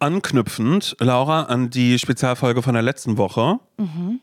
Anknüpfend, 0.00 0.96
Laura, 0.98 1.44
an 1.44 1.70
die 1.70 1.98
Spezialfolge 1.98 2.62
von 2.62 2.74
der 2.74 2.82
letzten 2.82 3.16
Woche. 3.16 3.60
Mhm 3.78 4.20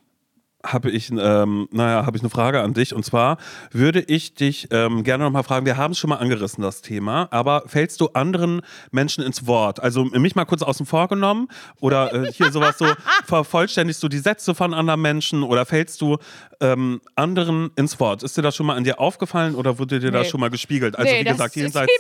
habe 0.72 0.92
ich, 0.92 1.12
ähm, 1.12 1.68
naja, 1.72 2.06
habe 2.06 2.18
ich 2.18 2.24
eine 2.24 2.30
Frage 2.30 2.62
an 2.62 2.74
dich. 2.74 2.94
Und 2.94 3.04
zwar 3.04 3.38
würde 3.72 4.02
ich 4.02 4.34
dich 4.34 4.68
ähm, 4.72 5.04
gerne 5.04 5.24
nochmal 5.24 5.44
fragen, 5.44 5.66
wir 5.66 5.78
haben 5.78 5.92
es 5.92 6.00
schon 6.00 6.10
mal 6.10 6.18
angerissen, 6.18 6.62
das 6.62 6.82
Thema, 6.82 7.28
aber 7.32 7.64
fällst 7.68 8.02
du 8.02 8.08
anderen 8.10 8.62
Menschen 8.92 9.24
ins 9.24 9.48
Wort? 9.48 9.80
Also 9.82 10.06
mich 10.06 10.36
mal 10.36 10.46
kurz 10.46 10.62
außen 10.62 10.86
vor 10.86 11.08
genommen 11.08 11.48
oder 11.80 12.14
äh, 12.14 12.32
hier 12.32 12.52
sowas 12.52 12.78
so, 12.78 12.86
vervollständigst 13.26 14.02
du 14.02 14.08
die 14.08 14.20
Sätze 14.20 14.56
von 14.56 14.74
anderen 14.74 15.02
Menschen 15.02 15.44
oder 15.44 15.66
fällst 15.66 16.02
du 16.02 16.18
ähm, 16.60 17.02
anderen 17.16 17.72
ins 17.76 18.00
Wort? 18.00 18.24
Ist 18.24 18.38
dir 18.38 18.42
das 18.42 18.56
schon 18.56 18.66
mal 18.66 18.76
an 18.76 18.84
dir 18.84 19.00
aufgefallen 19.00 19.56
oder 19.56 19.80
wurde 19.80 20.00
dir 20.00 20.12
nee. 20.12 20.18
das 20.18 20.30
schon 20.30 20.40
mal 20.40 20.50
gespiegelt? 20.50 20.98
Also 20.98 21.12
nee, 21.12 21.22
wie 21.22 21.30
gesagt, 21.30 21.56
jenseits... 21.56 21.92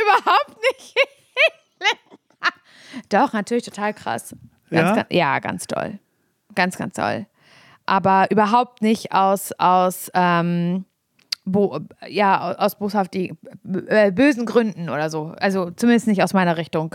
Überhaupt 0.00 0.56
nicht 0.62 1.17
Doch, 3.08 3.32
natürlich 3.32 3.64
total 3.64 3.94
krass. 3.94 4.34
Ganz, 4.70 4.88
ja? 4.88 4.94
Ganz, 4.94 5.06
ja, 5.10 5.38
ganz 5.38 5.66
toll. 5.66 5.98
Ganz, 6.54 6.76
ganz 6.76 6.94
toll. 6.94 7.26
Aber 7.86 8.30
überhaupt 8.30 8.82
nicht 8.82 9.12
aus, 9.12 9.52
aus, 9.58 10.10
ähm, 10.14 10.84
bo 11.44 11.80
ja, 12.06 12.54
aus 12.56 12.78
boshaft 12.78 13.14
äh, 13.16 13.32
bösen 14.12 14.44
Gründen 14.44 14.90
oder 14.90 15.08
so. 15.08 15.34
Also 15.38 15.70
zumindest 15.70 16.06
nicht 16.06 16.22
aus 16.22 16.34
meiner 16.34 16.56
Richtung. 16.56 16.94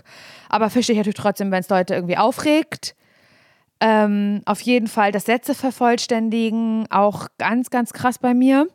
Aber 0.49 0.69
verstehe 0.69 0.93
ich 0.93 0.99
natürlich 0.99 1.15
trotzdem, 1.15 1.51
wenn 1.51 1.61
es 1.61 1.69
Leute 1.69 1.95
irgendwie 1.95 2.17
aufregt. 2.17 2.95
Ähm, 3.79 4.41
auf 4.45 4.61
jeden 4.61 4.87
Fall 4.87 5.11
das 5.11 5.25
Sätze 5.25 5.55
vervollständigen, 5.55 6.85
auch 6.91 7.27
ganz, 7.37 7.69
ganz 7.69 7.91
krass 7.91 8.19
bei 8.19 8.33
mir. 8.33 8.67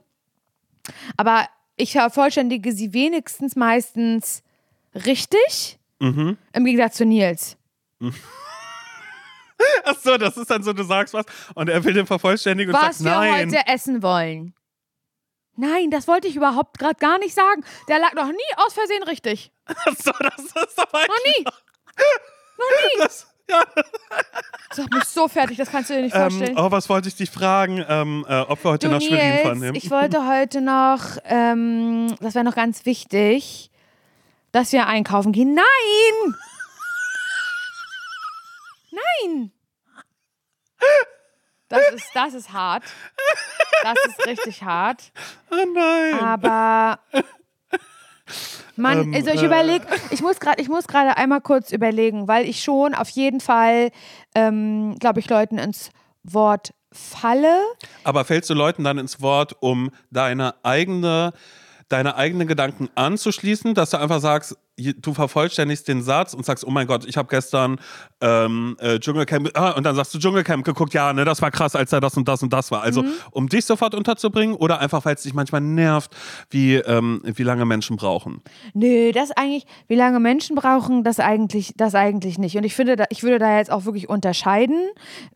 Aber 1.16 1.47
ich 1.77 1.92
vervollständige 1.92 2.72
sie 2.72 2.92
wenigstens 2.92 3.56
meistens 3.56 4.42
richtig, 4.95 5.77
mhm. 5.98 6.36
im 6.52 6.64
Gegensatz 6.64 6.96
zu 6.96 7.04
Nils. 7.04 7.56
Mhm. 7.98 8.14
Ach 9.84 9.96
so, 10.00 10.16
das 10.16 10.36
ist 10.36 10.50
dann 10.50 10.62
so, 10.62 10.72
du 10.72 10.84
sagst 10.84 11.14
was 11.14 11.27
und 11.55 11.68
er 11.68 11.82
will 11.84 11.92
den 11.92 12.06
vervollständigen 12.06 12.74
und 12.74 12.80
was 12.80 12.98
sagt 12.98 13.10
nein. 13.10 13.46
Was 13.46 13.52
wir 13.52 13.58
heute 13.58 13.72
essen 13.72 14.02
wollen. 14.02 14.55
Nein, 15.56 15.90
das 15.90 16.06
wollte 16.06 16.28
ich 16.28 16.36
überhaupt 16.36 16.78
gerade 16.78 16.94
gar 17.00 17.18
nicht 17.18 17.34
sagen. 17.34 17.64
Der 17.88 17.98
lag 17.98 18.14
noch 18.14 18.28
nie 18.28 18.55
aus 18.58 18.74
Versehen 18.74 19.02
richtig. 19.02 19.50
Ach 19.66 19.94
so, 19.96 20.12
das 20.20 20.44
ist 20.44 20.78
aber 20.78 21.00
Noch 21.00 21.24
nie. 21.24 21.44
Noch 21.44 21.55
nie. 22.94 23.00
Das, 23.00 23.27
ja. 23.50 23.64
Das 24.68 24.78
macht 24.78 24.94
mich 24.94 25.05
so 25.05 25.27
fertig, 25.27 25.56
das 25.56 25.70
kannst 25.70 25.90
du 25.90 25.94
dir 25.94 26.02
nicht 26.02 26.14
ähm, 26.14 26.20
vorstellen. 26.20 26.56
Ähm, 26.56 26.64
oh, 26.64 26.70
was 26.70 26.88
wollte 26.88 27.08
ich 27.08 27.16
dich 27.16 27.30
fragen, 27.30 27.84
ähm, 27.88 28.24
äh, 28.28 28.40
ob 28.42 28.62
wir 28.64 28.70
heute 28.70 28.86
du, 28.86 28.94
nach 28.94 29.00
Schwerin 29.00 29.60
fahren? 29.60 29.74
Ich 29.74 29.90
wollte 29.90 30.28
heute 30.28 30.60
noch, 30.60 31.18
ähm, 31.24 32.14
das 32.20 32.36
wäre 32.36 32.44
noch 32.44 32.55
ganz 32.55 32.86
wichtig, 32.86 33.70
dass 34.52 34.72
wir 34.72 34.86
einkaufen 34.86 35.32
gehen. 35.32 35.54
Nein! 35.54 36.34
Nein! 38.90 39.52
Das 41.68 41.82
ist, 41.94 42.06
das 42.14 42.34
ist 42.34 42.52
hart. 42.52 42.82
Das 43.82 43.94
ist 44.06 44.27
richtig 44.27 44.62
hart. 44.62 45.12
Oh 45.50 45.64
nein. 45.74 46.18
Aber 46.18 46.98
man, 48.77 49.02
ähm, 49.02 49.14
also 49.14 49.30
ich 49.30 49.42
äh, 49.42 49.46
überlege, 49.46 49.86
ich 50.10 50.22
muss 50.22 50.40
gerade, 50.40 50.62
ich 50.62 50.68
muss 50.68 50.86
gerade 50.86 51.16
einmal 51.16 51.40
kurz 51.40 51.72
überlegen, 51.72 52.28
weil 52.28 52.48
ich 52.48 52.62
schon 52.62 52.94
auf 52.94 53.08
jeden 53.10 53.40
Fall, 53.40 53.90
ähm, 54.34 54.96
glaube 54.98 55.20
ich, 55.20 55.28
Leuten 55.28 55.58
ins 55.58 55.90
Wort 56.22 56.72
falle. 56.92 57.60
Aber 58.05 58.24
fällst 58.24 58.48
du 58.48 58.55
Leuten 58.55 58.84
dann 58.84 58.98
ins 58.98 59.20
Wort, 59.20 59.56
um 59.60 59.90
deine 60.10 60.55
eigene, 60.64 61.33
deine 61.89 62.17
eigenen 62.17 62.47
Gedanken 62.47 62.89
anzuschließen, 62.94 63.75
dass 63.75 63.91
du 63.91 63.98
einfach 63.98 64.20
sagst, 64.20 64.56
du 64.78 65.14
vervollständigst 65.14 65.88
den 65.88 66.02
Satz 66.02 66.34
und 66.34 66.44
sagst, 66.44 66.66
oh 66.66 66.70
mein 66.70 66.86
Gott, 66.86 67.04
ich 67.06 67.16
habe 67.16 67.28
gestern 67.28 67.80
ähm, 68.20 68.76
äh, 68.80 68.98
Dschungelcamp, 68.98 69.50
ah, 69.54 69.72
und 69.72 69.84
dann 69.84 69.94
sagst 69.94 70.14
du 70.14 70.18
Dschungelcamp 70.18 70.64
geguckt, 70.64 70.94
ja, 70.94 71.12
ne, 71.12 71.24
das 71.24 71.42
war 71.42 71.50
krass, 71.50 71.74
als 71.74 71.90
da 71.90 72.00
das 72.00 72.16
und 72.16 72.28
das 72.28 72.42
und 72.42 72.52
das 72.52 72.70
war. 72.70 72.82
Also, 72.82 73.02
mhm. 73.02 73.12
um 73.30 73.48
dich 73.48 73.64
sofort 73.64 73.94
unterzubringen 73.94 74.54
oder 74.56 74.80
einfach, 74.80 75.05
weil 75.05 75.14
es 75.14 75.22
dich 75.22 75.34
manchmal 75.34 75.61
nervt, 75.61 76.14
wie, 76.50 76.77
ähm, 76.77 77.20
wie 77.24 77.42
lange 77.42 77.64
Menschen 77.64 77.96
brauchen? 77.96 78.42
Nö, 78.74 79.12
das 79.12 79.30
eigentlich, 79.33 79.67
wie 79.88 79.96
lange 79.96 80.20
Menschen 80.20 80.56
brauchen, 80.56 81.05
das 81.05 81.20
eigentlich, 81.20 81.74
das 81.77 81.94
eigentlich 81.94 82.38
nicht. 82.38 82.56
Und 82.56 82.64
ich 82.64 82.74
finde, 82.74 82.96
da, 82.96 83.05
ich 83.11 83.22
würde 83.22 83.38
da 83.38 83.56
jetzt 83.58 83.70
auch 83.70 83.84
wirklich 83.84 84.08
unterscheiden. 84.08 84.88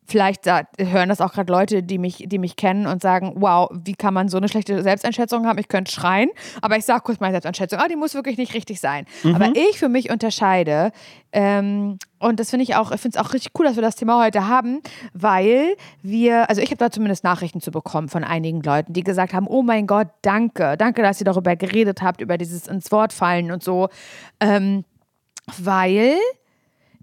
Vielleicht 0.06 0.47
da, 0.47 0.62
hören 0.78 1.08
das 1.08 1.20
auch 1.20 1.32
gerade 1.32 1.52
Leute, 1.52 1.82
die 1.82 1.98
mich, 1.98 2.25
die 2.26 2.38
mich 2.38 2.56
kennen 2.56 2.86
und 2.86 3.02
sagen, 3.02 3.34
wow, 3.36 3.70
wie 3.72 3.94
kann 3.94 4.14
man 4.14 4.28
so 4.28 4.36
eine 4.36 4.48
schlechte 4.48 4.82
Selbsteinschätzung 4.82 5.47
haben? 5.47 5.58
Ich 5.58 5.69
könnte 5.69 5.91
schreien, 5.91 6.31
aber 6.60 6.76
ich 6.76 6.84
sage 6.84 7.02
kurz 7.02 7.20
meine 7.20 7.32
Selbsteinschätzung, 7.32 7.78
ah, 7.78 7.88
die 7.88 7.97
muss 7.97 8.14
wirklich 8.14 8.36
nicht 8.36 8.54
richtig 8.54 8.81
sein. 8.81 9.06
Mhm. 9.22 9.31
Aber 9.34 9.48
mhm. 9.48 9.54
ich 9.54 9.78
für 9.78 9.88
mich 9.88 10.10
unterscheide, 10.10 10.93
ähm, 11.32 11.98
und 12.19 12.38
das 12.41 12.50
finde 12.50 12.65
ich 12.65 12.76
auch, 12.76 12.93
ich 12.93 13.00
finde 13.00 13.19
es 13.19 13.25
auch 13.25 13.32
richtig 13.32 13.53
cool, 13.59 13.66
dass 13.66 13.76
wir 13.76 13.82
das 13.82 13.97
Thema 13.97 14.22
heute 14.22 14.47
haben, 14.48 14.81
weil 15.12 15.76
wir, 16.03 16.48
also 16.48 16.60
ich 16.60 16.69
habe 16.69 16.76
da 16.76 16.91
zumindest 16.91 17.25
Nachrichten 17.25 17.60
zu 17.60 17.70
bekommen 17.70 18.09
von 18.09 18.25
einigen 18.25 18.62
Leuten, 18.62 18.93
die 18.93 19.03
gesagt 19.03 19.32
haben, 19.32 19.47
oh 19.47 19.62
mein 19.62 19.87
Gott, 19.87 20.09
danke, 20.22 20.76
danke, 20.76 21.03
dass 21.03 21.20
ihr 21.20 21.25
darüber 21.25 21.56
geredet 21.56 22.03
habt, 22.03 22.20
über 22.20 22.38
dieses 22.38 22.66
ins 22.66 22.93
Wort 22.93 23.12
fallen 23.12 23.50
und 23.50 23.62
so, 23.62 23.88
ähm, 24.41 24.84
weil 25.59 26.16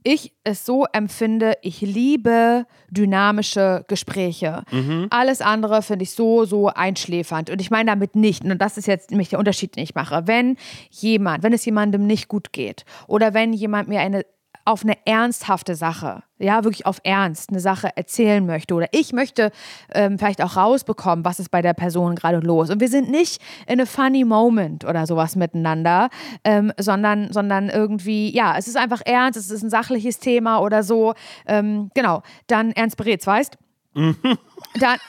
ich 0.03 0.33
es 0.43 0.65
so 0.65 0.85
empfinde, 0.91 1.53
ich 1.61 1.81
liebe 1.81 2.65
dynamische 2.89 3.85
Gespräche. 3.87 4.63
Mhm. 4.71 5.07
Alles 5.09 5.41
andere 5.41 5.81
finde 5.81 6.03
ich 6.03 6.11
so, 6.11 6.45
so 6.45 6.67
einschläfernd. 6.67 7.49
Und 7.49 7.61
ich 7.61 7.71
meine 7.71 7.91
damit 7.91 8.15
nicht, 8.15 8.43
und 8.43 8.57
das 8.59 8.77
ist 8.77 8.87
jetzt 8.87 9.11
nämlich 9.11 9.29
der 9.29 9.39
Unterschied, 9.39 9.75
den 9.75 9.83
ich 9.83 9.95
mache, 9.95 10.27
wenn 10.27 10.57
jemand, 10.89 11.43
wenn 11.43 11.53
es 11.53 11.65
jemandem 11.65 12.07
nicht 12.07 12.27
gut 12.27 12.51
geht 12.53 12.85
oder 13.07 13.33
wenn 13.33 13.53
jemand 13.53 13.89
mir 13.89 13.99
eine 13.99 14.25
auf 14.69 14.83
eine 14.83 14.95
ernsthafte 15.05 15.73
Sache, 15.73 16.21
ja, 16.37 16.63
wirklich 16.63 16.85
auf 16.85 16.99
Ernst 17.03 17.49
eine 17.49 17.59
Sache 17.59 17.89
erzählen 17.95 18.45
möchte 18.45 18.75
oder 18.75 18.85
ich 18.91 19.13
möchte 19.13 19.51
ähm, 19.95 20.19
vielleicht 20.19 20.43
auch 20.43 20.55
rausbekommen, 20.55 21.25
was 21.25 21.39
ist 21.39 21.49
bei 21.49 21.63
der 21.63 21.73
Person 21.73 22.13
gerade 22.13 22.37
los. 22.37 22.69
Und 22.69 22.79
wir 22.79 22.87
sind 22.87 23.09
nicht 23.09 23.41
in 23.65 23.81
a 23.81 23.87
funny 23.87 24.23
moment 24.23 24.85
oder 24.85 25.07
sowas 25.07 25.35
miteinander, 25.35 26.09
ähm, 26.43 26.71
sondern, 26.77 27.33
sondern 27.33 27.69
irgendwie, 27.69 28.31
ja, 28.31 28.55
es 28.59 28.67
ist 28.67 28.77
einfach 28.77 29.01
ernst, 29.05 29.39
es 29.39 29.49
ist 29.49 29.63
ein 29.63 29.71
sachliches 29.71 30.19
Thema 30.19 30.59
oder 30.59 30.83
so. 30.83 31.15
Ähm, 31.47 31.89
genau, 31.95 32.21
dann 32.45 32.71
Ernst 32.71 32.95
Beretz, 32.95 33.25
weißt? 33.25 33.57
Mhm. 33.95 34.37
Dann. 34.79 34.99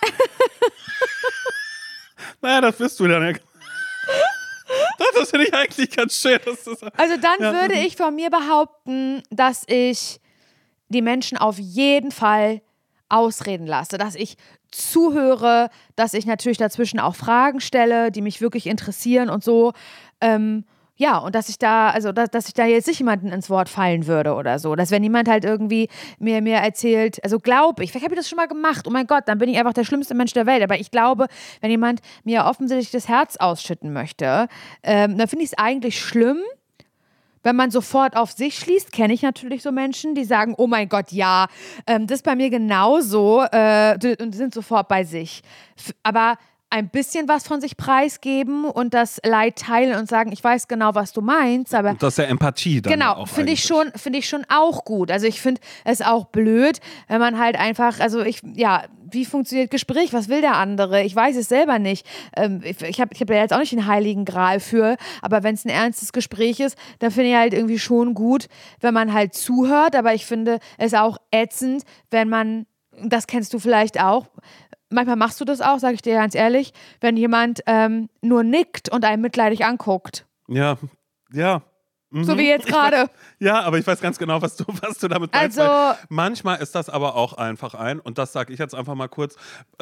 naja, 2.40 2.62
das 2.62 2.76
bist 2.78 2.98
du 2.98 3.06
dann. 3.06 3.38
Das 5.14 5.30
finde 5.30 5.46
ich 5.46 5.54
eigentlich 5.54 5.90
ganz 5.90 6.14
schön. 6.14 6.38
also 6.44 7.16
dann 7.16 7.40
ja. 7.40 7.52
würde 7.52 7.74
ich 7.74 7.96
von 7.96 8.14
mir 8.14 8.30
behaupten, 8.30 9.22
dass 9.30 9.64
ich 9.66 10.20
die 10.88 11.02
Menschen 11.02 11.38
auf 11.38 11.58
jeden 11.58 12.10
Fall 12.10 12.62
ausreden 13.08 13.66
lasse, 13.66 13.98
dass 13.98 14.14
ich 14.14 14.36
zuhöre, 14.70 15.68
dass 15.96 16.14
ich 16.14 16.26
natürlich 16.26 16.58
dazwischen 16.58 17.00
auch 17.00 17.16
Fragen 17.16 17.60
stelle, 17.60 18.10
die 18.12 18.22
mich 18.22 18.40
wirklich 18.40 18.66
interessieren 18.66 19.28
und 19.28 19.42
so. 19.42 19.72
Ähm, 20.20 20.64
ja, 21.00 21.16
und 21.16 21.34
dass 21.34 21.48
ich 21.48 21.58
da, 21.58 21.88
also 21.88 22.12
dass, 22.12 22.28
dass 22.28 22.46
ich 22.48 22.52
da 22.52 22.66
jetzt 22.66 22.86
nicht 22.86 22.98
jemanden 22.98 23.28
ins 23.28 23.48
Wort 23.48 23.70
fallen 23.70 24.06
würde 24.06 24.34
oder 24.34 24.58
so. 24.58 24.76
Dass 24.76 24.90
wenn 24.90 25.02
jemand 25.02 25.28
halt 25.28 25.46
irgendwie 25.46 25.88
mir, 26.18 26.42
mir 26.42 26.56
erzählt, 26.56 27.24
also 27.24 27.38
glaube 27.38 27.82
ich, 27.82 27.90
vielleicht 27.90 28.04
habe 28.04 28.14
ich 28.14 28.20
das 28.20 28.28
schon 28.28 28.36
mal 28.36 28.48
gemacht, 28.48 28.86
oh 28.86 28.90
mein 28.90 29.06
Gott, 29.06 29.22
dann 29.24 29.38
bin 29.38 29.48
ich 29.48 29.56
einfach 29.56 29.72
der 29.72 29.84
schlimmste 29.84 30.14
Mensch 30.14 30.34
der 30.34 30.44
Welt. 30.44 30.62
Aber 30.62 30.78
ich 30.78 30.90
glaube, 30.90 31.28
wenn 31.62 31.70
jemand 31.70 32.02
mir 32.24 32.44
offensichtlich 32.44 32.90
das 32.90 33.08
Herz 33.08 33.38
ausschütten 33.38 33.94
möchte, 33.94 34.46
ähm, 34.82 35.16
dann 35.16 35.26
finde 35.26 35.46
ich 35.46 35.52
es 35.52 35.58
eigentlich 35.58 35.98
schlimm, 35.98 36.36
wenn 37.42 37.56
man 37.56 37.70
sofort 37.70 38.14
auf 38.14 38.32
sich 38.32 38.58
schließt, 38.58 38.92
kenne 38.92 39.14
ich 39.14 39.22
natürlich 39.22 39.62
so 39.62 39.72
Menschen, 39.72 40.14
die 40.14 40.24
sagen, 40.24 40.54
oh 40.58 40.66
mein 40.66 40.90
Gott, 40.90 41.12
ja, 41.12 41.46
ähm, 41.86 42.08
das 42.08 42.16
ist 42.16 42.24
bei 42.24 42.36
mir 42.36 42.50
genauso 42.50 43.42
äh, 43.50 43.96
und 44.20 44.34
sind 44.34 44.52
sofort 44.52 44.86
bei 44.88 45.04
sich. 45.04 45.40
Aber 46.02 46.36
ein 46.70 46.88
bisschen 46.88 47.28
was 47.28 47.46
von 47.46 47.60
sich 47.60 47.76
preisgeben 47.76 48.64
und 48.64 48.94
das 48.94 49.20
Leid 49.24 49.56
teilen 49.56 49.98
und 49.98 50.08
sagen, 50.08 50.32
ich 50.32 50.42
weiß 50.42 50.68
genau, 50.68 50.94
was 50.94 51.12
du 51.12 51.20
meinst, 51.20 51.74
aber 51.74 51.90
und 51.90 52.02
das 52.02 52.14
ist 52.14 52.18
ja 52.18 52.24
Empathie 52.24 52.80
dann 52.80 52.92
genau 52.92 53.26
finde 53.26 53.52
ich 53.52 53.64
schon 53.64 53.90
finde 53.96 54.20
ich 54.20 54.28
schon 54.28 54.44
auch 54.48 54.84
gut. 54.84 55.10
Also 55.10 55.26
ich 55.26 55.40
finde 55.40 55.60
es 55.84 56.00
auch 56.00 56.26
blöd, 56.26 56.80
wenn 57.08 57.18
man 57.18 57.38
halt 57.38 57.56
einfach, 57.56 57.98
also 58.00 58.22
ich 58.22 58.40
ja 58.54 58.84
wie 59.12 59.24
funktioniert 59.24 59.70
Gespräch? 59.70 60.12
Was 60.12 60.28
will 60.28 60.40
der 60.40 60.56
andere? 60.56 61.02
Ich 61.02 61.14
weiß 61.14 61.36
es 61.36 61.48
selber 61.48 61.78
nicht. 61.78 62.06
Ähm, 62.36 62.60
ich 62.64 62.80
ich 62.82 63.00
habe 63.00 63.12
ich 63.12 63.20
hab 63.20 63.30
ja 63.30 63.36
jetzt 63.36 63.52
auch 63.52 63.58
nicht 63.58 63.72
den 63.72 63.86
heiligen 63.86 64.24
Gral 64.24 64.60
für, 64.60 64.96
aber 65.22 65.42
wenn 65.42 65.54
es 65.54 65.64
ein 65.64 65.70
ernstes 65.70 66.12
Gespräch 66.12 66.60
ist, 66.60 66.76
dann 67.00 67.10
finde 67.10 67.30
ich 67.30 67.36
halt 67.36 67.54
irgendwie 67.54 67.78
schon 67.78 68.14
gut, 68.14 68.46
wenn 68.80 68.94
man 68.94 69.12
halt 69.12 69.34
zuhört. 69.34 69.96
Aber 69.96 70.14
ich 70.14 70.26
finde 70.26 70.58
es 70.78 70.94
auch 70.94 71.18
ätzend, 71.30 71.82
wenn 72.10 72.28
man, 72.28 72.66
das 73.02 73.26
kennst 73.26 73.52
du 73.54 73.58
vielleicht 73.58 74.00
auch, 74.00 74.26
manchmal 74.90 75.16
machst 75.16 75.40
du 75.40 75.44
das 75.44 75.60
auch, 75.60 75.78
sage 75.78 75.94
ich 75.94 76.02
dir 76.02 76.14
ganz 76.14 76.34
ehrlich, 76.34 76.72
wenn 77.00 77.16
jemand 77.16 77.60
ähm, 77.66 78.08
nur 78.22 78.42
nickt 78.42 78.88
und 78.90 79.04
einen 79.04 79.22
mitleidig 79.22 79.64
anguckt. 79.64 80.26
Ja, 80.48 80.76
ja. 81.32 81.62
So 82.12 82.36
wie 82.36 82.48
jetzt 82.48 82.66
gerade. 82.66 83.06
Ja, 83.38 83.60
aber 83.62 83.78
ich 83.78 83.86
weiß 83.86 84.00
ganz 84.00 84.18
genau, 84.18 84.42
was 84.42 84.56
du, 84.56 84.64
was 84.82 84.98
du 84.98 85.06
damit 85.08 85.32
meinst. 85.32 85.58
Also- 85.58 85.96
manchmal 86.08 86.60
ist 86.60 86.74
das 86.74 86.88
aber 86.88 87.14
auch 87.14 87.34
einfach 87.34 87.74
ein, 87.74 88.00
und 88.00 88.18
das 88.18 88.32
sage 88.32 88.52
ich 88.52 88.58
jetzt 88.58 88.74
einfach 88.74 88.94
mal 88.96 89.08
kurz, 89.08 89.36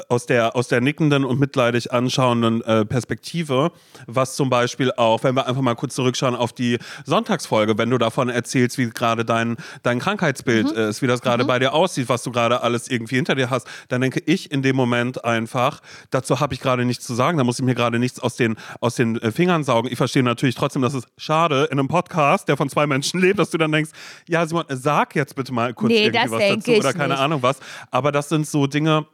aus 0.09 0.27
der, 0.27 0.55
aus 0.55 0.69
der 0.69 0.81
nickenden 0.81 1.25
und 1.25 1.41
mitleidig 1.41 1.93
anschauenden 1.93 2.63
äh, 2.63 2.85
Perspektive, 2.85 3.73
was 4.07 4.37
zum 4.37 4.51
Beispiel 4.51 4.93
auch, 4.97 5.25
wenn 5.25 5.35
wir 5.35 5.47
einfach 5.47 5.63
mal 5.63 5.75
kurz 5.75 5.95
zurückschauen 5.95 6.37
auf 6.37 6.53
die 6.53 6.79
Sonntagsfolge, 7.07 7.79
wenn 7.79 7.89
du 7.91 7.97
davon 7.99 8.29
erzählst, 8.29 8.77
wie 8.79 8.91
gerade 8.91 9.25
dein, 9.25 9.57
dein 9.83 9.99
Krankheitsbild 9.99 10.67
Mhm. 10.73 10.77
ist, 10.83 11.01
wie 11.03 11.07
das 11.07 11.23
gerade 11.23 11.45
bei 11.47 11.59
dir 11.59 11.73
aussieht, 11.73 12.09
was 12.09 12.23
du 12.23 12.31
gerade 12.31 12.61
alles 12.63 12.89
irgendwie 12.89 13.17
hinter 13.17 13.35
dir 13.35 13.49
hast, 13.51 13.67
dann 13.89 14.01
denke 14.03 14.21
ich 14.27 14.51
in 14.53 14.61
dem 14.63 14.77
Moment 14.77 15.25
einfach, 15.25 15.81
dazu 16.11 16.41
habe 16.41 16.53
ich 16.53 16.61
gerade 16.61 16.85
nichts 16.85 17.07
zu 17.07 17.15
sagen, 17.15 17.39
da 17.39 17.45
muss 17.45 17.59
ich 17.59 17.65
mir 17.65 17.75
gerade 17.75 17.99
nichts 17.99 18.21
aus 18.21 18.37
den, 18.37 18.57
aus 18.81 18.97
den 18.97 19.17
äh, 19.23 19.33
Fingern 19.33 19.65
saugen. 19.65 19.89
Ich 19.91 19.97
verstehe 19.97 20.23
natürlich 20.23 20.55
trotzdem, 20.57 20.83
dass 20.83 20.93
es 20.95 21.05
schade 21.17 21.65
in 21.71 21.79
einem 21.79 21.89
Podcast, 21.89 22.18
der 22.45 22.57
von 22.57 22.69
zwei 22.69 22.87
Menschen 22.87 23.21
lebt, 23.21 23.39
dass 23.39 23.51
du 23.51 23.59
dann 23.59 23.73
denkst, 23.73 23.91
ja 24.29 24.47
Simon, 24.47 24.65
sag 24.69 25.15
jetzt 25.15 25.35
bitte 25.35 25.53
mal 25.53 25.75
kurz 25.75 25.91
Nee, 25.91 26.07
irgendwie 26.07 26.19
das 26.19 26.31
was 26.31 26.39
denke 26.39 26.73
dazu 26.73 26.81
oder 26.81 26.93
keine 26.93 27.15
nicht. 27.15 27.23
Ahnung 27.23 27.43
was. 27.43 27.59
Aber 27.91 28.13
das 28.13 28.29
sind 28.29 28.47
so 28.47 28.67
Dinge, 28.67 29.07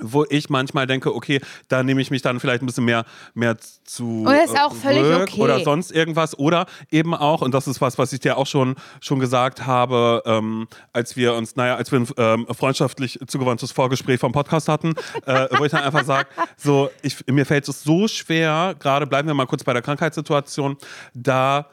wo 0.00 0.24
ich 0.28 0.50
manchmal 0.50 0.86
denke, 0.86 1.14
okay, 1.14 1.40
da 1.68 1.82
nehme 1.82 2.00
ich 2.00 2.10
mich 2.10 2.22
dann 2.22 2.40
vielleicht 2.40 2.62
ein 2.62 2.66
bisschen 2.66 2.84
mehr, 2.84 3.04
mehr 3.34 3.56
zu 3.84 4.24
Und 4.24 4.26
das 4.26 4.50
ist 4.50 4.60
auch 4.60 4.74
völlig 4.74 5.04
okay. 5.04 5.40
oder 5.40 5.60
sonst 5.60 5.90
irgendwas. 5.90 6.38
Oder 6.38 6.66
eben 6.90 7.14
auch, 7.14 7.42
und 7.42 7.52
das 7.52 7.66
ist 7.66 7.80
was, 7.80 7.98
was 7.98 8.12
ich 8.12 8.20
dir 8.20 8.36
auch 8.36 8.46
schon, 8.46 8.76
schon 9.00 9.18
gesagt 9.18 9.66
habe, 9.66 10.22
ähm, 10.26 10.68
als 10.92 11.16
wir 11.16 11.34
uns, 11.34 11.56
naja, 11.56 11.76
als 11.76 11.92
wir 11.92 12.00
ein 12.00 12.08
ähm, 12.16 12.46
freundschaftlich 12.50 13.18
zugewandtes 13.26 13.72
Vorgespräch 13.72 14.20
vom 14.20 14.32
Podcast 14.32 14.68
hatten, 14.68 14.94
äh, 15.24 15.48
wo 15.56 15.64
ich 15.64 15.72
dann 15.72 15.82
einfach 15.82 16.04
sage, 16.04 16.28
so, 16.56 16.90
ich, 17.02 17.26
mir 17.26 17.46
fällt 17.46 17.68
es 17.68 17.82
so 17.82 18.08
schwer, 18.08 18.74
gerade 18.78 19.06
bleiben 19.06 19.28
wir 19.28 19.34
mal 19.34 19.46
kurz 19.46 19.64
bei 19.64 19.72
der 19.72 19.82
Krankheitssituation, 19.82 20.76
da 21.14 21.68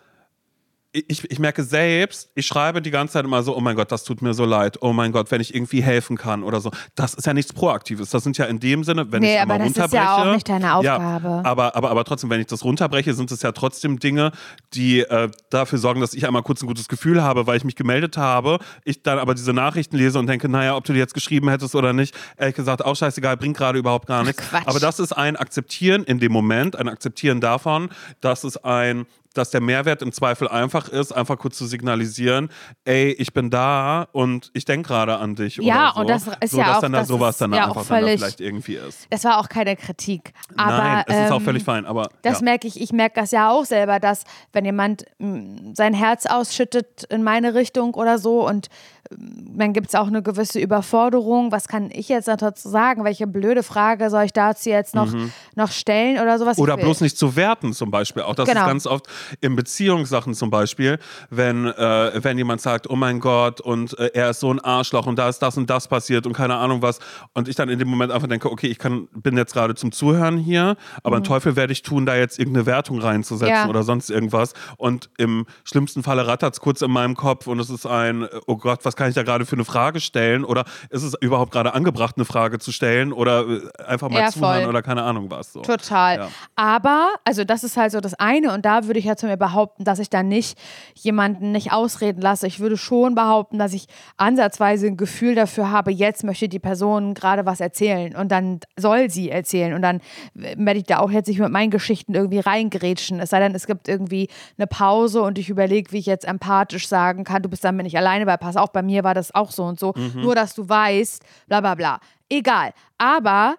ich, 0.96 1.30
ich 1.32 1.40
merke 1.40 1.64
selbst, 1.64 2.30
ich 2.36 2.46
schreibe 2.46 2.80
die 2.82 2.92
ganze 2.92 3.14
Zeit 3.14 3.26
immer 3.26 3.42
so, 3.42 3.58
oh 3.58 3.60
mein 3.60 3.76
Gott, 3.76 3.92
das 3.92 4.04
tut 4.04 4.22
mir 4.22 4.36
so 4.36 4.46
leid. 4.46 4.78
Oh 4.82 4.94
mein 4.94 5.12
Gott, 5.12 5.32
wenn 5.32 5.42
ich 5.42 5.56
irgendwie 5.56 5.82
helfen 5.82 6.18
kann 6.18 6.44
oder 6.44 6.62
so. 6.62 6.70
Das 6.94 7.16
ist 7.16 7.26
ja 7.26 7.34
nichts 7.34 7.52
Proaktives. 7.52 8.12
Das 8.12 8.24
sind 8.24 8.38
ja 8.38 8.46
in 8.46 8.60
dem 8.60 8.84
Sinne, 8.84 9.12
wenn 9.12 9.22
Nee, 9.22 9.36
ich 9.36 9.42
aber 9.42 9.58
das 9.58 9.70
ist 9.72 9.78
runterbreche. 9.80 10.04
ja 10.04 10.16
auch 10.30 10.34
nicht 10.36 10.48
deine 10.48 10.66
Ja, 10.66 10.76
Aufgabe. 10.78 11.42
aber, 11.44 11.76
aber, 11.76 11.90
aber 11.90 12.04
trotzdem, 12.04 12.30
wenn 12.30 12.40
ich 12.40 12.46
das 12.46 12.64
runterbreche, 12.64 13.14
sind 13.16 13.32
es 13.32 13.42
ja 13.42 13.52
trotzdem 13.54 13.98
Dinge, 13.98 14.32
die 14.76 15.00
äh, 15.00 15.30
dafür 15.50 15.80
sorgen, 15.80 16.00
dass 16.00 16.14
ich 16.14 16.28
einmal 16.28 16.44
kurz 16.44 16.62
ein 16.62 16.68
gutes 16.68 16.88
Gefühl 16.88 17.24
habe, 17.24 17.48
weil 17.48 17.58
ich 17.58 17.64
mich 17.64 17.76
gemeldet 17.76 18.18
habe. 18.18 18.60
Ich 18.86 19.02
dann 19.02 19.18
aber 19.18 19.34
diese 19.34 19.52
Nachrichten 19.54 19.98
lese 19.98 20.20
und 20.20 20.28
denke, 20.28 20.48
naja, 20.48 20.76
ob 20.76 20.84
du 20.84 20.94
die 20.94 21.00
jetzt 21.00 21.16
geschrieben 21.16 21.50
hättest 21.50 21.74
oder 21.74 21.94
nicht, 21.94 22.16
ehrlich 22.38 22.56
gesagt, 22.56 22.86
auch 22.86 22.96
scheißegal, 22.96 23.36
bringt 23.38 23.58
gerade 23.58 23.80
überhaupt 23.80 24.08
gar 24.08 24.24
nichts. 24.24 24.48
Quatsch. 24.48 24.68
Aber 24.68 24.80
das 24.80 25.00
ist 25.00 25.14
ein 25.14 25.36
Akzeptieren 25.38 26.04
in 26.04 26.20
dem 26.20 26.32
Moment, 26.32 26.76
ein 26.76 26.88
Akzeptieren 26.88 27.42
davon, 27.42 27.90
dass 28.22 28.44
es 28.44 28.58
ein 28.64 29.08
dass 29.34 29.50
der 29.52 29.62
Mehrwert 29.62 30.02
im 30.02 30.12
Zweifel 30.12 30.48
einfach 30.48 30.90
ist, 30.90 31.12
einfach 31.12 31.38
kurz 31.38 31.58
zu 31.58 31.66
signalisieren, 31.66 32.50
ey, 32.86 33.12
ich 33.14 33.34
bin 33.34 33.50
da 33.50 34.08
und 34.12 34.52
ich 34.54 34.66
denke 34.66 34.88
gerade 34.90 35.18
an 35.18 35.36
dich. 35.36 35.58
Ja, 35.58 35.92
oder 35.92 35.94
so. 35.94 36.00
und 36.02 36.10
das 36.10 36.28
ist 36.42 36.52
so, 36.52 36.58
ja 36.60 36.66
dass 36.68 36.78
auch- 36.78 36.82
dann 36.82 36.92
da 36.94 37.00
das 37.00 37.08
sowas 37.08 37.38
dann 37.38 37.54
ja 37.54 37.64
auch 37.66 37.78
einfach 37.78 37.88
dann 37.88 38.02
da 38.02 38.06
völlig- 38.06 38.20
vielleicht 38.20 38.42
irgendwie 38.42 38.76
ist. 38.76 39.08
Das 39.10 39.24
war 39.24 39.40
auch 39.40 39.50
keine 39.50 39.76
Kritik. 39.76 40.34
Aber, 40.56 40.78
Nein, 40.78 41.04
es 41.08 41.16
ist 41.26 41.32
auch 41.32 41.38
ähm, 41.40 41.46
völlig 41.46 41.64
fein, 41.64 41.86
aber 41.86 42.10
Das 42.22 42.40
ja. 42.40 42.44
merke 42.46 42.68
ich, 42.68 42.80
ich 42.80 42.92
merke 42.94 43.20
das 43.20 43.32
ja 43.32 43.50
auch 43.52 43.66
selber, 43.66 44.00
dass 44.00 44.24
wenn 44.52 44.66
jemand 44.66 45.06
mm, 45.20 45.74
sein 45.74 45.94
Herz 45.94 46.26
ausschüttet 46.26 47.04
in 47.10 47.24
meine 47.24 47.54
Richtung 47.54 47.94
oder 47.96 48.18
so 48.20 48.48
und 48.48 48.68
dann 49.10 49.74
gibt 49.74 49.90
es 49.90 49.96
auch 49.96 50.08
eine 50.08 50.24
gewisse 50.24 50.60
Überforderung. 50.60 51.52
Was 51.52 51.68
kann 51.68 51.90
ich 51.92 52.10
jetzt 52.10 52.28
dazu 52.28 52.70
sagen? 52.70 53.04
Welche 53.04 53.28
blöde 53.28 53.62
Frage 53.62 54.10
soll 54.10 54.24
ich 54.24 54.34
dazu 54.34 54.70
jetzt 54.70 54.96
noch, 54.96 55.14
noch 55.56 55.72
stellen 55.72 56.20
oder 56.20 56.40
sowas? 56.40 56.58
Mhm. 56.58 56.64
Oder 56.64 56.78
bloß 56.78 57.02
nicht 57.02 57.18
zu 57.18 57.36
werten 57.36 57.74
zum 57.74 57.92
Beispiel. 57.92 58.24
Auch 58.24 58.36
das 58.36 58.48
Genau. 58.48 58.62
ist 58.62 58.68
ganz 58.68 58.88
oft 58.88 59.08
in 59.42 59.56
Beziehungssachen 59.56 60.34
zum 60.34 60.50
Beispiel, 60.50 61.00
wenn, 61.30 61.66
äh, 61.66 62.24
wenn 62.24 62.38
jemand 62.38 62.62
sagt, 62.62 62.90
oh 62.90 62.96
mein 62.96 63.20
Gott, 63.20 63.62
und 63.62 63.98
äh, 64.00 64.12
er 64.14 64.30
ist 64.32 64.40
so 64.40 64.52
ein 64.54 64.60
Arschloch 64.60 65.06
und 65.06 65.18
da 65.20 65.30
ist 65.30 65.40
das 65.40 65.58
und 65.58 65.70
das 65.70 65.88
passiert 65.88 66.26
und 66.26 66.34
keine 66.34 66.56
Ahnung 66.56 66.82
was. 66.82 67.00
Und 67.34 67.48
ich 67.48 67.56
dann 67.56 67.70
in 67.70 67.80
dem 67.80 67.88
Moment 67.90 68.12
einfach 68.12 68.28
denke, 68.28 68.50
okay, 68.52 68.68
ich 68.68 68.80
kann, 68.80 69.08
bin 69.14 69.38
jetzt 69.38 69.54
gerade 69.54 69.76
zum 69.76 69.92
Zuhören 69.92 70.38
hier, 70.38 70.76
aber 71.04 71.18
einen 71.18 71.26
Teufel 71.26 71.56
werde 71.56 71.74
ich 71.74 71.82
tun, 71.82 72.06
da 72.06 72.16
jetzt 72.16 72.40
irgendeine 72.40 72.66
Wertung 72.66 73.00
reinzusetzen 73.00 73.44
Mhm. 73.54 73.54
Ja. 73.64 73.68
oder 73.70 73.84
sonst 73.84 74.10
irgendwas. 74.10 74.54
Und 74.78 75.10
im 75.18 75.46
schlimmsten 75.66 76.02
Falle 76.04 76.26
rattert 76.26 76.54
es 76.54 76.60
kurz 76.62 76.82
in 76.82 76.90
meinem 76.92 77.16
Kopf 77.16 77.48
und 77.48 77.60
es 77.60 77.70
ist 77.70 77.86
ein, 77.86 78.28
oh 78.48 78.56
Gott, 78.58 78.80
was 78.86 78.93
kann 78.96 79.10
ich 79.10 79.16
da 79.16 79.24
gerade 79.24 79.46
für 79.46 79.56
eine 79.56 79.66
Frage 79.66 80.00
stellen? 80.00 80.44
Oder 80.46 80.66
ist 80.90 81.04
es 81.04 81.14
überhaupt 81.22 81.52
gerade 81.52 81.74
angebracht, 81.74 82.16
eine 82.18 82.26
Frage 82.26 82.60
zu 82.60 82.72
stellen? 82.72 83.14
Oder 83.14 83.48
äh, 83.48 83.84
einfach 83.86 84.10
mal 84.10 84.20
Ja, 84.20 84.30
zuhören 84.30 84.62
voll. 84.62 84.70
oder 84.70 84.82
keine 84.82 85.04
Ahnung 85.04 85.30
was. 85.32 85.54
So. 85.54 85.62
Total. 85.62 86.18
Ja. 86.18 86.28
Aber, 86.56 87.14
also 87.26 87.44
das 87.44 87.64
ist 87.64 87.78
halt 87.78 87.92
so 87.92 88.00
das 88.00 88.14
eine 88.16 88.54
und 88.54 88.66
da 88.66 88.86
würde 88.86 89.00
ich 89.00 89.06
ja 89.06 89.16
zu 89.16 89.26
mir 89.26 89.38
behaupten, 89.38 89.84
dass 89.84 90.00
ich 90.00 90.10
dann 90.10 90.28
nicht 90.28 90.58
jemanden 90.96 91.52
nicht 91.52 91.72
ausreden 91.72 92.22
lasse. 92.22 92.48
Ich 92.48 92.60
würde 92.60 92.78
schon 92.78 93.16
behaupten, 93.16 93.58
dass 93.58 93.74
ich 93.74 93.88
ansatzweise 94.18 94.88
ein 94.88 94.98
Gefühl 94.98 95.36
dafür 95.36 95.72
habe, 95.72 95.92
jetzt 95.92 96.24
möchte 96.24 96.48
die 96.48 96.60
Person 96.60 97.14
gerade 97.14 97.46
was 97.46 97.60
erzählen 97.60 98.16
und 98.16 98.32
dann 98.32 98.60
soll 98.78 99.10
sie 99.10 99.30
erzählen 99.30 99.74
und 99.74 99.82
dann 99.82 100.02
werde 100.34 100.80
ich 100.80 100.86
da 100.86 101.00
auch 101.00 101.12
jetzt 101.12 101.28
nicht 101.28 101.40
mit 101.40 101.52
meinen 101.52 101.72
Geschichten 101.72 102.14
irgendwie 102.14 102.40
reingrätschen. 102.40 103.20
Es 103.20 103.32
sei 103.32 103.40
denn, 103.40 103.56
es 103.56 103.66
gibt 103.66 103.88
irgendwie 103.88 104.30
eine 104.58 104.68
Pause 104.68 105.22
und 105.22 105.38
ich 105.40 105.50
überlege, 105.50 105.92
wie 105.92 105.98
ich 105.98 106.06
jetzt 106.06 106.26
empathisch 106.26 106.88
sagen 106.88 107.24
kann, 107.24 107.42
du 107.42 107.50
bist 107.50 107.64
damit 107.64 107.84
nicht 107.86 107.98
alleine, 107.98 108.26
weil 108.28 108.38
pass 108.38 108.56
auf, 108.58 108.72
bei 108.72 108.82
mir 108.84 109.04
war 109.04 109.14
das 109.14 109.34
auch 109.34 109.52
so 109.52 109.64
und 109.64 109.80
so. 109.80 109.94
Nur, 110.16 110.36
dass 110.36 110.54
du 110.56 110.68
weißt, 110.68 111.24
bla 111.48 111.62
bla 111.62 111.76
bla. 111.76 112.00
Egal. 112.30 112.74
Aber 112.98 113.56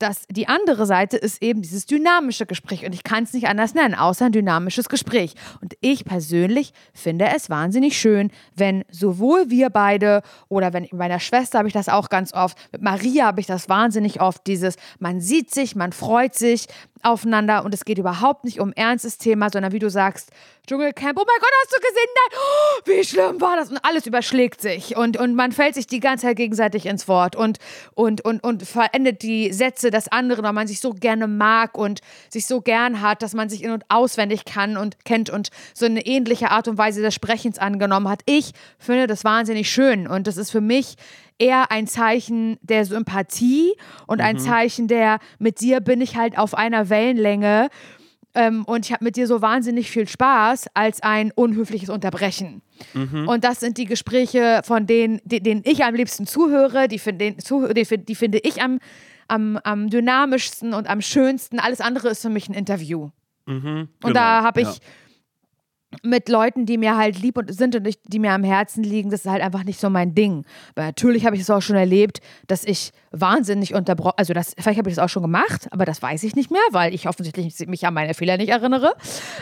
das, 0.00 0.24
die 0.30 0.48
andere 0.48 0.86
Seite 0.86 1.16
ist 1.16 1.42
eben 1.42 1.62
dieses 1.62 1.84
dynamische 1.86 2.46
Gespräch. 2.46 2.86
Und 2.86 2.94
ich 2.94 3.04
kann 3.04 3.24
es 3.24 3.32
nicht 3.32 3.46
anders 3.48 3.74
nennen, 3.74 3.94
außer 3.94 4.26
ein 4.26 4.32
dynamisches 4.32 4.88
Gespräch. 4.88 5.34
Und 5.60 5.74
ich 5.80 6.04
persönlich 6.04 6.72
finde 6.94 7.26
es 7.34 7.50
wahnsinnig 7.50 7.98
schön, 7.98 8.30
wenn 8.56 8.84
sowohl 8.90 9.50
wir 9.50 9.68
beide 9.68 10.22
oder 10.48 10.72
wenn 10.72 10.84
mit 10.84 10.92
meiner 10.94 11.20
Schwester 11.20 11.58
habe 11.58 11.68
ich 11.68 11.74
das 11.74 11.88
auch 11.88 12.08
ganz 12.08 12.32
oft, 12.32 12.56
mit 12.72 12.82
Maria 12.82 13.26
habe 13.26 13.40
ich 13.40 13.46
das 13.46 13.68
wahnsinnig 13.68 14.20
oft, 14.20 14.46
dieses, 14.46 14.76
man 14.98 15.20
sieht 15.20 15.52
sich, 15.52 15.76
man 15.76 15.92
freut 15.92 16.34
sich 16.34 16.66
aufeinander 17.02 17.64
und 17.64 17.74
es 17.74 17.84
geht 17.84 17.98
überhaupt 17.98 18.44
nicht 18.44 18.60
um 18.60 18.72
ernstes 18.72 19.18
Thema, 19.18 19.50
sondern 19.50 19.72
wie 19.72 19.78
du 19.78 19.90
sagst, 19.90 20.30
Dschungelcamp, 20.66 21.18
oh 21.18 21.24
mein 21.26 21.40
Gott, 21.40 21.50
hast 21.62 21.72
du 21.72 21.80
gesehen? 21.80 22.08
Nein, 22.14 22.38
oh, 22.38 22.80
wie 22.84 23.04
schlimm 23.04 23.40
war 23.40 23.56
das? 23.56 23.70
Und 23.70 23.78
alles 23.84 24.06
überschlägt 24.06 24.60
sich 24.60 24.96
und, 24.96 25.16
und 25.16 25.34
man 25.34 25.52
fällt 25.52 25.74
sich 25.74 25.86
die 25.86 26.00
ganze 26.00 26.26
Zeit 26.26 26.36
gegenseitig 26.36 26.86
ins 26.86 27.08
Wort 27.08 27.34
und, 27.34 27.58
und, 27.94 28.24
und, 28.24 28.44
und 28.44 28.62
verendet 28.62 29.22
die 29.22 29.52
Sätze 29.52 29.90
des 29.90 30.08
anderen, 30.08 30.44
weil 30.44 30.52
man 30.52 30.66
sich 30.66 30.80
so 30.80 30.92
gerne 30.92 31.26
mag 31.26 31.76
und 31.76 32.00
sich 32.28 32.46
so 32.46 32.60
gern 32.60 33.00
hat, 33.00 33.22
dass 33.22 33.34
man 33.34 33.48
sich 33.48 33.64
in- 33.64 33.72
und 33.72 33.84
auswendig 33.88 34.44
kann 34.44 34.76
und 34.76 35.04
kennt 35.04 35.30
und 35.30 35.50
so 35.74 35.86
eine 35.86 36.06
ähnliche 36.06 36.50
Art 36.50 36.68
und 36.68 36.78
Weise 36.78 37.02
des 37.02 37.14
Sprechens 37.14 37.58
angenommen 37.58 38.08
hat. 38.08 38.20
Ich 38.26 38.52
finde 38.78 39.06
das 39.06 39.24
wahnsinnig 39.24 39.70
schön 39.70 40.06
und 40.06 40.26
das 40.26 40.36
ist 40.36 40.50
für 40.50 40.60
mich 40.60 40.96
eher 41.40 41.70
ein 41.72 41.86
Zeichen 41.86 42.58
der 42.62 42.84
Sympathie 42.84 43.72
und 44.06 44.20
ein 44.20 44.36
Zeichen 44.38 44.86
der, 44.88 45.18
mit 45.38 45.60
dir 45.60 45.80
bin 45.80 46.00
ich 46.00 46.16
halt 46.16 46.38
auf 46.38 46.54
einer 46.54 46.88
Wellenlänge 46.90 47.68
ähm, 48.34 48.64
und 48.64 48.86
ich 48.86 48.92
habe 48.92 49.02
mit 49.04 49.16
dir 49.16 49.26
so 49.26 49.42
wahnsinnig 49.42 49.90
viel 49.90 50.06
Spaß 50.06 50.66
als 50.74 51.02
ein 51.02 51.32
unhöfliches 51.34 51.88
Unterbrechen. 51.88 52.62
Und 53.28 53.42
das 53.44 53.58
sind 53.60 53.76
die 53.76 53.86
Gespräche, 53.86 54.60
von 54.64 54.86
denen, 54.86 55.20
die, 55.24 55.42
denen 55.42 55.62
ich 55.64 55.82
am 55.84 55.94
liebsten 55.94 56.26
zuhöre, 56.26 56.86
die, 56.88 56.98
den, 56.98 57.36
die, 57.38 57.84
find- 57.84 58.08
die 58.08 58.14
finde 58.14 58.38
ich 58.38 58.62
am, 58.62 58.78
am, 59.28 59.58
am 59.64 59.90
dynamischsten 59.90 60.74
und 60.74 60.88
am 60.88 61.00
schönsten. 61.00 61.58
Alles 61.58 61.80
andere 61.80 62.08
ist 62.10 62.22
für 62.22 62.30
mich 62.30 62.48
ein 62.48 62.54
Interview. 62.54 63.10
Und 64.02 64.14
da 64.14 64.42
habe 64.44 64.60
ich 64.60 64.68
ja. 64.68 64.74
Mit 66.02 66.28
Leuten, 66.28 66.66
die 66.66 66.78
mir 66.78 66.96
halt 66.96 67.20
lieb 67.20 67.36
und 67.36 67.52
sind 67.52 67.74
und 67.74 67.86
ich, 67.86 68.00
die 68.02 68.20
mir 68.20 68.32
am 68.32 68.44
Herzen 68.44 68.84
liegen, 68.84 69.10
das 69.10 69.24
ist 69.24 69.30
halt 69.30 69.42
einfach 69.42 69.64
nicht 69.64 69.80
so 69.80 69.90
mein 69.90 70.14
Ding. 70.14 70.44
Weil 70.74 70.86
natürlich 70.86 71.26
habe 71.26 71.34
ich 71.34 71.42
es 71.42 71.50
auch 71.50 71.60
schon 71.60 71.76
erlebt, 71.76 72.20
dass 72.46 72.64
ich 72.64 72.92
wahnsinnig 73.10 73.74
unterbrochen, 73.74 74.14
also 74.16 74.32
das, 74.32 74.54
vielleicht 74.58 74.78
habe 74.78 74.88
ich 74.88 74.96
das 74.96 75.04
auch 75.04 75.08
schon 75.08 75.22
gemacht, 75.22 75.66
aber 75.72 75.84
das 75.84 76.00
weiß 76.00 76.22
ich 76.22 76.36
nicht 76.36 76.50
mehr, 76.50 76.60
weil 76.70 76.94
ich 76.94 77.08
offensichtlich 77.08 77.66
mich 77.66 77.86
an 77.86 77.94
meine 77.94 78.14
Fehler 78.14 78.36
nicht 78.36 78.50
erinnere. 78.50 78.94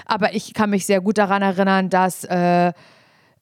Aber 0.06 0.34
ich 0.34 0.54
kann 0.54 0.70
mich 0.70 0.86
sehr 0.86 1.00
gut 1.00 1.18
daran 1.18 1.42
erinnern, 1.42 1.90
dass 1.90 2.24
äh, 2.24 2.72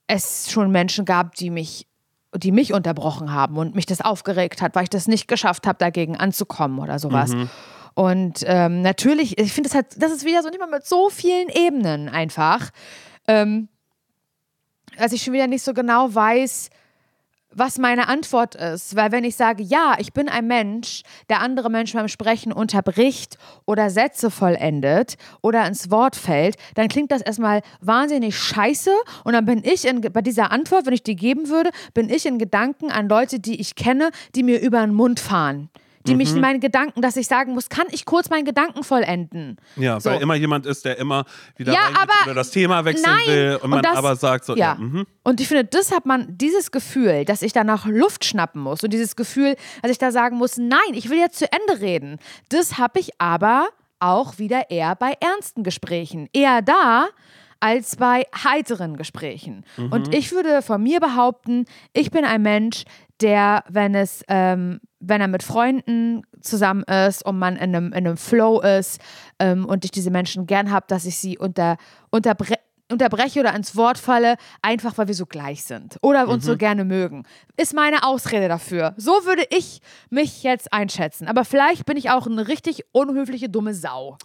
es 0.09 0.51
schon 0.51 0.71
Menschen 0.71 1.05
gab, 1.05 1.35
die 1.37 1.51
mich 1.51 1.87
die 2.35 2.53
mich 2.53 2.75
unterbrochen 2.75 3.33
haben 3.33 3.57
und 3.57 3.75
mich 3.75 3.87
das 3.87 4.03
aufgeregt 4.03 4.61
hat, 4.61 4.75
weil 4.75 4.83
ich 4.83 4.91
das 4.91 5.09
nicht 5.09 5.27
geschafft 5.27 5.67
habe, 5.67 5.79
dagegen 5.79 6.17
anzukommen 6.17 6.81
oder 6.81 6.99
sowas. 6.99 7.31
Und 7.97 8.45
ähm, 8.47 8.83
natürlich, 8.83 9.39
ich 9.39 9.55
finde, 9.55 9.71
das, 9.71 9.75
hat- 9.77 9.95
das 9.97 10.13
ist 10.13 10.27
wieder 10.27 10.43
so 10.43 10.51
nicht 10.51 10.61
mal 10.61 10.67
mit 10.69 10.85
so 10.87 11.09
vielen 11.09 11.49
Ebenen 11.49 12.11
einfach, 12.11 12.69
ähm, 13.27 13.69
dass 14.99 15.13
ich 15.13 15.23
schon 15.23 15.33
wieder 15.33 15.47
nicht 15.47 15.63
so 15.63 15.73
genau 15.73 16.15
weiß, 16.15 16.69
was 17.53 17.79
meine 17.79 18.09
Antwort 18.09 18.55
ist. 18.55 18.97
Weil 18.97 19.13
wenn 19.13 19.25
ich 19.25 19.35
sage, 19.35 19.63
ja, 19.63 19.95
ich 19.99 20.13
bin 20.13 20.29
ein 20.29 20.47
Mensch, 20.47 21.05
der 21.31 21.41
andere 21.41 21.71
Menschen 21.71 21.97
beim 21.99 22.09
Sprechen 22.09 22.53
unterbricht 22.53 23.39
oder 23.65 23.89
Sätze 23.89 24.31
vollendet 24.31 25.17
oder 25.41 25.67
ins 25.67 25.91
Wort 25.91 26.17
fällt, 26.17 26.57
dann 26.75 26.89
klingt 26.89 27.11
das 27.11 27.23
erstmal 27.23 27.63
wahnsinnig 27.81 28.37
scheiße. 28.39 28.91
Und 29.25 29.33
dann 29.33 29.47
bin 29.47 29.65
ich 29.65 29.87
in, 29.87 30.03
bei 30.03 30.21
dieser 30.21 30.53
Antwort, 30.53 30.85
wenn 30.85 30.93
ich 30.93 31.03
die 31.03 31.17
geben 31.17 31.49
würde, 31.49 31.71
bin 31.95 32.11
ich 32.11 32.27
in 32.27 32.39
Gedanken 32.39 32.91
an 32.91 33.09
Leute, 33.09 33.41
die 33.41 33.59
ich 33.59 33.75
kenne, 33.75 34.11
die 34.35 34.43
mir 34.43 34.61
über 34.61 34.83
den 34.83 34.93
Mund 34.93 35.19
fahren. 35.19 35.71
Die 36.07 36.15
mich 36.15 36.33
in 36.35 36.41
meinen 36.41 36.61
Gedanken, 36.61 37.03
dass 37.03 37.17
ich 37.17 37.27
sagen 37.27 37.53
muss, 37.55 37.69
kann 37.69 37.87
ich 37.91 38.05
kurz 38.05 38.31
meinen 38.31 38.45
Gedanken 38.45 38.83
vollenden? 38.85 39.57
Ja, 39.77 40.01
So. 40.01 40.11
weil 40.11 40.21
immer 40.23 40.35
jemand 40.35 40.67
ist, 40.67 40.85
der 40.85 40.99
immer 40.99 41.25
wieder 41.57 41.73
Ja, 41.73 41.89
aber- 42.01 42.13
oder 42.25 42.35
das 42.35 42.51
Thema 42.51 42.85
wechseln 42.85 43.05
Nein, 43.13 43.27
will 43.27 43.55
und 43.57 43.65
und 43.65 43.71
man 43.71 43.83
das- 43.83 43.97
aber 43.97 44.17
sagt 44.17 44.45
so, 44.45 44.55
ja, 44.57 44.73
Ja. 44.73 44.75
mhm. 44.77 45.07
Und 45.23 45.41
ich 45.41 45.49
finde, 45.49 45.65
das 45.65 45.91
hat 45.93 46.07
man, 46.07 46.27
dieses 46.39 46.71
Gefühl, 46.71 47.25
dass 47.25 47.43
ich 47.43 47.53
danach 47.53 47.87
Luft 47.87 48.25
schnappen 48.25 48.61
muss 48.63 48.83
und 48.85 48.93
dieses 48.93 49.17
Gefühl, 49.17 49.57
dass 49.83 49.91
ich 49.91 49.99
da 49.99 50.11
sagen 50.13 50.37
muss, 50.37 50.57
nein, 50.57 50.79
ich 50.93 51.11
will 51.11 51.19
jetzt 51.19 51.39
zu 51.39 51.47
Ende 51.51 51.81
reden. 51.83 52.19
Das 52.49 52.79
habe 52.79 53.01
ich 53.01 53.11
aber 53.19 53.69
auch 53.99 54.39
wieder 54.39 54.71
eher 54.71 54.95
bei 54.95 55.15
ernsten 55.21 55.63
Gesprächen. 55.63 56.29
Eher 56.33 56.63
da 56.63 57.07
als 57.59 57.97
bei 57.97 58.25
heiteren 58.45 58.99
Gesprächen. 58.99 59.65
Und 59.91 60.15
ich 60.15 60.31
würde 60.33 60.61
von 60.61 60.83
mir 60.83 61.01
behaupten, 61.01 61.65
ich 61.95 62.11
bin 62.11 62.25
ein 62.27 62.43
Mensch, 62.43 62.85
der, 63.23 63.65
wenn 63.71 63.95
es, 63.95 64.23
ähm, 64.29 64.81
wenn 65.09 65.21
er 65.21 65.29
mit 65.29 65.43
Freunden 65.43 66.23
zusammen 66.41 66.83
ist 66.85 67.25
und 67.25 67.39
man 67.39 67.57
in 67.57 67.75
einem, 67.75 67.87
in 67.89 68.07
einem 68.07 68.17
Flow 68.17 68.61
ist 68.61 69.01
ähm, 69.39 69.65
und 69.65 69.85
ich 69.85 69.91
diese 69.91 70.11
Menschen 70.11 70.47
gern 70.47 70.71
habe, 70.71 70.87
dass 70.89 71.05
ich 71.05 71.19
sie 71.19 71.39
unter, 71.39 71.77
unterbre 72.11 72.55
unterbreche 72.91 73.41
oder 73.41 73.55
ins 73.55 73.75
Wort 73.77 73.99
falle, 73.99 74.37
einfach 74.63 74.97
weil 74.97 75.09
wir 75.09 75.15
so 75.15 75.27
gleich 75.27 75.65
sind 75.65 75.97
oder 76.03 76.29
uns 76.29 76.45
so 76.45 76.57
gerne 76.57 76.85
mögen. 76.85 77.25
Ist 77.57 77.75
meine 77.75 78.05
Ausrede 78.05 78.49
dafür. 78.49 78.95
So 78.97 79.11
würde 79.25 79.45
ich 79.51 79.81
mich 80.11 80.43
jetzt 80.43 80.73
einschätzen. 80.73 81.27
Aber 81.27 81.45
vielleicht 81.45 81.85
bin 81.87 81.97
ich 81.97 82.11
auch 82.11 82.27
eine 82.27 82.47
richtig 82.47 82.85
unhöfliche, 82.93 83.49
dumme 83.49 83.75
Sau. 83.75 84.19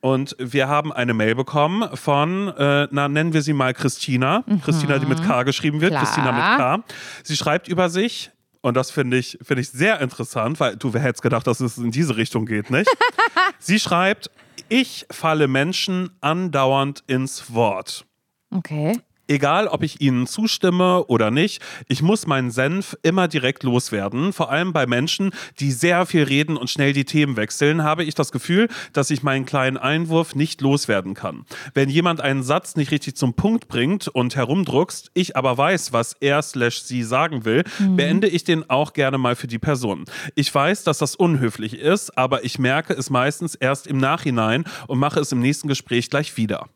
Und 0.00 0.36
wir 0.38 0.68
haben 0.68 0.92
eine 0.92 1.12
Mail 1.12 1.34
bekommen 1.34 1.96
von, 1.96 2.48
äh, 2.56 2.86
na, 2.90 3.08
nennen 3.08 3.32
wir 3.32 3.42
sie 3.42 3.52
mal 3.52 3.74
Christina. 3.74 4.44
Christina, 4.64 4.98
die 4.98 5.06
mit 5.06 5.22
K 5.24 5.42
geschrieben 5.42 5.80
wird. 5.80 5.90
Klar. 5.90 6.04
Christina 6.04 6.32
mit 6.32 6.58
K. 6.58 6.84
Sie 7.24 7.36
schreibt 7.36 7.66
über 7.66 7.90
sich, 7.90 8.30
und 8.60 8.76
das 8.76 8.90
finde 8.90 9.16
ich, 9.16 9.38
finde 9.42 9.60
ich 9.60 9.70
sehr 9.70 10.00
interessant, 10.00 10.60
weil 10.60 10.76
du 10.76 10.92
wer 10.92 11.00
hättest 11.00 11.22
gedacht, 11.22 11.46
dass 11.46 11.60
es 11.60 11.78
in 11.78 11.90
diese 11.90 12.16
Richtung 12.16 12.46
geht, 12.46 12.70
nicht? 12.70 12.88
sie 13.58 13.80
schreibt, 13.80 14.30
ich 14.68 15.06
falle 15.10 15.48
Menschen 15.48 16.10
andauernd 16.20 17.02
ins 17.06 17.52
Wort. 17.52 18.04
Okay. 18.50 18.98
Egal, 19.28 19.68
ob 19.68 19.82
ich 19.82 20.00
ihnen 20.00 20.26
zustimme 20.26 21.04
oder 21.04 21.30
nicht, 21.30 21.62
ich 21.86 22.00
muss 22.00 22.26
meinen 22.26 22.50
Senf 22.50 22.96
immer 23.02 23.28
direkt 23.28 23.62
loswerden. 23.62 24.32
Vor 24.32 24.50
allem 24.50 24.72
bei 24.72 24.86
Menschen, 24.86 25.32
die 25.60 25.70
sehr 25.70 26.06
viel 26.06 26.22
reden 26.22 26.56
und 26.56 26.70
schnell 26.70 26.94
die 26.94 27.04
Themen 27.04 27.36
wechseln, 27.36 27.82
habe 27.82 28.04
ich 28.04 28.14
das 28.14 28.32
Gefühl, 28.32 28.68
dass 28.94 29.10
ich 29.10 29.22
meinen 29.22 29.44
kleinen 29.44 29.76
Einwurf 29.76 30.34
nicht 30.34 30.62
loswerden 30.62 31.12
kann. 31.12 31.44
Wenn 31.74 31.90
jemand 31.90 32.22
einen 32.22 32.42
Satz 32.42 32.74
nicht 32.74 32.90
richtig 32.90 33.16
zum 33.16 33.34
Punkt 33.34 33.68
bringt 33.68 34.08
und 34.08 34.34
herumdruckst, 34.34 35.10
ich 35.12 35.36
aber 35.36 35.58
weiß, 35.58 35.92
was 35.92 36.14
er 36.20 36.40
slash 36.40 36.80
sie 36.80 37.02
sagen 37.02 37.44
will, 37.44 37.64
beende 37.78 38.28
ich 38.28 38.44
den 38.44 38.68
auch 38.70 38.94
gerne 38.94 39.18
mal 39.18 39.36
für 39.36 39.46
die 39.46 39.58
Person. 39.58 40.06
Ich 40.36 40.54
weiß, 40.54 40.84
dass 40.84 40.96
das 40.96 41.14
unhöflich 41.14 41.78
ist, 41.78 42.16
aber 42.16 42.44
ich 42.44 42.58
merke 42.58 42.94
es 42.94 43.10
meistens 43.10 43.54
erst 43.54 43.86
im 43.86 43.98
Nachhinein 43.98 44.64
und 44.86 44.98
mache 44.98 45.20
es 45.20 45.32
im 45.32 45.40
nächsten 45.40 45.68
Gespräch 45.68 46.08
gleich 46.08 46.38
wieder. 46.38 46.66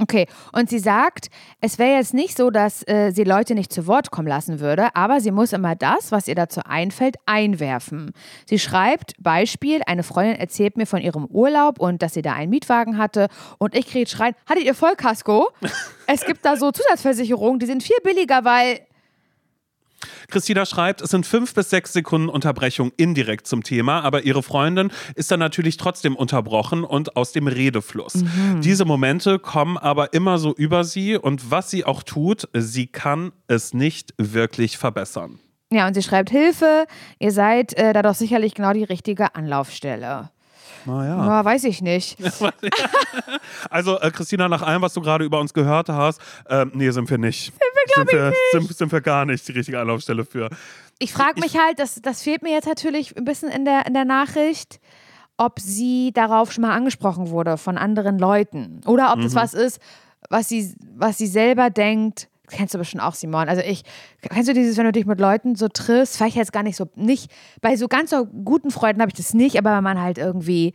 Okay, 0.00 0.26
und 0.52 0.68
sie 0.68 0.78
sagt, 0.78 1.28
es 1.60 1.78
wäre 1.78 1.96
jetzt 1.96 2.12
nicht 2.12 2.36
so, 2.36 2.50
dass 2.50 2.86
äh, 2.86 3.12
sie 3.12 3.24
Leute 3.24 3.54
nicht 3.54 3.72
zu 3.72 3.86
Wort 3.86 4.10
kommen 4.10 4.28
lassen 4.28 4.60
würde, 4.60 4.94
aber 4.94 5.20
sie 5.20 5.30
muss 5.30 5.54
immer 5.54 5.74
das, 5.74 6.12
was 6.12 6.28
ihr 6.28 6.34
dazu 6.34 6.60
einfällt, 6.64 7.16
einwerfen. 7.24 8.12
Sie 8.44 8.58
schreibt, 8.58 9.14
Beispiel, 9.18 9.80
eine 9.86 10.02
Freundin 10.02 10.36
erzählt 10.36 10.76
mir 10.76 10.86
von 10.86 11.00
ihrem 11.00 11.24
Urlaub 11.24 11.80
und 11.80 12.02
dass 12.02 12.12
sie 12.12 12.22
da 12.22 12.34
einen 12.34 12.50
Mietwagen 12.50 12.98
hatte 12.98 13.28
und 13.58 13.74
ich 13.74 13.86
kriege 13.86 14.08
schreien, 14.08 14.34
hattet 14.46 14.64
ihr 14.64 14.74
Vollkasko? 14.74 15.48
es 16.06 16.26
gibt 16.26 16.44
da 16.44 16.56
so 16.56 16.70
Zusatzversicherungen, 16.70 17.58
die 17.58 17.66
sind 17.66 17.82
viel 17.82 17.96
billiger, 18.04 18.44
weil 18.44 18.80
Christina 20.28 20.66
schreibt, 20.66 21.00
es 21.00 21.10
sind 21.10 21.26
fünf 21.26 21.54
bis 21.54 21.70
sechs 21.70 21.92
Sekunden 21.92 22.28
Unterbrechung 22.28 22.92
indirekt 22.96 23.46
zum 23.46 23.62
Thema, 23.62 24.02
aber 24.02 24.24
ihre 24.24 24.42
Freundin 24.42 24.90
ist 25.14 25.30
dann 25.30 25.40
natürlich 25.40 25.76
trotzdem 25.76 26.16
unterbrochen 26.16 26.84
und 26.84 27.16
aus 27.16 27.32
dem 27.32 27.48
Redefluss. 27.48 28.24
Diese 28.60 28.84
Momente 28.84 29.38
kommen 29.38 29.78
aber 29.78 30.12
immer 30.12 30.38
so 30.38 30.54
über 30.54 30.84
sie 30.84 31.16
und 31.16 31.50
was 31.50 31.70
sie 31.70 31.84
auch 31.84 32.02
tut, 32.02 32.48
sie 32.52 32.86
kann 32.86 33.32
es 33.48 33.74
nicht 33.74 34.14
wirklich 34.18 34.78
verbessern. 34.78 35.38
Ja, 35.72 35.86
und 35.86 35.94
sie 35.94 36.02
schreibt 36.02 36.30
Hilfe, 36.30 36.86
ihr 37.18 37.32
seid 37.32 37.76
äh, 37.76 37.92
da 37.92 38.02
doch 38.02 38.14
sicherlich 38.14 38.54
genau 38.54 38.72
die 38.72 38.84
richtige 38.84 39.34
Anlaufstelle. 39.34 40.30
Naja. 40.86 41.26
Ja, 41.26 41.44
weiß 41.44 41.64
ich 41.64 41.82
nicht. 41.82 42.18
Also, 43.70 43.98
äh, 44.00 44.10
Christina, 44.10 44.48
nach 44.48 44.62
allem, 44.62 44.82
was 44.82 44.94
du 44.94 45.00
gerade 45.00 45.24
über 45.24 45.40
uns 45.40 45.52
gehört 45.52 45.88
hast, 45.88 46.20
ähm, 46.48 46.70
nee, 46.74 46.90
sind 46.90 47.08
wir 47.10 47.18
nicht. 47.18 47.52
Sind 47.52 47.54
wir, 47.54 47.94
sind 47.94 48.12
wir, 48.12 48.32
Sind, 48.52 48.76
sind 48.76 48.92
wir 48.92 49.00
gar 49.00 49.24
nicht 49.24 49.46
die 49.46 49.52
richtige 49.52 49.80
Anlaufstelle 49.80 50.24
für. 50.24 50.50
Ich 50.98 51.12
frage 51.12 51.40
mich 51.40 51.58
halt, 51.58 51.78
das, 51.78 52.00
das 52.02 52.22
fehlt 52.22 52.42
mir 52.42 52.52
jetzt 52.52 52.66
natürlich 52.66 53.16
ein 53.16 53.24
bisschen 53.24 53.50
in 53.50 53.64
der, 53.64 53.86
in 53.86 53.94
der 53.94 54.04
Nachricht, 54.04 54.80
ob 55.36 55.60
sie 55.60 56.12
darauf 56.12 56.52
schon 56.52 56.62
mal 56.62 56.74
angesprochen 56.74 57.30
wurde 57.30 57.56
von 57.58 57.76
anderen 57.76 58.18
Leuten. 58.18 58.80
Oder 58.86 59.12
ob 59.12 59.20
das 59.20 59.34
was 59.34 59.54
ist, 59.54 59.80
was 60.30 60.48
sie, 60.48 60.74
was 60.96 61.18
sie 61.18 61.26
selber 61.26 61.70
denkt. 61.70 62.28
Kennst 62.48 62.74
du 62.74 62.78
bestimmt 62.78 63.02
auch, 63.02 63.14
Simon. 63.14 63.48
Also 63.48 63.62
ich, 63.62 63.82
kennst 64.22 64.48
du 64.48 64.54
dieses, 64.54 64.76
wenn 64.76 64.84
du 64.84 64.92
dich 64.92 65.06
mit 65.06 65.20
Leuten 65.20 65.54
so 65.54 65.68
triffst, 65.68 66.16
vielleicht 66.16 66.36
jetzt 66.36 66.52
gar 66.52 66.62
nicht 66.62 66.76
so, 66.76 66.88
nicht, 66.94 67.30
bei 67.60 67.76
so 67.76 67.88
ganz 67.88 68.10
so 68.10 68.26
guten 68.26 68.70
Freunden 68.70 69.00
habe 69.00 69.10
ich 69.10 69.16
das 69.16 69.34
nicht, 69.34 69.58
aber 69.58 69.76
wenn 69.76 69.84
man 69.84 70.00
halt 70.00 70.18
irgendwie, 70.18 70.72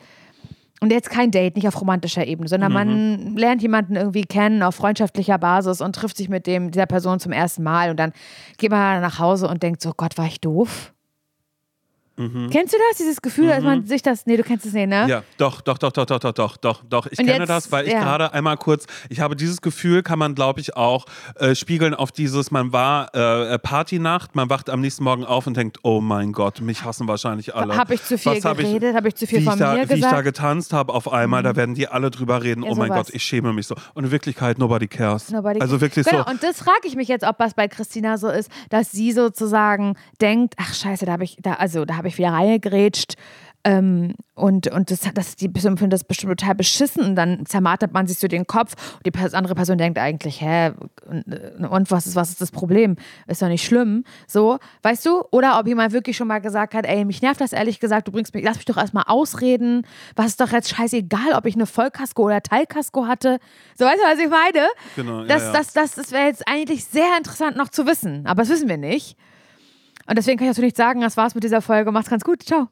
und 0.81 0.91
jetzt 0.91 1.09
kein 1.09 1.31
Date, 1.31 1.55
nicht 1.55 1.67
auf 1.67 1.79
romantischer 1.79 2.25
Ebene, 2.25 2.49
sondern 2.49 2.73
man 2.73 3.37
lernt 3.37 3.61
jemanden 3.61 3.95
irgendwie 3.95 4.23
kennen 4.23 4.63
auf 4.63 4.75
freundschaftlicher 4.75 5.37
Basis 5.37 5.79
und 5.79 5.95
trifft 5.95 6.17
sich 6.17 6.27
mit 6.27 6.47
dem, 6.47 6.71
dieser 6.71 6.87
Person 6.87 7.19
zum 7.19 7.31
ersten 7.31 7.61
Mal 7.63 7.91
und 7.91 7.97
dann 7.97 8.13
geht 8.57 8.71
man 8.71 9.01
nach 9.01 9.19
Hause 9.19 9.47
und 9.47 9.61
denkt 9.61 9.81
so, 9.81 9.93
Gott, 9.95 10.17
war 10.17 10.25
ich 10.25 10.41
doof? 10.41 10.93
Kennst 12.17 12.73
du 12.73 12.77
das, 12.89 12.97
dieses 12.99 13.21
Gefühl, 13.21 13.47
dass 13.47 13.63
man 13.63 13.85
sich 13.87 14.01
das, 14.03 14.25
nee, 14.27 14.37
du 14.37 14.43
kennst 14.43 14.65
es 14.65 14.73
nicht, 14.73 14.87
ne? 14.87 15.07
Ja, 15.07 15.23
doch, 15.37 15.61
doch, 15.61 15.77
doch, 15.79 15.91
doch, 15.91 16.05
doch, 16.05 16.19
doch, 16.19 16.33
doch, 16.33 16.57
doch, 16.57 16.83
doch. 16.87 17.07
Ich 17.07 17.17
Und 17.17 17.25
kenne 17.25 17.39
jetzt- 17.39 17.49
das, 17.49 17.71
weil 17.71 17.87
ich 17.87 17.93
ja. 17.93 18.01
gerade 18.03 18.33
einmal 18.33 18.57
kurz, 18.57 18.85
ich 19.09 19.21
habe 19.21 19.35
dieses 19.35 19.61
Gefühl, 19.61 20.03
kann 20.03 20.19
man, 20.19 20.35
glaube 20.35 20.59
ich, 20.59 20.75
auch 20.75 21.05
äh, 21.37 21.55
spiegeln 21.55 21.95
auf 21.95 22.11
dieses, 22.11 22.51
man 22.51 22.71
war 22.73 23.15
äh, 23.15 23.57
Partynacht, 23.57 24.35
man 24.35 24.49
wacht 24.49 24.69
am 24.69 24.81
nächsten 24.81 25.03
Morgen 25.03 25.25
auf 25.25 25.47
und 25.47 25.57
denkt, 25.57 25.79
oh 25.83 25.99
mein 26.01 26.31
Gott, 26.31 26.61
mich 26.61 26.83
hassen 26.83 27.07
wahrscheinlich 27.07 27.55
alle. 27.55 27.75
Habe 27.75 27.95
ich 27.95 28.03
zu 28.03 28.17
viel 28.17 28.35
Was 28.35 28.45
hab 28.45 28.57
geredet? 28.57 28.95
Habe 28.95 29.07
ich 29.07 29.15
zu 29.15 29.25
viel 29.25 29.41
von 29.41 29.53
ich 29.53 29.59
da, 29.59 29.73
mir 29.73 29.79
Wie 29.79 29.81
ich 29.81 29.87
da 29.89 29.95
gesagt? 29.95 30.21
Mhm. 30.21 30.23
getanzt 30.25 30.73
habe 30.73 30.93
auf 30.93 31.11
einmal, 31.11 31.41
da 31.41 31.55
werden 31.55 31.73
die 31.73 31.87
alle 31.87 32.11
drüber 32.11 32.43
reden, 32.43 32.63
Ja, 32.63 32.69
oh 32.71 32.75
mein 32.75 32.89
sowas. 32.89 33.07
Gott, 33.07 33.15
ich 33.15 33.23
schäme 33.23 33.51
mich 33.53 33.65
so. 33.65 33.75
Und 33.95 34.03
in 34.03 34.11
Wirklichkeit, 34.11 34.59
nobody 34.59 34.87
cares. 34.87 35.31
Nobody 35.31 35.59
also 35.59 35.81
wirklich 35.81 36.05
genau, 36.05 36.23
so. 36.23 36.29
und 36.29 36.43
das 36.43 36.59
frage 36.59 36.81
ich 36.85 36.95
mich 36.95 37.07
jetzt, 37.07 37.25
ob 37.25 37.39
was 37.39 37.53
bei 37.55 37.67
Christina 37.67 38.17
so 38.17 38.27
ist, 38.29 38.51
dass 38.69 38.91
sie 38.91 39.11
sozusagen 39.11 39.95
denkt, 40.21 40.53
ach 40.57 40.73
scheiße, 40.73 41.05
da 41.05 41.13
habe 41.13 41.23
ich, 41.23 41.37
da, 41.41 41.53
also 41.53 41.85
da 41.85 41.95
habe 41.95 42.07
ich 42.09 42.10
wieder 42.17 42.31
reingegrätscht. 42.31 43.15
Ähm, 43.63 44.15
und, 44.33 44.67
und 44.71 44.89
das, 44.89 45.01
das, 45.13 45.35
die 45.35 45.47
Person 45.47 45.77
findet 45.77 45.93
das 45.93 46.03
bestimmt 46.03 46.39
total 46.39 46.55
beschissen 46.55 47.03
und 47.03 47.15
dann 47.15 47.45
zermartert 47.45 47.93
man 47.93 48.07
sich 48.07 48.17
so 48.17 48.27
den 48.27 48.47
Kopf 48.47 48.73
und 48.97 49.05
die 49.05 49.35
andere 49.35 49.53
Person 49.53 49.77
denkt 49.77 49.99
eigentlich, 49.99 50.41
hä, 50.41 50.71
und, 51.05 51.25
und 51.69 51.91
was 51.91 52.07
ist, 52.07 52.15
was 52.15 52.29
ist 52.29 52.41
das 52.41 52.49
Problem? 52.49 52.95
Ist 53.27 53.41
doch 53.41 53.49
nicht 53.49 53.63
schlimm. 53.63 54.03
So, 54.25 54.57
weißt 54.81 55.05
du? 55.05 55.23
Oder 55.29 55.59
ob 55.59 55.67
jemand 55.67 55.93
wirklich 55.93 56.17
schon 56.17 56.27
mal 56.27 56.39
gesagt 56.39 56.73
hat, 56.73 56.87
ey, 56.87 57.05
mich 57.05 57.21
nervt 57.21 57.39
das 57.39 57.53
ehrlich 57.53 57.79
gesagt, 57.79 58.07
du 58.07 58.11
bringst 58.11 58.33
mich, 58.33 58.43
lass 58.43 58.57
mich 58.57 58.65
doch 58.65 58.77
erstmal 58.77 59.03
ausreden. 59.05 59.85
Was 60.15 60.27
ist 60.27 60.41
doch 60.41 60.51
jetzt 60.51 60.69
scheißegal, 60.69 61.33
ob 61.35 61.45
ich 61.45 61.53
eine 61.53 61.67
Vollkasko 61.67 62.23
oder 62.23 62.41
Teilkasko 62.41 63.05
hatte. 63.05 63.37
So, 63.77 63.85
weißt 63.85 63.99
du, 63.99 64.03
was 64.03 64.19
ich 64.19 64.29
meine? 64.29 64.67
Genau, 64.95 65.21
ja, 65.21 65.27
das 65.27 65.43
ja. 65.43 65.51
das, 65.51 65.73
das, 65.73 65.95
das 65.95 66.11
wäre 66.11 66.25
jetzt 66.25 66.47
eigentlich 66.47 66.85
sehr 66.85 67.17
interessant 67.17 67.57
noch 67.57 67.69
zu 67.69 67.85
wissen, 67.85 68.25
aber 68.25 68.41
das 68.41 68.49
wissen 68.49 68.69
wir 68.69 68.77
nicht. 68.77 69.17
Und 70.07 70.17
deswegen 70.17 70.37
kann 70.37 70.47
ich 70.47 70.51
dazu 70.51 70.61
nicht 70.61 70.77
sagen, 70.77 71.01
das 71.01 71.17
war's 71.17 71.35
mit 71.35 71.43
dieser 71.43 71.61
Folge. 71.61 71.91
Macht's 71.91 72.09
ganz 72.09 72.23
gut. 72.23 72.43
Ciao. 72.43 72.69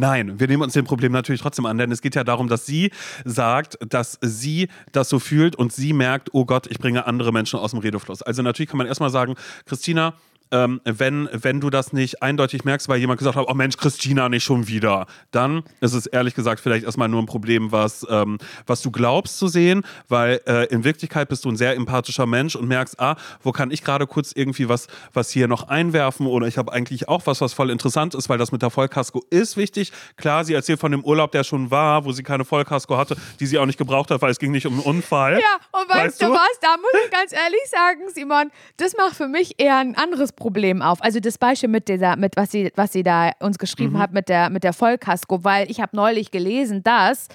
Nein, 0.00 0.38
wir 0.38 0.46
nehmen 0.46 0.62
uns 0.62 0.74
dem 0.74 0.84
Problem 0.84 1.10
natürlich 1.10 1.40
trotzdem 1.40 1.66
an, 1.66 1.76
denn 1.76 1.90
es 1.90 2.00
geht 2.00 2.14
ja 2.14 2.22
darum, 2.22 2.46
dass 2.46 2.64
sie 2.64 2.92
sagt, 3.24 3.76
dass 3.80 4.16
sie 4.22 4.68
das 4.92 5.08
so 5.08 5.18
fühlt 5.18 5.56
und 5.56 5.72
sie 5.72 5.92
merkt, 5.92 6.28
oh 6.34 6.44
Gott, 6.44 6.68
ich 6.68 6.78
bringe 6.78 7.04
andere 7.04 7.32
Menschen 7.32 7.58
aus 7.58 7.72
dem 7.72 7.80
Redefluss. 7.80 8.22
Also 8.22 8.42
natürlich 8.42 8.70
kann 8.70 8.78
man 8.78 8.86
erstmal 8.86 9.10
sagen, 9.10 9.34
Christina, 9.66 10.14
ähm, 10.50 10.80
wenn, 10.84 11.28
wenn 11.32 11.60
du 11.60 11.70
das 11.70 11.92
nicht 11.92 12.22
eindeutig 12.22 12.64
merkst, 12.64 12.88
weil 12.88 12.98
jemand 12.98 13.18
gesagt 13.18 13.36
hat, 13.36 13.46
oh 13.48 13.54
Mensch, 13.54 13.76
Christina 13.76 14.28
nicht 14.28 14.44
schon 14.44 14.68
wieder, 14.68 15.06
dann 15.30 15.62
ist 15.80 15.94
es 15.94 16.06
ehrlich 16.06 16.34
gesagt 16.34 16.60
vielleicht 16.60 16.84
erstmal 16.84 17.08
nur 17.08 17.22
ein 17.22 17.26
Problem, 17.26 17.72
was, 17.72 18.06
ähm, 18.10 18.38
was 18.66 18.82
du 18.82 18.90
glaubst 18.90 19.38
zu 19.38 19.48
sehen, 19.48 19.82
weil 20.08 20.40
äh, 20.46 20.66
in 20.66 20.84
Wirklichkeit 20.84 21.28
bist 21.28 21.44
du 21.44 21.50
ein 21.50 21.56
sehr 21.56 21.74
empathischer 21.76 22.26
Mensch 22.26 22.56
und 22.56 22.68
merkst, 22.68 22.98
ah, 23.00 23.16
wo 23.42 23.52
kann 23.52 23.70
ich 23.70 23.82
gerade 23.84 24.06
kurz 24.06 24.32
irgendwie 24.32 24.68
was, 24.68 24.86
was 25.12 25.30
hier 25.30 25.48
noch 25.48 25.68
einwerfen 25.68 26.26
oder 26.26 26.46
ich 26.46 26.58
habe 26.58 26.72
eigentlich 26.72 27.08
auch 27.08 27.26
was, 27.26 27.40
was 27.40 27.52
voll 27.52 27.70
interessant 27.70 28.14
ist, 28.14 28.28
weil 28.28 28.38
das 28.38 28.52
mit 28.52 28.62
der 28.62 28.70
Vollkasko 28.70 29.24
ist 29.30 29.56
wichtig. 29.56 29.92
Klar, 30.16 30.44
sie 30.44 30.54
erzählt 30.54 30.80
von 30.80 30.92
dem 30.92 31.04
Urlaub, 31.04 31.32
der 31.32 31.44
schon 31.44 31.70
war, 31.70 32.04
wo 32.04 32.12
sie 32.12 32.22
keine 32.22 32.44
Vollkasko 32.44 32.96
hatte, 32.96 33.16
die 33.40 33.46
sie 33.46 33.58
auch 33.58 33.66
nicht 33.66 33.78
gebraucht 33.78 34.10
hat, 34.10 34.22
weil 34.22 34.30
es 34.30 34.38
ging 34.38 34.52
nicht 34.52 34.66
um 34.66 34.74
einen 34.74 34.82
Unfall. 34.82 35.40
Ja, 35.40 35.80
und 35.80 35.88
weißt, 35.88 36.06
weißt 36.06 36.22
du, 36.22 36.30
was? 36.30 36.60
Da 36.60 36.76
muss 36.76 36.92
ich 37.04 37.10
ganz 37.10 37.32
ehrlich 37.32 37.60
sagen, 37.70 38.02
Simon, 38.14 38.50
das 38.76 38.96
macht 38.96 39.16
für 39.16 39.28
mich 39.28 39.54
eher 39.58 39.76
ein 39.76 39.96
anderes 39.96 40.32
Problem 40.38 40.82
auf. 40.82 41.02
Also 41.02 41.20
das 41.20 41.36
Beispiel 41.38 41.68
mit 41.68 41.88
dieser, 41.88 42.16
mit 42.16 42.36
was 42.36 42.50
sie, 42.50 42.72
was 42.76 42.92
sie 42.92 43.02
da 43.02 43.32
uns 43.40 43.58
geschrieben 43.58 43.94
mhm. 43.94 43.98
hat 43.98 44.12
mit 44.12 44.28
der, 44.28 44.50
mit 44.50 44.64
der 44.64 44.72
Vollkasko, 44.72 45.44
weil 45.44 45.70
ich 45.70 45.80
habe 45.80 45.94
neulich 45.94 46.30
gelesen, 46.30 46.82
dass, 46.82 47.28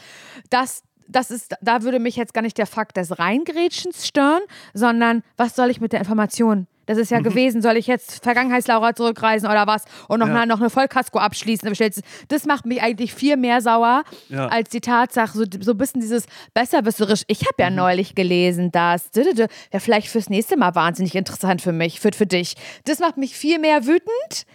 dass 0.50 0.83
das 1.15 1.32
ist, 1.32 1.55
da 1.62 1.84
würde 1.84 2.00
mich 2.00 2.15
jetzt 2.15 2.34
gar 2.34 2.41
nicht 2.41 2.58
der 2.58 2.67
Fakt 2.67 2.98
des 2.98 3.17
Reingrätschens 3.20 4.08
stören, 4.08 4.41
sondern 4.74 5.24
was 5.38 5.55
soll 5.55 5.70
ich 5.70 5.79
mit 5.79 5.93
der 5.93 6.00
Information? 6.00 6.67
Das 6.86 6.98
ist 6.98 7.12
ja 7.12 7.20
mhm. 7.20 7.24
gewesen, 7.24 7.62
soll 7.62 7.77
ich 7.77 7.88
jetzt 7.88 8.24
Vergangenheitslaura 8.24 8.93
zurückreisen 8.93 9.50
oder 9.50 9.67
was 9.67 9.86
und 10.10 10.20
noch, 10.20 10.27
ja. 10.27 10.36
eine, 10.36 10.48
noch 10.48 10.60
eine 10.60 10.70
Vollkasko 10.70 11.17
abschließen? 11.17 11.72
Das 12.27 12.46
macht 12.46 12.65
mich 12.65 12.82
eigentlich 12.82 13.13
viel 13.13 13.38
mehr 13.38 13.62
sauer 13.62 14.03
ja. 14.29 14.48
als 14.48 14.70
die 14.70 14.82
Tatsache, 14.82 15.38
so, 15.38 15.46
so 15.62 15.72
ein 15.72 15.77
bisschen 15.77 16.01
dieses 16.01 16.25
besserwisserisch. 16.53 17.24
Ich 17.27 17.41
habe 17.46 17.55
ja 17.60 17.70
mhm. 17.70 17.77
neulich 17.77 18.15
gelesen, 18.15 18.72
dass, 18.72 19.10
wäre 19.13 19.48
vielleicht 19.79 20.10
fürs 20.10 20.29
nächste 20.29 20.58
Mal 20.58 20.75
wahnsinnig 20.75 21.15
interessant 21.15 21.62
für 21.62 21.72
mich, 21.72 22.00
für, 22.00 22.12
für 22.13 22.27
dich. 22.27 22.55
Das 22.86 23.00
macht 23.00 23.17
mich 23.17 23.36
viel 23.36 23.60
mehr 23.60 23.86
wütend 23.86 24.46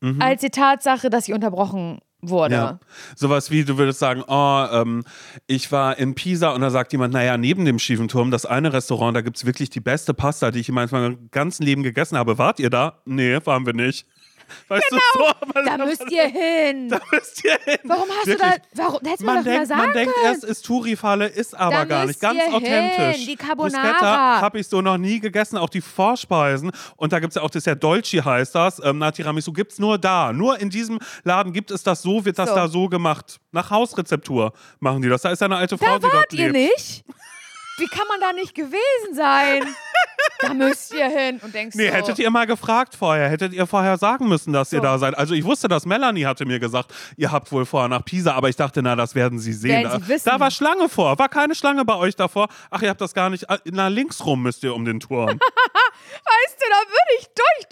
mhm. 0.00 0.20
als 0.20 0.40
die 0.40 0.50
Tatsache, 0.50 1.08
dass 1.08 1.28
ich 1.28 1.34
unterbrochen 1.34 2.00
wurde. 2.28 2.54
Ja. 2.54 2.80
Sowas 3.14 3.50
wie, 3.50 3.64
du 3.64 3.78
würdest 3.78 3.98
sagen, 3.98 4.22
oh, 4.26 4.66
ähm, 4.70 5.04
ich 5.46 5.70
war 5.72 5.98
in 5.98 6.14
Pisa 6.14 6.50
und 6.50 6.60
da 6.60 6.70
sagt 6.70 6.92
jemand, 6.92 7.12
naja, 7.12 7.36
neben 7.36 7.64
dem 7.64 7.78
schiefen 7.78 8.08
Turm, 8.08 8.30
das 8.30 8.46
eine 8.46 8.72
Restaurant, 8.72 9.16
da 9.16 9.20
gibt 9.20 9.36
es 9.36 9.46
wirklich 9.46 9.70
die 9.70 9.80
beste 9.80 10.14
Pasta, 10.14 10.50
die 10.50 10.60
ich 10.60 10.68
in 10.68 10.74
meinem 10.74 11.30
ganzen 11.30 11.64
Leben 11.64 11.82
gegessen 11.82 12.16
habe. 12.18 12.38
Wart 12.38 12.58
ihr 12.60 12.70
da? 12.70 13.00
Nee, 13.04 13.38
waren 13.44 13.66
wir 13.66 13.74
nicht. 13.74 14.06
Weißt 14.68 14.84
genau. 14.88 15.00
du, 15.14 15.46
so, 15.54 15.62
da 15.64 15.84
müsst 15.84 16.10
ihr 16.10 16.26
hin. 16.26 16.88
Da 16.88 17.00
müsst 17.12 17.44
ihr 17.44 17.58
hin. 17.64 17.78
Warum 17.84 18.08
hast 18.08 18.26
Wirklich? 18.26 18.50
du 18.50 18.76
da, 18.76 18.82
warum, 18.84 19.00
hättest 19.04 19.22
man, 19.22 19.34
man 19.36 19.44
denkt, 19.44 19.68
sagen 19.68 19.80
man 19.80 19.92
denkt 19.92 20.14
erst, 20.24 20.44
ist 20.44 20.66
Touri-Falle, 20.66 21.26
ist 21.26 21.54
aber 21.54 21.76
da 21.76 21.84
gar 21.84 22.06
nicht. 22.06 22.20
Ganz 22.20 22.40
authentisch. 22.52 23.16
Hin. 23.16 23.26
Die 23.26 23.36
Carbonara. 23.36 24.40
habe 24.40 24.58
ich 24.58 24.68
so 24.68 24.80
noch 24.80 24.98
nie 24.98 25.20
gegessen, 25.20 25.56
auch 25.56 25.68
die 25.68 25.80
Vorspeisen. 25.80 26.70
Und 26.96 27.12
da 27.12 27.18
gibt 27.18 27.32
es 27.32 27.34
ja 27.36 27.42
auch 27.42 27.50
das 27.50 27.64
ja 27.64 27.74
Dolci 27.74 28.18
heißt 28.18 28.54
das. 28.54 28.80
Ähm, 28.84 28.98
na, 28.98 29.10
Tiramisu 29.10 29.52
gibt 29.52 29.72
es 29.72 29.78
nur 29.78 29.98
da. 29.98 30.32
Nur 30.32 30.58
in 30.58 30.70
diesem 30.70 30.98
Laden 31.24 31.52
gibt 31.52 31.70
es 31.70 31.82
das 31.82 32.02
so, 32.02 32.24
wird 32.24 32.38
das 32.38 32.48
so. 32.48 32.54
da 32.54 32.68
so 32.68 32.88
gemacht. 32.88 33.40
Nach 33.52 33.70
Hausrezeptur 33.70 34.52
machen 34.80 35.02
die 35.02 35.08
das. 35.08 35.22
Da 35.22 35.30
ist 35.30 35.42
eine 35.42 35.56
alte 35.56 35.78
Frau, 35.78 35.86
da 35.86 35.98
die 35.98 36.04
wart 36.04 36.14
dort 36.14 36.32
ihr 36.32 36.50
lebt. 36.50 36.72
nicht? 36.76 37.04
Wie 37.78 37.86
kann 37.86 38.06
man 38.08 38.20
da 38.20 38.32
nicht 38.32 38.54
gewesen 38.54 39.14
sein? 39.14 39.62
da 40.40 40.54
müsst 40.54 40.92
ihr 40.94 41.08
hin 41.08 41.40
und 41.42 41.54
denkst 41.54 41.76
Nee, 41.76 41.88
so. 41.88 41.94
hättet 41.94 42.18
ihr 42.18 42.30
mal 42.30 42.46
gefragt 42.46 42.94
vorher. 42.94 43.28
Hättet 43.28 43.52
ihr 43.52 43.66
vorher 43.66 43.96
sagen 43.98 44.28
müssen, 44.28 44.52
dass 44.52 44.70
so. 44.70 44.76
ihr 44.76 44.82
da 44.82 44.98
seid. 44.98 45.16
Also 45.16 45.34
ich 45.34 45.44
wusste, 45.44 45.68
dass 45.68 45.86
Melanie 45.86 46.24
hatte 46.24 46.44
mir 46.46 46.58
gesagt, 46.58 46.92
ihr 47.16 47.32
habt 47.32 47.50
wohl 47.52 47.64
vorher 47.64 47.88
nach 47.88 48.04
Pisa, 48.04 48.34
aber 48.34 48.48
ich 48.48 48.56
dachte, 48.56 48.82
na, 48.82 48.96
das 48.96 49.14
werden 49.14 49.38
sie 49.38 49.52
sehen. 49.52 49.84
Werden 49.84 50.02
sie 50.02 50.08
wissen. 50.08 50.28
Da 50.28 50.40
war 50.40 50.50
Schlange 50.50 50.88
vor. 50.88 51.18
War 51.18 51.28
keine 51.28 51.54
Schlange 51.54 51.84
bei 51.84 51.94
euch 51.94 52.16
davor. 52.16 52.48
Ach, 52.70 52.82
ihr 52.82 52.90
habt 52.90 53.00
das 53.00 53.14
gar 53.14 53.30
nicht. 53.30 53.46
Na, 53.64 53.88
links 53.88 54.24
rum 54.24 54.42
müsst 54.42 54.62
ihr 54.62 54.74
um 54.74 54.84
den 54.84 55.00
Turm. 55.00 55.38
weißt 56.26 56.56
du, 56.58 56.64
da 56.70 56.78
würde 56.88 57.12
ich 57.20 57.26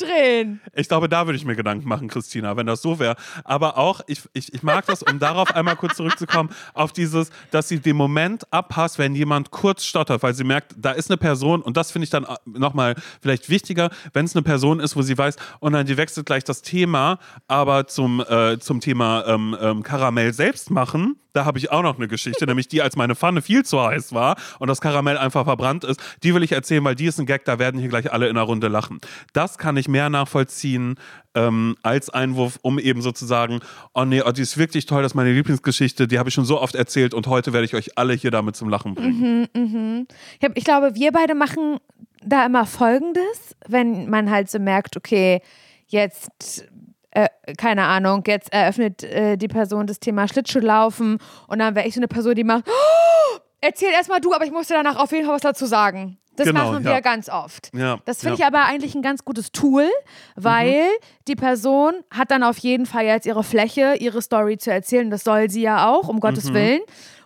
durchdrehen. 0.07 0.61
Ich 0.75 0.89
glaube, 0.89 1.09
da 1.09 1.27
würde 1.27 1.37
ich 1.37 1.45
mir 1.45 1.57
Gedanken 1.57 1.89
machen, 1.89 2.09
Christina, 2.09 2.57
wenn 2.57 2.67
das 2.67 2.83
so 2.83 2.99
wäre. 2.99 3.17
Aber 3.45 3.79
auch, 3.79 4.01
ich, 4.07 4.23
ich, 4.33 4.53
ich 4.53 4.63
mag 4.63 4.87
das, 4.87 5.03
um 5.03 5.19
darauf 5.19 5.55
einmal 5.55 5.77
kurz 5.77 5.97
zurückzukommen, 5.97 6.51
auf 6.73 6.93
dieses, 6.93 7.31
dass 7.51 7.69
sie 7.69 7.81
den 7.81 7.97
Moment 7.97 8.47
abpasst, 8.53 8.99
wenn 8.99 9.15
jemand 9.15 9.51
kurz 9.51 9.85
stottert, 9.85 10.23
weil 10.23 10.35
sie 10.35 10.45
merkt, 10.45 10.75
da 10.77 10.93
ist 10.93 11.11
eine 11.11 11.17
Person 11.17 11.63
und 11.63 11.77
das 11.77 11.91
finde 11.91 12.05
ich 12.05 12.11
dann 12.11 12.27
nochmal 12.47 12.95
vielleicht 13.21 13.49
wichtiger, 13.49 13.91
wenn 14.13 14.25
es 14.25 14.35
eine 14.35 14.43
Person 14.43 14.81
ist, 14.81 14.97
wo 14.97 15.03
sie 15.03 15.17
weiß, 15.17 15.37
oh 15.61 15.69
nein, 15.69 15.87
die 15.87 15.97
wechselt 15.97 16.27
gleich 16.27 16.45
das 16.45 16.63
Thema, 16.63 17.19
aber 17.49 17.87
zum, 17.87 18.21
äh, 18.21 18.59
zum 18.59 18.81
Thema 18.81 19.25
ähm, 19.27 19.57
ähm, 19.61 19.83
Karamell 19.83 20.33
selbst 20.33 20.71
machen, 20.71 21.17
da 21.35 21.45
habe 21.45 21.59
ich 21.59 21.71
auch 21.71 21.83
noch 21.83 21.97
eine 21.97 22.09
Geschichte, 22.09 22.47
nämlich 22.47 22.69
die, 22.69 22.81
als 22.81 22.97
meine 22.97 23.15
Pfanne 23.15 23.43
viel 23.43 23.65
zu 23.65 23.83
heiß 23.83 24.15
war 24.15 24.37
und 24.59 24.69
das 24.69 24.81
Karamell 24.81 25.19
einfach 25.19 25.45
verbrannt 25.45 25.85
ist. 25.85 26.01
Die 26.23 26.35
will 26.35 26.43
ich 26.43 26.53
erzählen, 26.53 26.83
weil 26.85 26.95
die 26.95 27.07
ist 27.07 27.19
ein 27.19 27.27
Gag, 27.27 27.45
da 27.45 27.59
werden 27.59 27.79
hier 27.79 27.89
gleich 27.89 28.13
alle 28.13 28.29
in 28.29 28.37
einer 28.37 28.47
Runde 28.47 28.69
lachen. 28.69 29.01
Das 29.33 29.59
kann 29.59 29.77
ich 29.77 29.89
mehr 29.89 30.09
nachvollziehen 30.09 30.95
ähm, 31.35 31.77
als 31.83 32.11
Einwurf, 32.11 32.59
um 32.63 32.79
eben 32.79 33.03
sozusagen, 33.03 33.61
oh 33.93 34.05
nee, 34.05 34.23
oh, 34.23 34.31
die 34.31 34.43
ist 34.43 34.57
wirklich 34.57 34.87
toll, 34.87 35.03
das 35.03 35.13
ist 35.13 35.17
meine 35.17 35.33
Lieblingsgeschichte, 35.33 36.07
die 36.07 36.19
habe 36.19 36.29
ich 36.29 36.35
schon 36.35 36.45
so 36.45 36.61
oft 36.61 36.77
erzählt 36.77 37.13
und 37.13 37.27
heute 37.27 37.53
werde 37.53 37.65
ich 37.65 37.75
euch 37.75 37.99
alle 37.99 38.15
hier 38.15 38.31
damit 38.31 38.55
zum 38.57 38.69
Lachen 38.69 38.95
bringen. 38.95 39.49
Mhm, 39.55 39.63
mh. 39.63 40.05
ich, 40.39 40.45
hab, 40.45 40.57
ich 40.57 40.65
glaube, 40.65 40.95
wir 40.95 41.11
beide 41.11 41.35
machen 41.35 41.79
da 42.25 42.47
immer 42.47 42.67
Folgendes, 42.67 43.57
wenn 43.67 44.09
man 44.09 44.31
halt 44.31 44.51
so 44.51 44.59
merkt, 44.59 44.97
okay, 44.97 45.41
jetzt 45.87 46.67
äh, 47.11 47.29
keine 47.57 47.85
Ahnung, 47.85 48.25
jetzt 48.27 48.53
eröffnet 48.53 49.05
äh, 49.05 49.37
die 49.37 49.49
Person 49.49 49.87
das 49.87 50.01
Thema 50.01 50.27
Schlittschuhlaufen 50.27 51.19
und 51.47 51.59
dann 51.59 51.75
wäre 51.75 51.87
ich 51.87 51.95
so 51.95 52.01
eine 52.01 52.09
Person, 52.09 52.35
die 52.35 52.45
macht, 52.45 52.65
oh, 52.69 53.39
erzähl 53.61 53.91
erstmal 53.93 54.21
du, 54.21 54.35
aber 54.35 54.45
ich 54.45 54.51
musste 54.51 54.75
danach 54.75 54.97
auf 54.97 55.13
jeden 55.13 55.25
Fall 55.27 55.37
was 55.37 55.43
dazu 55.43 55.67
sagen. 55.67 56.19
Das 56.37 56.49
genau, 56.49 56.73
machen 56.73 56.85
wir 56.85 56.91
ja. 56.91 57.01
ganz 57.01 57.29
oft. 57.29 57.71
Ja, 57.73 58.01
das 58.07 58.21
finde 58.21 58.39
ja. 58.39 58.49
ich 58.49 58.53
aber 58.53 58.65
eigentlich 58.67 58.97
ein 58.97 59.03
ganz 59.03 59.25
gutes 59.25 59.53
Tool, 59.53 59.89
weil 60.35 60.83
mhm. 60.83 61.05
die 61.29 61.37
Person 61.37 61.95
hat 62.11 62.33
dann 62.33 62.43
auf 62.43 62.59
jeden 62.59 62.87
Fall 62.87 63.05
jetzt 63.05 63.27
ihre 63.27 63.45
Fläche, 63.45 63.95
ihre 64.01 64.21
Story 64.21 64.59
zu 64.59 64.73
erzählen. 64.73 65.11
Das 65.11 65.23
soll 65.23 65.49
sie 65.49 65.63
ja 65.63 65.89
auch, 65.89 66.09
um 66.09 66.19
Gottes 66.19 66.51
mhm. 66.51 66.55
Willen. 66.55 66.81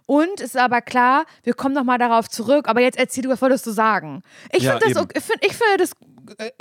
Und 0.08 0.40
es 0.40 0.54
ist 0.54 0.56
aber 0.56 0.80
klar, 0.80 1.26
wir 1.42 1.52
kommen 1.52 1.74
nochmal 1.74 1.98
darauf 1.98 2.30
zurück, 2.30 2.66
aber 2.66 2.80
jetzt 2.80 2.98
erzähl 2.98 3.24
du, 3.24 3.28
was 3.28 3.42
wolltest 3.42 3.66
du 3.66 3.72
sagen? 3.72 4.22
Ich 4.50 4.62
ja, 4.62 4.78
finde 4.78 4.94
das, 4.94 5.22
find, 5.22 5.44
ich 5.44 5.52
find 5.52 5.78
das 5.78 5.92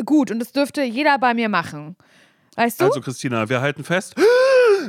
gut 0.06 0.32
und 0.32 0.40
das 0.40 0.52
dürfte 0.52 0.84
jeder 0.84 1.18
bei 1.18 1.34
mir 1.34 1.48
machen. 1.48 1.96
Weißt 2.58 2.82
du? 2.82 2.86
Also, 2.86 3.00
Christina, 3.00 3.48
wir 3.48 3.62
halten 3.62 3.86
fest 3.86 4.16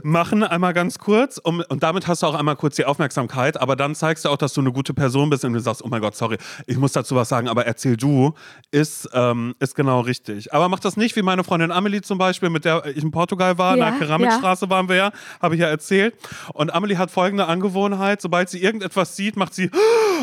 machen, 0.02 0.42
einmal 0.42 0.72
ganz 0.74 0.98
kurz. 0.98 1.38
Um, 1.38 1.62
und 1.68 1.82
damit 1.82 2.06
hast 2.06 2.22
du 2.22 2.26
auch 2.26 2.34
einmal 2.34 2.56
kurz 2.56 2.76
die 2.76 2.84
Aufmerksamkeit. 2.84 3.60
Aber 3.60 3.76
dann 3.76 3.94
zeigst 3.94 4.24
du 4.24 4.28
auch, 4.28 4.36
dass 4.36 4.54
du 4.54 4.60
eine 4.60 4.72
gute 4.72 4.94
Person 4.94 5.30
bist 5.30 5.44
und 5.44 5.52
du 5.52 5.60
sagst, 5.60 5.84
oh 5.84 5.88
mein 5.88 6.00
Gott, 6.00 6.16
sorry, 6.16 6.38
ich 6.66 6.76
muss 6.76 6.92
dazu 6.92 7.14
was 7.16 7.28
sagen, 7.28 7.48
aber 7.48 7.66
erzähl 7.66 7.96
du, 7.96 8.34
ist, 8.70 9.08
ähm, 9.12 9.54
ist 9.58 9.74
genau 9.74 10.00
richtig. 10.00 10.52
Aber 10.52 10.68
mach 10.68 10.80
das 10.80 10.96
nicht 10.96 11.16
wie 11.16 11.22
meine 11.22 11.44
Freundin 11.44 11.70
Amelie 11.70 12.02
zum 12.02 12.18
Beispiel, 12.18 12.50
mit 12.50 12.64
der 12.64 12.84
ich 12.86 13.02
in 13.02 13.10
Portugal 13.10 13.58
war. 13.58 13.76
Ja, 13.76 13.88
in 13.88 13.98
der 13.98 14.06
Keramikstraße 14.06 14.66
ja. 14.66 14.70
waren 14.70 14.88
wir 14.88 14.96
ja, 14.96 15.12
habe 15.40 15.54
ich 15.54 15.60
ja 15.60 15.68
erzählt. 15.68 16.14
Und 16.54 16.72
Amelie 16.72 16.98
hat 16.98 17.10
folgende 17.10 17.46
Angewohnheit, 17.46 18.20
sobald 18.20 18.48
sie 18.48 18.62
irgendetwas 18.62 19.16
sieht, 19.16 19.36
macht 19.36 19.54
sie 19.54 19.70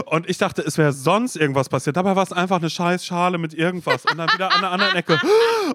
und 0.05 0.29
ich 0.29 0.37
dachte, 0.37 0.61
es 0.61 0.77
wäre 0.77 0.91
sonst 0.91 1.35
irgendwas 1.35 1.69
passiert. 1.69 1.97
Dabei 1.97 2.15
war 2.15 2.23
es 2.23 2.33
einfach 2.33 2.57
eine 2.57 2.69
scheiß 2.69 3.05
Schale 3.05 3.37
mit 3.37 3.53
irgendwas 3.53 4.05
und 4.05 4.17
dann 4.17 4.29
wieder 4.33 4.53
an 4.53 4.61
der 4.61 4.71
anderen 4.71 4.95
Ecke. 4.95 5.19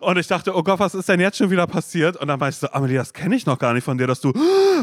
Und 0.00 0.18
ich 0.18 0.26
dachte, 0.26 0.56
oh 0.56 0.62
Gott, 0.62 0.78
was 0.78 0.94
ist 0.94 1.08
denn 1.08 1.20
jetzt 1.20 1.38
schon 1.38 1.50
wieder 1.50 1.66
passiert? 1.66 2.16
Und 2.16 2.28
dann 2.28 2.38
meinte 2.38 2.54
ich 2.54 2.60
so, 2.60 2.70
Amelie, 2.70 2.96
das 2.96 3.12
kenne 3.12 3.34
ich 3.34 3.46
noch 3.46 3.58
gar 3.58 3.72
nicht 3.72 3.84
von 3.90 3.98
dir, 3.98 4.06
dass 4.06 4.20
du 4.20 4.32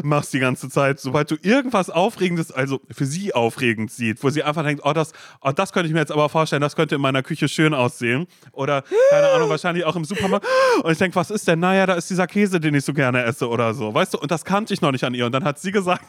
machst 0.04 0.34
die 0.34 0.40
ganze 0.40 0.70
Zeit, 0.70 1.00
sobald 1.00 1.32
du 1.32 1.38
irgendwas 1.42 1.90
Aufregendes, 1.90 2.52
also 2.52 2.82
für 2.92 3.06
sie 3.06 3.34
aufregend 3.34 3.90
sieht, 3.90 4.22
wo 4.22 4.30
sie 4.30 4.44
einfach 4.44 4.64
denkt, 4.64 4.84
oh 4.86 4.92
das, 4.92 5.14
oh, 5.42 5.52
das 5.52 5.72
könnte 5.72 5.88
ich 5.88 5.94
mir 5.94 6.00
jetzt 6.00 6.12
aber 6.12 6.28
vorstellen, 6.28 6.62
das 6.62 6.76
könnte 6.76 6.96
in 6.96 7.02
meiner 7.02 7.24
Küche 7.24 7.48
schön 7.48 7.74
aussehen. 7.74 8.28
Oder, 8.52 8.84
keine 9.10 9.30
Ahnung, 9.30 9.50
wahrscheinlich 9.50 9.86
auch 9.86 9.96
im 9.96 10.04
Supermarkt. 10.04 10.46
Und 10.84 10.92
ich 10.92 10.98
denke, 10.98 11.16
was 11.16 11.32
ist 11.32 11.48
denn? 11.48 11.60
Naja, 11.62 11.86
da 11.86 11.94
ist 11.94 12.10
dieser 12.10 12.28
Käse, 12.28 12.60
den 12.60 12.76
ich 12.76 12.84
so 12.84 12.94
gerne 12.94 13.24
esse 13.24 13.48
oder 13.48 13.74
so. 13.74 13.94
Weißt 13.94 14.14
du, 14.14 14.20
und 14.20 14.30
das 14.30 14.44
kannte 14.44 14.74
ich 14.74 14.82
noch 14.82 14.92
nicht 14.92 15.06
an 15.06 15.14
ihr. 15.14 15.26
Und 15.26 15.32
dann 15.32 15.46
hat 15.46 15.58
sie 15.58 15.72
gesagt, 15.72 16.04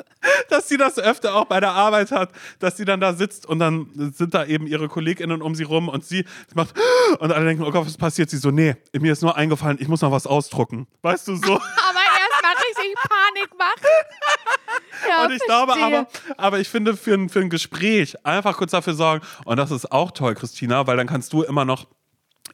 dass 0.48 0.68
sie 0.68 0.78
das 0.78 0.98
öfter 0.98 1.34
auch 1.34 1.44
bei 1.44 1.60
der 1.60 1.72
Arbeit 1.72 2.10
hat, 2.10 2.30
dass 2.60 2.78
sie 2.78 2.86
dann 2.86 3.00
da 3.00 3.12
sitzt 3.12 3.44
und 3.44 3.58
dann 3.58 3.88
sind 4.14 4.32
da 4.32 4.46
eben 4.46 4.66
ihre 4.66 4.88
KollegInnen 4.88 5.42
um 5.42 5.54
sie 5.54 5.64
rum 5.64 5.88
und 5.88 6.04
sie 6.04 6.24
macht 6.54 6.74
und 7.18 7.30
alle 7.30 7.44
denken, 7.44 7.62
oh 7.62 7.70
Gott, 7.70 7.86
was 7.86 7.98
passiert? 7.98 8.30
Sie 8.30 8.38
so, 8.38 8.50
nee, 8.50 8.74
mir 8.98 9.12
ist 9.12 9.22
nur 9.22 9.36
eingefallen, 9.36 9.76
ich 9.80 9.88
muss 9.88 10.00
noch 10.00 10.12
was 10.12 10.26
ausdrucken. 10.26 10.86
Weißt 11.02 11.28
du 11.28 11.36
so? 11.36 11.54
aber 11.54 11.62
richtig 12.76 12.94
Panik 13.08 13.58
machen. 13.58 13.74
Ja, 15.08 15.24
und 15.24 15.32
ich 15.32 15.42
verstehe. 15.42 15.66
glaube 15.66 15.80
aber, 15.80 16.08
aber 16.36 16.58
ich 16.58 16.68
finde 16.68 16.96
für 16.96 17.14
ein, 17.14 17.28
für 17.28 17.40
ein 17.40 17.50
Gespräch 17.50 18.16
einfach 18.26 18.56
kurz 18.56 18.72
dafür 18.72 18.94
sorgen 18.94 19.24
und 19.44 19.56
das 19.56 19.70
ist 19.70 19.92
auch 19.92 20.10
toll, 20.10 20.34
Christina, 20.34 20.86
weil 20.86 20.96
dann 20.96 21.06
kannst 21.06 21.32
du 21.32 21.42
immer 21.42 21.64
noch 21.64 21.86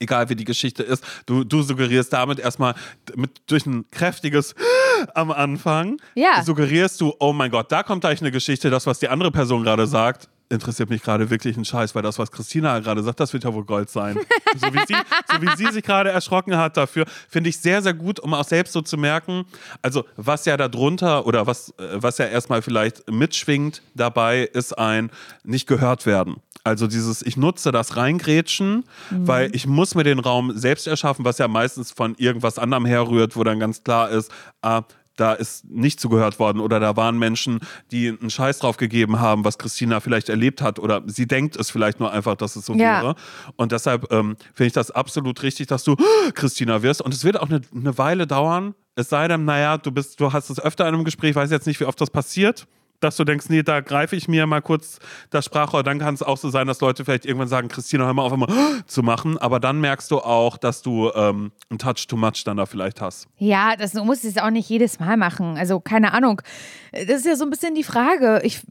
egal 0.00 0.28
wie 0.28 0.36
die 0.36 0.44
Geschichte 0.44 0.82
ist, 0.82 1.04
du, 1.26 1.44
du 1.44 1.62
suggerierst 1.62 2.12
damit 2.12 2.38
erstmal 2.38 2.74
mit, 3.14 3.42
durch 3.46 3.66
ein 3.66 3.90
kräftiges 3.90 4.54
am 5.14 5.30
Anfang, 5.30 6.00
ja. 6.14 6.42
suggerierst 6.42 7.00
du, 7.00 7.14
oh 7.18 7.32
mein 7.32 7.50
Gott, 7.50 7.70
da 7.72 7.82
kommt 7.82 8.02
gleich 8.02 8.20
eine 8.20 8.30
Geschichte, 8.30 8.70
das, 8.70 8.86
was 8.86 8.98
die 8.98 9.08
andere 9.08 9.30
Person 9.30 9.62
gerade 9.62 9.86
sagt, 9.86 10.28
interessiert 10.54 10.90
mich 10.90 11.02
gerade 11.02 11.28
wirklich 11.30 11.56
ein 11.56 11.64
Scheiß, 11.64 11.94
weil 11.94 12.02
das, 12.02 12.18
was 12.18 12.30
Christina 12.30 12.78
gerade 12.80 13.02
sagt, 13.02 13.20
das 13.20 13.32
wird 13.32 13.44
ja 13.44 13.52
wohl 13.52 13.64
Gold 13.64 13.90
sein. 13.90 14.18
so, 14.56 14.72
wie 14.72 14.80
sie, 14.86 14.96
so 15.30 15.42
wie 15.42 15.56
sie 15.56 15.72
sich 15.72 15.82
gerade 15.82 16.10
erschrocken 16.10 16.56
hat 16.56 16.76
dafür, 16.76 17.04
finde 17.28 17.50
ich 17.50 17.58
sehr, 17.58 17.82
sehr 17.82 17.94
gut, 17.94 18.20
um 18.20 18.34
auch 18.34 18.44
selbst 18.44 18.72
so 18.72 18.80
zu 18.80 18.96
merken, 18.96 19.44
also 19.82 20.04
was 20.16 20.44
ja 20.44 20.56
darunter 20.56 21.26
oder 21.26 21.46
was, 21.46 21.70
äh, 21.78 21.88
was 21.94 22.18
ja 22.18 22.26
erstmal 22.26 22.62
vielleicht 22.62 23.10
mitschwingt 23.10 23.82
dabei, 23.94 24.48
ist 24.52 24.78
ein 24.78 25.10
nicht 25.42 25.66
gehört 25.66 26.06
werden. 26.06 26.36
Also 26.66 26.86
dieses, 26.86 27.20
ich 27.20 27.36
nutze 27.36 27.72
das 27.72 27.96
Reingrätschen, 27.96 28.84
mhm. 29.10 29.28
weil 29.28 29.54
ich 29.54 29.66
muss 29.66 29.94
mir 29.94 30.04
den 30.04 30.18
Raum 30.18 30.56
selbst 30.56 30.86
erschaffen, 30.86 31.24
was 31.24 31.36
ja 31.36 31.46
meistens 31.46 31.92
von 31.92 32.14
irgendwas 32.16 32.58
anderem 32.58 32.86
herrührt, 32.86 33.36
wo 33.36 33.44
dann 33.44 33.60
ganz 33.60 33.84
klar 33.84 34.08
ist, 34.08 34.30
ah, 34.62 34.82
da 35.16 35.32
ist 35.32 35.64
nicht 35.64 36.00
zugehört 36.00 36.38
worden 36.38 36.60
oder 36.60 36.80
da 36.80 36.96
waren 36.96 37.18
Menschen, 37.18 37.60
die 37.90 38.08
einen 38.08 38.30
Scheiß 38.30 38.58
drauf 38.58 38.76
gegeben 38.76 39.20
haben, 39.20 39.44
was 39.44 39.58
Christina 39.58 40.00
vielleicht 40.00 40.28
erlebt 40.28 40.62
hat 40.62 40.78
oder 40.78 41.02
sie 41.06 41.26
denkt 41.26 41.56
es 41.56 41.70
vielleicht 41.70 42.00
nur 42.00 42.12
einfach, 42.12 42.36
dass 42.36 42.56
es 42.56 42.66
so 42.66 42.74
ja. 42.74 43.02
wäre. 43.02 43.14
Und 43.56 43.72
deshalb 43.72 44.10
ähm, 44.12 44.36
finde 44.54 44.66
ich 44.66 44.72
das 44.72 44.90
absolut 44.90 45.42
richtig, 45.42 45.66
dass 45.68 45.84
du 45.84 45.96
Christina 46.34 46.82
wirst. 46.82 47.02
Und 47.02 47.14
es 47.14 47.24
wird 47.24 47.40
auch 47.40 47.48
eine, 47.48 47.60
eine 47.74 47.96
Weile 47.98 48.26
dauern. 48.26 48.74
Es 48.96 49.08
sei 49.08 49.28
denn, 49.28 49.44
naja, 49.44 49.78
du 49.78 49.90
bist, 49.90 50.20
du 50.20 50.32
hast 50.32 50.50
es 50.50 50.60
öfter 50.60 50.88
in 50.88 50.94
einem 50.94 51.04
Gespräch, 51.04 51.34
weiß 51.34 51.50
jetzt 51.50 51.66
nicht, 51.66 51.80
wie 51.80 51.84
oft 51.84 52.00
das 52.00 52.10
passiert 52.10 52.66
dass 53.00 53.16
du 53.16 53.24
denkst, 53.24 53.46
nee, 53.48 53.62
da 53.62 53.80
greife 53.80 54.16
ich 54.16 54.28
mir 54.28 54.46
mal 54.46 54.62
kurz 54.62 54.98
das 55.30 55.44
Sprachrohr. 55.44 55.82
Dann 55.82 55.98
kann 55.98 56.14
es 56.14 56.22
auch 56.22 56.36
so 56.36 56.48
sein, 56.48 56.66
dass 56.66 56.80
Leute 56.80 57.04
vielleicht 57.04 57.26
irgendwann 57.26 57.48
sagen, 57.48 57.68
Christina, 57.68 58.04
hör 58.04 58.14
mal 58.14 58.22
auf, 58.22 58.32
immer 58.32 58.48
zu 58.86 59.02
machen. 59.02 59.38
Aber 59.38 59.60
dann 59.60 59.80
merkst 59.80 60.10
du 60.10 60.18
auch, 60.18 60.56
dass 60.56 60.82
du 60.82 61.10
ähm, 61.14 61.52
einen 61.70 61.78
Touch 61.78 62.06
too 62.08 62.16
much 62.16 62.44
dann 62.44 62.56
da 62.56 62.66
vielleicht 62.66 63.00
hast. 63.00 63.28
Ja, 63.38 63.76
das, 63.76 63.92
du 63.92 64.04
musst 64.04 64.24
es 64.24 64.38
auch 64.38 64.50
nicht 64.50 64.68
jedes 64.68 64.98
Mal 65.00 65.16
machen. 65.16 65.56
Also 65.58 65.80
keine 65.80 66.12
Ahnung. 66.12 66.40
Das 66.92 67.18
ist 67.18 67.26
ja 67.26 67.36
so 67.36 67.44
ein 67.44 67.50
bisschen 67.50 67.74
die 67.74 67.84
Frage. 67.84 68.40
Ich, 68.42 68.62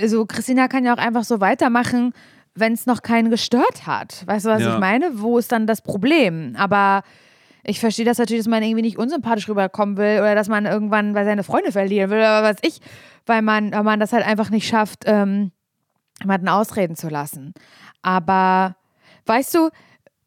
also 0.00 0.26
Christina 0.26 0.68
kann 0.68 0.84
ja 0.84 0.94
auch 0.94 0.98
einfach 0.98 1.24
so 1.24 1.40
weitermachen, 1.40 2.12
wenn 2.54 2.72
es 2.72 2.86
noch 2.86 3.02
keinen 3.02 3.30
gestört 3.30 3.86
hat. 3.86 4.22
Weißt 4.26 4.46
du, 4.46 4.50
was 4.50 4.62
ja. 4.62 4.74
ich 4.74 4.80
meine? 4.80 5.20
Wo 5.20 5.38
ist 5.38 5.52
dann 5.52 5.66
das 5.66 5.82
Problem? 5.82 6.54
Aber 6.56 7.02
ich 7.64 7.80
verstehe 7.80 8.04
das 8.04 8.18
natürlich, 8.18 8.44
dass 8.44 8.50
man 8.50 8.62
irgendwie 8.62 8.82
nicht 8.82 8.98
unsympathisch 8.98 9.48
rüberkommen 9.48 9.96
will 9.96 10.20
oder 10.20 10.34
dass 10.34 10.48
man 10.48 10.66
irgendwann 10.66 11.14
bei 11.14 11.24
seine 11.24 11.42
Freunde 11.42 11.72
verlieren 11.72 12.10
will 12.10 12.18
oder 12.18 12.42
was 12.42 12.56
ich 12.62 12.80
weil 13.26 13.42
man, 13.42 13.72
weil 13.72 13.82
man 13.82 14.00
das 14.00 14.12
halt 14.12 14.26
einfach 14.26 14.50
nicht 14.50 14.66
schafft, 14.66 15.04
ähm, 15.06 15.52
jemanden 16.20 16.48
ausreden 16.48 16.96
zu 16.96 17.08
lassen. 17.08 17.54
Aber 18.02 18.76
weißt 19.26 19.54
du, 19.54 19.70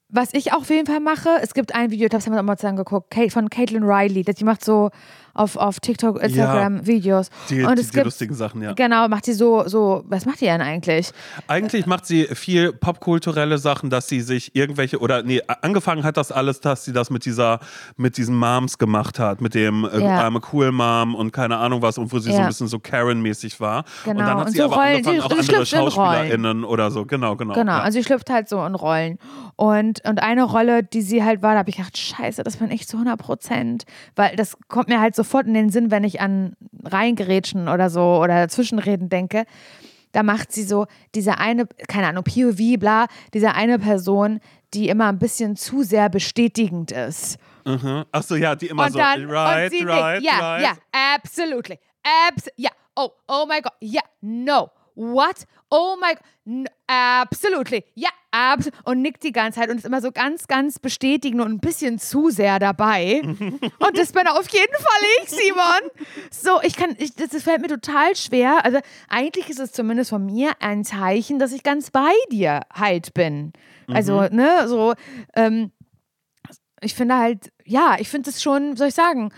was 0.10 0.34
ich 0.34 0.54
auf 0.54 0.70
jeden 0.70 0.88
Fall 0.88 1.02
mache, 1.02 1.30
es 1.42 1.54
gibt 1.54 1.76
ein 1.76 1.92
Video, 1.92 2.08
das 2.08 2.26
haben 2.26 2.34
wir 2.34 2.40
auch 2.40 2.46
mal 2.46 2.58
zusammen 2.58 2.78
geguckt, 2.78 3.14
von 3.30 3.50
Caitlin 3.50 3.84
Riley, 3.84 4.24
die 4.24 4.44
macht 4.46 4.64
so 4.64 4.90
auf, 5.38 5.56
auf 5.56 5.80
TikTok, 5.80 6.22
Instagram 6.22 6.78
ja, 6.78 6.88
Videos. 6.88 7.30
Die, 7.50 7.64
und 7.64 7.74
es 7.74 7.88
die, 7.88 7.92
die 7.92 7.92
gibt, 7.94 8.06
lustigen 8.06 8.36
Sachen, 8.36 8.62
ja. 8.62 8.74
Genau, 8.74 9.08
macht 9.08 9.26
sie 9.26 9.34
so, 9.34 9.68
so, 9.68 10.04
was 10.08 10.26
macht 10.26 10.42
die 10.42 10.46
denn 10.46 10.62
eigentlich? 10.62 11.12
Eigentlich 11.48 11.86
macht 11.86 12.06
sie 12.06 12.26
viel 12.26 12.74
popkulturelle 12.74 13.58
Sachen, 13.58 13.90
dass 13.90 14.08
sie 14.08 14.22
sich 14.22 14.56
irgendwelche, 14.56 15.00
oder 15.00 15.24
nee, 15.24 15.42
angefangen 15.62 16.04
hat 16.04 16.18
das 16.18 16.32
alles, 16.32 16.60
dass 16.60 16.86
sie 16.86 16.94
das 16.94 17.10
mit 17.10 17.26
dieser, 17.26 17.60
mit 17.96 18.18
diesen 18.18 18.36
Moms 18.36 18.78
gemacht 18.78 19.20
hat, 19.20 19.42
mit 19.42 19.54
dem 19.54 19.86
äh, 19.86 20.02
ja. 20.02 20.28
I'm 20.28 20.38
a 20.38 20.42
cool 20.52 20.72
Mom 20.72 21.16
und 21.16 21.32
keine 21.32 21.58
Ahnung 21.58 21.82
was, 21.82 21.98
und 21.98 22.12
wo 22.12 22.20
sie 22.20 22.30
ja. 22.30 22.36
so 22.36 22.42
ein 22.42 22.48
bisschen 22.48 22.68
so 22.68 22.80
Karen-mäßig 22.80 23.60
war. 23.60 23.86
Genau. 24.04 24.20
Und 24.20 24.26
dann 24.26 24.38
hat 24.38 24.46
und 24.48 24.52
sie 24.52 24.58
so 24.58 24.66
aber 24.66 24.76
Rollen, 24.76 24.96
angefangen, 24.96 25.22
auch 25.22 25.32
andere 25.32 25.66
SchauspielerInnen 25.66 26.64
oder 26.64 26.92
so, 26.92 27.06
genau, 27.06 27.36
genau. 27.36 27.54
Genau, 27.54 27.72
ja. 27.74 27.82
also 27.82 28.00
sie 28.00 28.04
schlüpft 28.04 28.30
halt 28.30 28.50
so 28.50 28.64
in 28.66 28.76
Rollen. 28.76 29.18
Und, 29.56 30.04
und 30.08 30.22
eine 30.22 30.44
Rolle, 30.44 30.84
die 30.84 31.02
sie 31.02 31.24
halt 31.24 31.42
war, 31.42 31.54
da 31.54 31.60
habe 31.60 31.70
ich 31.70 31.78
gedacht, 31.78 31.98
scheiße, 31.98 32.44
das 32.44 32.58
bin 32.58 32.72
ich 32.72 32.88
zu 32.88 32.98
100 32.98 33.20
Prozent, 33.20 33.86
weil 34.16 34.36
das 34.36 34.58
kommt 34.68 34.88
mir 34.90 35.02
halt 35.02 35.16
so 35.16 35.24
sofort 35.28 35.46
in 35.46 35.54
den 35.54 35.70
Sinn, 35.70 35.92
wenn 35.92 36.04
ich 36.06 36.22
an 36.22 36.56
Reingerätschen 36.84 37.68
oder 37.68 37.90
so 37.90 38.22
oder 38.22 38.48
Zwischenreden 38.48 39.10
denke. 39.10 39.46
Da 40.14 40.24
macht 40.24 40.54
sie 40.54 40.64
so 40.64 40.88
diese 41.14 41.38
eine, 41.38 41.68
keine 41.88 42.08
Ahnung, 42.08 42.24
POV, 42.24 42.80
bla, 42.80 43.08
diese 43.34 43.54
eine 43.54 43.78
Person, 43.78 44.40
die 44.74 44.88
immer 44.88 45.08
ein 45.08 45.20
bisschen 45.20 45.58
zu 45.58 45.84
sehr 45.84 46.10
bestätigend 46.10 46.92
ist. 46.92 47.38
Mhm. 47.66 48.06
Achso, 48.12 48.36
ja, 48.36 48.56
die 48.56 48.68
immer 48.68 48.86
und 48.86 48.94
so, 48.94 49.00
dann, 49.00 49.30
right, 49.30 49.72
right, 49.72 49.88
right. 49.88 50.24
Ja, 50.24 50.60
ja, 50.60 50.74
absolutely. 51.16 51.78
Abs 52.30 52.48
ja, 52.56 52.70
oh, 52.96 53.10
oh 53.28 53.46
my 53.48 53.62
God, 53.62 53.74
ja, 53.82 54.02
no, 54.22 54.70
what? 54.98 55.46
Oh 55.70 55.96
my 56.00 56.14
God, 56.14 56.24
no, 56.46 56.66
absolutely, 56.88 57.84
ja, 57.94 58.10
abs 58.32 58.70
und 58.84 59.02
nickt 59.02 59.24
die 59.24 59.32
ganze 59.32 59.60
Zeit 59.60 59.70
und 59.70 59.78
ist 59.78 59.86
immer 59.86 60.02
so 60.02 60.12
ganz, 60.12 60.48
ganz 60.48 60.80
bestätigend 60.80 61.42
und 61.42 61.52
ein 61.52 61.60
bisschen 61.60 62.00
zu 62.00 62.30
sehr 62.30 62.60
dabei. 62.60 63.22
und 63.24 63.98
das 63.98 64.12
bin 64.12 64.28
auf 64.28 64.48
jeden 64.50 64.74
Fall 64.74 65.02
ich, 65.22 65.30
Simon. 65.30 65.92
So, 66.32 66.62
ich 66.64 66.76
kann, 66.76 66.96
ich, 66.98 67.16
das, 67.16 67.30
das 67.30 67.44
fällt 67.44 67.62
mir 67.62 67.68
total 67.68 68.16
schwer. 68.16 68.64
Also 68.64 68.80
eigentlich 69.10 69.50
ist 69.50 69.60
es 69.60 69.72
zumindest 69.72 70.10
von 70.10 70.26
mir 70.26 70.52
ein 70.60 70.84
Zeichen, 70.84 71.38
dass 71.38 71.52
ich 71.52 71.64
ganz 71.64 71.92
bei 71.92 72.14
dir 72.32 72.62
halt 72.74 73.14
bin. 73.14 73.54
Also, 73.88 74.22
mhm. 74.22 74.36
ne, 74.36 74.68
so, 74.68 74.94
ähm, 75.36 75.72
ich 76.82 76.96
finde 76.96 77.18
halt, 77.18 77.52
ja, 77.66 77.98
ich 78.00 78.10
finde 78.10 78.30
es 78.30 78.42
schon, 78.42 78.76
soll 78.76 78.88
ich 78.88 78.94
sagen, 78.94 79.32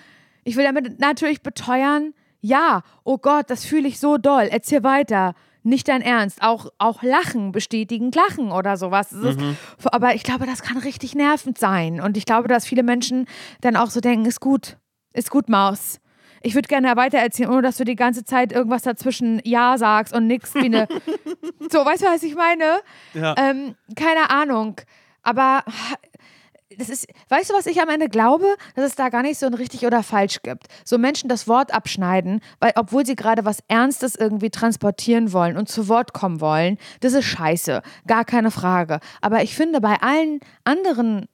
ich 0.43 0.55
will 0.55 0.63
damit 0.63 0.99
natürlich 0.99 1.41
beteuern, 1.41 2.13
ja, 2.41 2.83
oh 3.03 3.17
Gott, 3.17 3.49
das 3.49 3.65
fühle 3.65 3.87
ich 3.87 3.99
so 3.99 4.17
doll, 4.17 4.47
erzähl 4.49 4.83
weiter 4.83 5.35
nicht 5.63 5.87
dein 5.87 6.01
Ernst. 6.01 6.41
Auch, 6.41 6.67
auch 6.77 7.03
Lachen, 7.03 7.51
bestätigend 7.51 8.15
Lachen 8.15 8.51
oder 8.51 8.77
sowas. 8.77 9.11
Mhm. 9.11 9.57
aber 9.85 10.15
ich 10.15 10.23
glaube, 10.23 10.45
das 10.45 10.61
kann 10.61 10.77
richtig 10.77 11.15
nervend 11.15 11.57
sein. 11.57 12.01
Und 12.01 12.17
ich 12.17 12.25
glaube, 12.25 12.47
dass 12.47 12.65
viele 12.65 12.83
Menschen 12.83 13.25
dann 13.61 13.75
auch 13.75 13.89
so 13.89 13.99
denken, 13.99 14.25
ist 14.25 14.39
gut, 14.39 14.77
ist 15.13 15.29
gut, 15.29 15.49
Maus. 15.49 15.99
Ich 16.41 16.55
würde 16.55 16.67
gerne 16.67 16.95
weiter 16.95 17.17
erzählen, 17.17 17.49
ohne 17.49 17.61
dass 17.61 17.77
du 17.77 17.83
die 17.83 17.97
ganze 17.97 18.23
Zeit 18.23 18.53
irgendwas 18.53 18.83
dazwischen 18.83 19.41
Ja 19.43 19.77
sagst 19.77 20.13
und 20.13 20.27
nix 20.27 20.55
wie 20.55 20.65
eine. 20.65 20.87
so, 21.69 21.85
weißt 21.85 22.03
du, 22.03 22.05
was 22.07 22.23
ich 22.23 22.35
meine? 22.35 22.79
Ja. 23.13 23.35
Ähm, 23.37 23.75
keine 23.95 24.29
Ahnung. 24.29 24.79
Aber 25.21 25.63
das 26.79 26.89
ist, 26.89 27.07
weißt 27.29 27.49
du, 27.49 27.53
was 27.53 27.65
ich 27.65 27.81
am 27.81 27.89
Ende 27.89 28.09
glaube? 28.09 28.55
Dass 28.75 28.85
es 28.85 28.95
da 28.95 29.09
gar 29.09 29.21
nicht 29.21 29.37
so 29.37 29.45
ein 29.45 29.53
richtig 29.53 29.85
oder 29.85 30.01
falsch 30.01 30.41
gibt. 30.41 30.67
So 30.83 30.97
Menschen 30.97 31.29
das 31.29 31.47
Wort 31.47 31.73
abschneiden, 31.73 32.41
weil 32.59 32.71
obwohl 32.75 33.05
sie 33.05 33.15
gerade 33.15 33.45
was 33.45 33.59
Ernstes 33.67 34.15
irgendwie 34.15 34.49
transportieren 34.49 35.33
wollen 35.33 35.57
und 35.57 35.69
zu 35.69 35.87
Wort 35.87 36.13
kommen 36.13 36.41
wollen, 36.41 36.77
das 37.01 37.13
ist 37.13 37.25
scheiße. 37.25 37.81
Gar 38.07 38.25
keine 38.25 38.51
Frage. 38.51 38.99
Aber 39.21 39.43
ich 39.43 39.55
finde, 39.55 39.81
bei 39.81 40.01
allen 40.01 40.39
anderen 40.63 41.27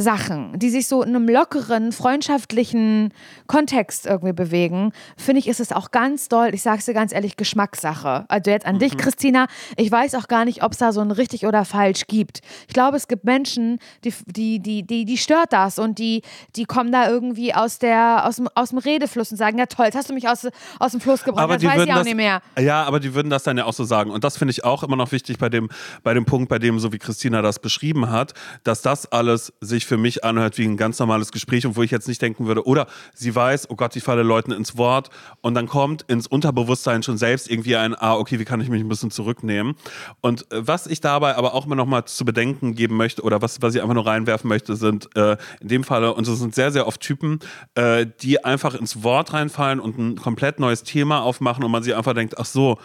Sachen, 0.00 0.58
die 0.58 0.70
sich 0.70 0.86
so 0.86 1.02
in 1.02 1.14
einem 1.14 1.28
lockeren, 1.28 1.92
freundschaftlichen 1.92 3.12
Kontext 3.46 4.06
irgendwie 4.06 4.32
bewegen, 4.32 4.92
finde 5.16 5.40
ich, 5.40 5.48
ist 5.48 5.60
es 5.60 5.72
auch 5.72 5.90
ganz 5.90 6.28
doll, 6.28 6.50
ich 6.52 6.62
sage 6.62 6.78
es 6.78 6.86
dir 6.86 6.94
ganz 6.94 7.12
ehrlich, 7.12 7.36
Geschmackssache. 7.36 8.24
Also 8.28 8.50
jetzt 8.50 8.66
an 8.66 8.76
mhm. 8.76 8.80
dich, 8.80 8.96
Christina, 8.96 9.46
ich 9.76 9.90
weiß 9.90 10.14
auch 10.14 10.28
gar 10.28 10.44
nicht, 10.44 10.62
ob 10.62 10.72
es 10.72 10.78
da 10.78 10.92
so 10.92 11.00
ein 11.00 11.10
richtig 11.10 11.46
oder 11.46 11.64
falsch 11.64 12.06
gibt. 12.06 12.40
Ich 12.68 12.74
glaube, 12.74 12.96
es 12.96 13.08
gibt 13.08 13.24
Menschen, 13.24 13.78
die, 14.04 14.14
die, 14.26 14.58
die, 14.60 14.82
die, 14.86 15.04
die 15.04 15.16
stört 15.18 15.52
das 15.52 15.78
und 15.78 15.98
die, 15.98 16.22
die 16.56 16.64
kommen 16.64 16.92
da 16.92 17.08
irgendwie 17.08 17.54
aus, 17.54 17.78
der, 17.78 18.26
aus, 18.26 18.36
dem, 18.36 18.48
aus 18.54 18.70
dem 18.70 18.78
Redefluss 18.78 19.30
und 19.30 19.36
sagen, 19.36 19.58
ja 19.58 19.66
toll, 19.66 19.86
jetzt 19.86 19.96
hast 19.96 20.10
du 20.10 20.14
mich 20.14 20.28
aus, 20.28 20.46
aus 20.78 20.92
dem 20.92 21.00
Fluss 21.00 21.24
gebracht, 21.24 21.44
aber 21.44 21.56
das 21.56 21.64
weiß 21.64 21.84
ich 21.84 21.92
auch 21.92 21.96
das, 21.96 22.04
nicht 22.04 22.16
mehr. 22.16 22.42
Ja, 22.58 22.84
aber 22.84 23.00
die 23.00 23.14
würden 23.14 23.30
das 23.30 23.42
dann 23.42 23.56
ja 23.56 23.64
auch 23.64 23.72
so 23.72 23.84
sagen. 23.84 24.10
Und 24.10 24.24
das 24.24 24.36
finde 24.36 24.52
ich 24.52 24.64
auch 24.64 24.82
immer 24.82 24.96
noch 24.96 25.12
wichtig 25.12 25.38
bei 25.38 25.48
dem, 25.48 25.68
bei 26.02 26.14
dem 26.14 26.24
Punkt, 26.24 26.48
bei 26.48 26.58
dem, 26.58 26.78
so 26.78 26.92
wie 26.92 26.98
Christina 26.98 27.42
das 27.42 27.58
beschrieben 27.58 28.10
hat, 28.10 28.34
dass 28.64 28.82
das 28.82 29.10
alles 29.10 29.52
sich 29.60 29.86
für 29.90 29.96
mich 29.96 30.22
anhört 30.22 30.56
wie 30.56 30.64
ein 30.64 30.76
ganz 30.76 31.00
normales 31.00 31.32
Gespräch 31.32 31.66
und 31.66 31.74
wo 31.74 31.82
ich 31.82 31.90
jetzt 31.90 32.06
nicht 32.06 32.22
denken 32.22 32.46
würde, 32.46 32.64
oder 32.64 32.86
sie 33.12 33.34
weiß, 33.34 33.70
oh 33.70 33.74
Gott, 33.74 33.96
ich 33.96 34.04
falle 34.04 34.22
Leuten 34.22 34.52
ins 34.52 34.76
Wort 34.76 35.10
und 35.40 35.54
dann 35.54 35.66
kommt 35.66 36.02
ins 36.02 36.28
Unterbewusstsein 36.28 37.02
schon 37.02 37.18
selbst 37.18 37.50
irgendwie 37.50 37.74
ein, 37.74 37.96
ah, 38.00 38.14
okay, 38.14 38.38
wie 38.38 38.44
kann 38.44 38.60
ich 38.60 38.68
mich 38.68 38.80
ein 38.80 38.88
bisschen 38.88 39.10
zurücknehmen? 39.10 39.74
Und 40.20 40.50
äh, 40.52 40.64
was 40.64 40.86
ich 40.86 41.00
dabei 41.00 41.34
aber 41.34 41.54
auch 41.54 41.66
immer 41.66 41.74
noch 41.74 41.86
mal 41.86 42.04
zu 42.04 42.24
bedenken 42.24 42.76
geben 42.76 42.96
möchte 42.96 43.22
oder 43.22 43.42
was, 43.42 43.60
was 43.62 43.74
ich 43.74 43.82
einfach 43.82 43.94
nur 43.94 44.06
reinwerfen 44.06 44.46
möchte, 44.48 44.76
sind 44.76 45.08
äh, 45.16 45.36
in 45.60 45.66
dem 45.66 45.82
Falle, 45.82 46.14
und 46.14 46.28
es 46.28 46.38
sind 46.38 46.54
sehr, 46.54 46.70
sehr 46.70 46.86
oft 46.86 47.00
Typen, 47.00 47.40
äh, 47.74 48.06
die 48.22 48.44
einfach 48.44 48.76
ins 48.76 49.02
Wort 49.02 49.32
reinfallen 49.32 49.80
und 49.80 49.98
ein 49.98 50.14
komplett 50.14 50.60
neues 50.60 50.84
Thema 50.84 51.22
aufmachen 51.22 51.64
und 51.64 51.72
man 51.72 51.82
sich 51.82 51.96
einfach 51.96 52.14
denkt, 52.14 52.38
ach 52.38 52.44
so, 52.46 52.78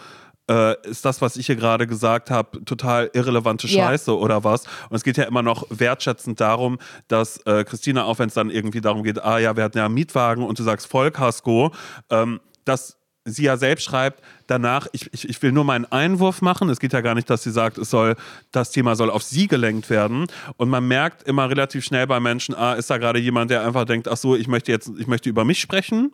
äh, 0.50 0.88
ist 0.88 1.04
das, 1.04 1.20
was 1.20 1.36
ich 1.36 1.46
hier 1.46 1.56
gerade 1.56 1.86
gesagt 1.86 2.30
habe, 2.30 2.64
total 2.64 3.10
irrelevante 3.12 3.68
Scheiße 3.68 4.10
ja. 4.10 4.16
oder 4.16 4.44
was? 4.44 4.64
Und 4.88 4.96
es 4.96 5.04
geht 5.04 5.16
ja 5.16 5.24
immer 5.24 5.42
noch 5.42 5.66
wertschätzend 5.70 6.40
darum, 6.40 6.78
dass 7.08 7.38
äh, 7.46 7.64
Christina, 7.64 8.04
auch 8.04 8.18
wenn 8.18 8.28
es 8.28 8.34
dann 8.34 8.50
irgendwie 8.50 8.80
darum 8.80 9.02
geht, 9.02 9.22
ah 9.22 9.38
ja, 9.38 9.56
wir 9.56 9.64
hatten 9.64 9.78
ja 9.78 9.86
einen 9.86 9.94
Mietwagen 9.94 10.44
und 10.44 10.58
du 10.58 10.62
sagst 10.62 10.86
Vollkasko, 10.86 11.72
ähm, 12.10 12.40
dass 12.64 12.96
sie 13.24 13.42
ja 13.42 13.56
selbst 13.56 13.84
schreibt, 13.84 14.22
danach, 14.46 14.86
ich, 14.92 15.12
ich, 15.12 15.28
ich 15.28 15.42
will 15.42 15.50
nur 15.50 15.64
meinen 15.64 15.84
Einwurf 15.86 16.42
machen. 16.42 16.68
Es 16.70 16.78
geht 16.78 16.92
ja 16.92 17.00
gar 17.00 17.16
nicht, 17.16 17.28
dass 17.28 17.42
sie 17.42 17.50
sagt, 17.50 17.76
es 17.76 17.90
soll, 17.90 18.14
das 18.52 18.70
Thema 18.70 18.94
soll 18.94 19.10
auf 19.10 19.24
sie 19.24 19.48
gelenkt 19.48 19.90
werden. 19.90 20.26
Und 20.56 20.68
man 20.68 20.86
merkt 20.86 21.24
immer 21.24 21.50
relativ 21.50 21.84
schnell 21.84 22.06
bei 22.06 22.20
Menschen, 22.20 22.54
ah, 22.54 22.74
ist 22.74 22.88
da 22.88 22.98
gerade 22.98 23.18
jemand, 23.18 23.50
der 23.50 23.64
einfach 23.64 23.84
denkt, 23.84 24.06
ach 24.06 24.16
so, 24.16 24.36
ich 24.36 24.46
möchte 24.46 24.70
jetzt, 24.70 24.92
ich 24.96 25.08
möchte 25.08 25.28
über 25.28 25.44
mich 25.44 25.60
sprechen 25.60 26.12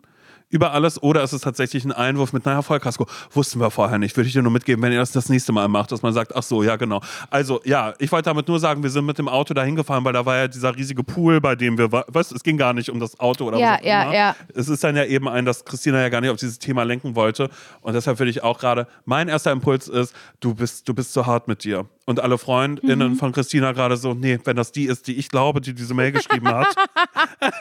über 0.53 0.71
alles 0.71 1.01
oder 1.01 1.23
ist 1.23 1.33
es 1.33 1.41
tatsächlich 1.41 1.83
ein 1.83 1.91
Einwurf 1.91 2.31
mit, 2.31 2.45
naja, 2.45 2.61
Vollkasko, 2.61 3.07
wussten 3.31 3.59
wir 3.59 3.71
vorher 3.71 3.97
nicht, 3.97 4.15
würde 4.15 4.27
ich 4.27 4.33
dir 4.33 4.41
nur 4.43 4.51
mitgeben, 4.51 4.81
wenn 4.83 4.91
ihr 4.93 4.99
das 4.99 5.11
das 5.11 5.27
nächste 5.27 5.51
Mal 5.51 5.67
macht, 5.67 5.91
dass 5.91 6.01
man 6.03 6.13
sagt, 6.13 6.35
ach 6.35 6.43
so, 6.43 6.63
ja 6.63 6.75
genau. 6.75 7.01
Also 7.29 7.59
ja, 7.65 7.93
ich 7.99 8.11
wollte 8.11 8.29
damit 8.29 8.47
nur 8.47 8.59
sagen, 8.59 8.83
wir 8.83 8.89
sind 8.89 9.05
mit 9.05 9.17
dem 9.17 9.27
Auto 9.27 9.53
dahin 9.53 9.75
gefahren, 9.75 10.05
weil 10.05 10.13
da 10.13 10.25
war 10.25 10.37
ja 10.37 10.47
dieser 10.47 10.75
riesige 10.75 11.03
Pool, 11.03 11.41
bei 11.41 11.55
dem 11.55 11.77
wir, 11.77 11.91
was, 11.91 12.31
es 12.31 12.43
ging 12.43 12.57
gar 12.57 12.73
nicht 12.73 12.89
um 12.89 12.99
das 12.99 13.19
Auto 13.19 13.45
oder 13.45 13.57
Ja, 13.57 13.71
was 13.73 13.79
auch 13.81 13.85
ja, 13.85 14.03
immer. 14.03 14.13
ja. 14.15 14.35
Es 14.55 14.69
ist 14.69 14.83
dann 14.83 14.95
ja 14.95 15.05
eben 15.05 15.27
ein, 15.27 15.43
dass 15.45 15.65
Christina 15.65 15.99
ja 15.99 16.09
gar 16.09 16.21
nicht 16.21 16.29
auf 16.29 16.37
dieses 16.37 16.59
Thema 16.59 16.83
lenken 16.83 17.15
wollte 17.15 17.49
und 17.81 17.93
deshalb 17.93 18.19
würde 18.19 18.29
ich 18.29 18.43
auch 18.43 18.59
gerade, 18.59 18.87
mein 19.05 19.27
erster 19.27 19.51
Impuls 19.51 19.87
ist, 19.87 20.15
du 20.39 20.53
bist, 20.53 20.87
du 20.87 20.93
bist 20.93 21.13
zu 21.13 21.25
hart 21.25 21.47
mit 21.47 21.63
dir. 21.63 21.85
Und 22.05 22.19
alle 22.19 22.37
Freundinnen 22.37 23.13
Mhm. 23.13 23.15
von 23.15 23.31
Christina 23.31 23.71
gerade 23.71 23.95
so, 23.95 24.13
nee, 24.13 24.37
wenn 24.43 24.57
das 24.57 24.73
die 24.73 24.85
ist, 24.87 25.07
die 25.07 25.15
ich 25.15 25.29
glaube, 25.29 25.61
die 25.61 25.73
diese 25.73 25.93
Mail 25.93 26.11
geschrieben 26.11 26.49
hat, 26.49 26.67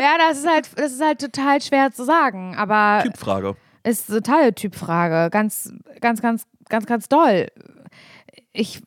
Ja, 0.00 0.16
das 0.18 0.38
ist 0.40 0.46
halt, 0.46 0.68
das 0.76 0.92
ist 0.92 1.02
halt 1.02 1.20
total 1.20 1.60
schwer 1.62 1.87
zu 1.92 2.04
sagen, 2.04 2.56
aber 2.56 3.02
Typfrage. 3.02 3.56
ist 3.84 4.10
eine 4.10 4.22
totale 4.22 4.54
Typfrage. 4.54 5.30
Ganz, 5.30 5.72
ganz, 6.00 6.20
ganz, 6.20 6.46
ganz, 6.68 6.86
ganz 6.86 7.08
doll. 7.08 7.48
Ich, 8.52 8.82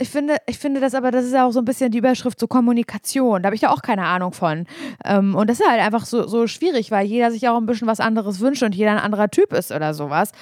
ich, 0.00 0.10
finde, 0.10 0.36
ich 0.46 0.58
finde 0.58 0.80
das 0.80 0.94
aber, 0.94 1.10
das 1.10 1.24
ist 1.24 1.32
ja 1.32 1.46
auch 1.46 1.52
so 1.52 1.60
ein 1.60 1.64
bisschen 1.64 1.90
die 1.90 1.98
Überschrift 1.98 2.38
zur 2.38 2.48
Kommunikation. 2.48 3.42
Da 3.42 3.46
habe 3.46 3.56
ich 3.56 3.62
ja 3.62 3.70
auch 3.70 3.80
keine 3.80 4.04
Ahnung 4.04 4.32
von. 4.32 4.66
Ähm, 5.04 5.34
und 5.34 5.48
das 5.48 5.60
ist 5.60 5.68
halt 5.68 5.80
einfach 5.80 6.04
so, 6.04 6.26
so 6.26 6.46
schwierig, 6.46 6.90
weil 6.90 7.06
jeder 7.06 7.30
sich 7.30 7.48
auch 7.48 7.56
ein 7.56 7.66
bisschen 7.66 7.88
was 7.88 8.00
anderes 8.00 8.40
wünscht 8.40 8.62
und 8.62 8.74
jeder 8.74 8.90
ein 8.92 8.98
anderer 8.98 9.30
Typ 9.30 9.52
ist 9.52 9.72
oder 9.72 9.94
sowas. 9.94 10.32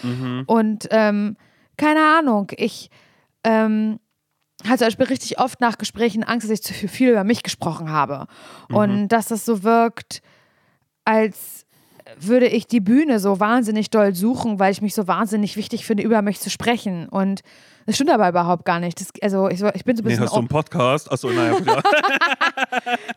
Und 0.46 0.88
ähm, 0.90 1.36
keine 1.76 2.00
Ahnung, 2.18 2.48
ich 2.56 2.90
ähm, 3.44 4.00
hatte 4.64 4.78
zum 4.78 4.86
Beispiel 4.86 5.06
richtig 5.06 5.38
oft 5.38 5.60
nach 5.60 5.78
Gesprächen 5.78 6.24
Angst, 6.24 6.44
dass 6.44 6.52
ich 6.52 6.62
zu 6.62 6.74
viel 6.88 7.10
über 7.10 7.24
mich 7.24 7.42
gesprochen 7.42 7.90
habe. 7.90 8.26
Und 8.68 9.08
dass 9.08 9.28
das 9.28 9.44
so 9.44 9.62
wirkt, 9.62 10.22
als 11.04 11.66
würde 12.18 12.46
ich 12.46 12.66
die 12.66 12.80
Bühne 12.80 13.18
so 13.20 13.40
wahnsinnig 13.40 13.90
doll 13.90 14.14
suchen, 14.14 14.58
weil 14.58 14.72
ich 14.72 14.82
mich 14.82 14.94
so 14.94 15.06
wahnsinnig 15.06 15.56
wichtig 15.56 15.84
finde, 15.86 16.02
über 16.02 16.22
mich 16.22 16.40
zu 16.40 16.50
sprechen. 16.50 17.08
Und 17.08 17.40
das 17.86 17.94
stimmt 17.96 18.10
aber 18.10 18.28
überhaupt 18.28 18.64
gar 18.64 18.80
nicht. 18.80 19.00
Das, 19.00 19.08
also 19.22 19.48
ich, 19.48 19.62
ich 19.62 19.84
bin 19.84 19.96
so 19.96 20.02
ein 20.02 20.06
Nee, 20.06 20.10
bisschen. 20.10 20.24
hast 20.24 20.34
du 20.34 20.38
einen 20.38 20.48
Podcast? 20.48 21.10
Achso, 21.10 21.30
naja, 21.30 21.56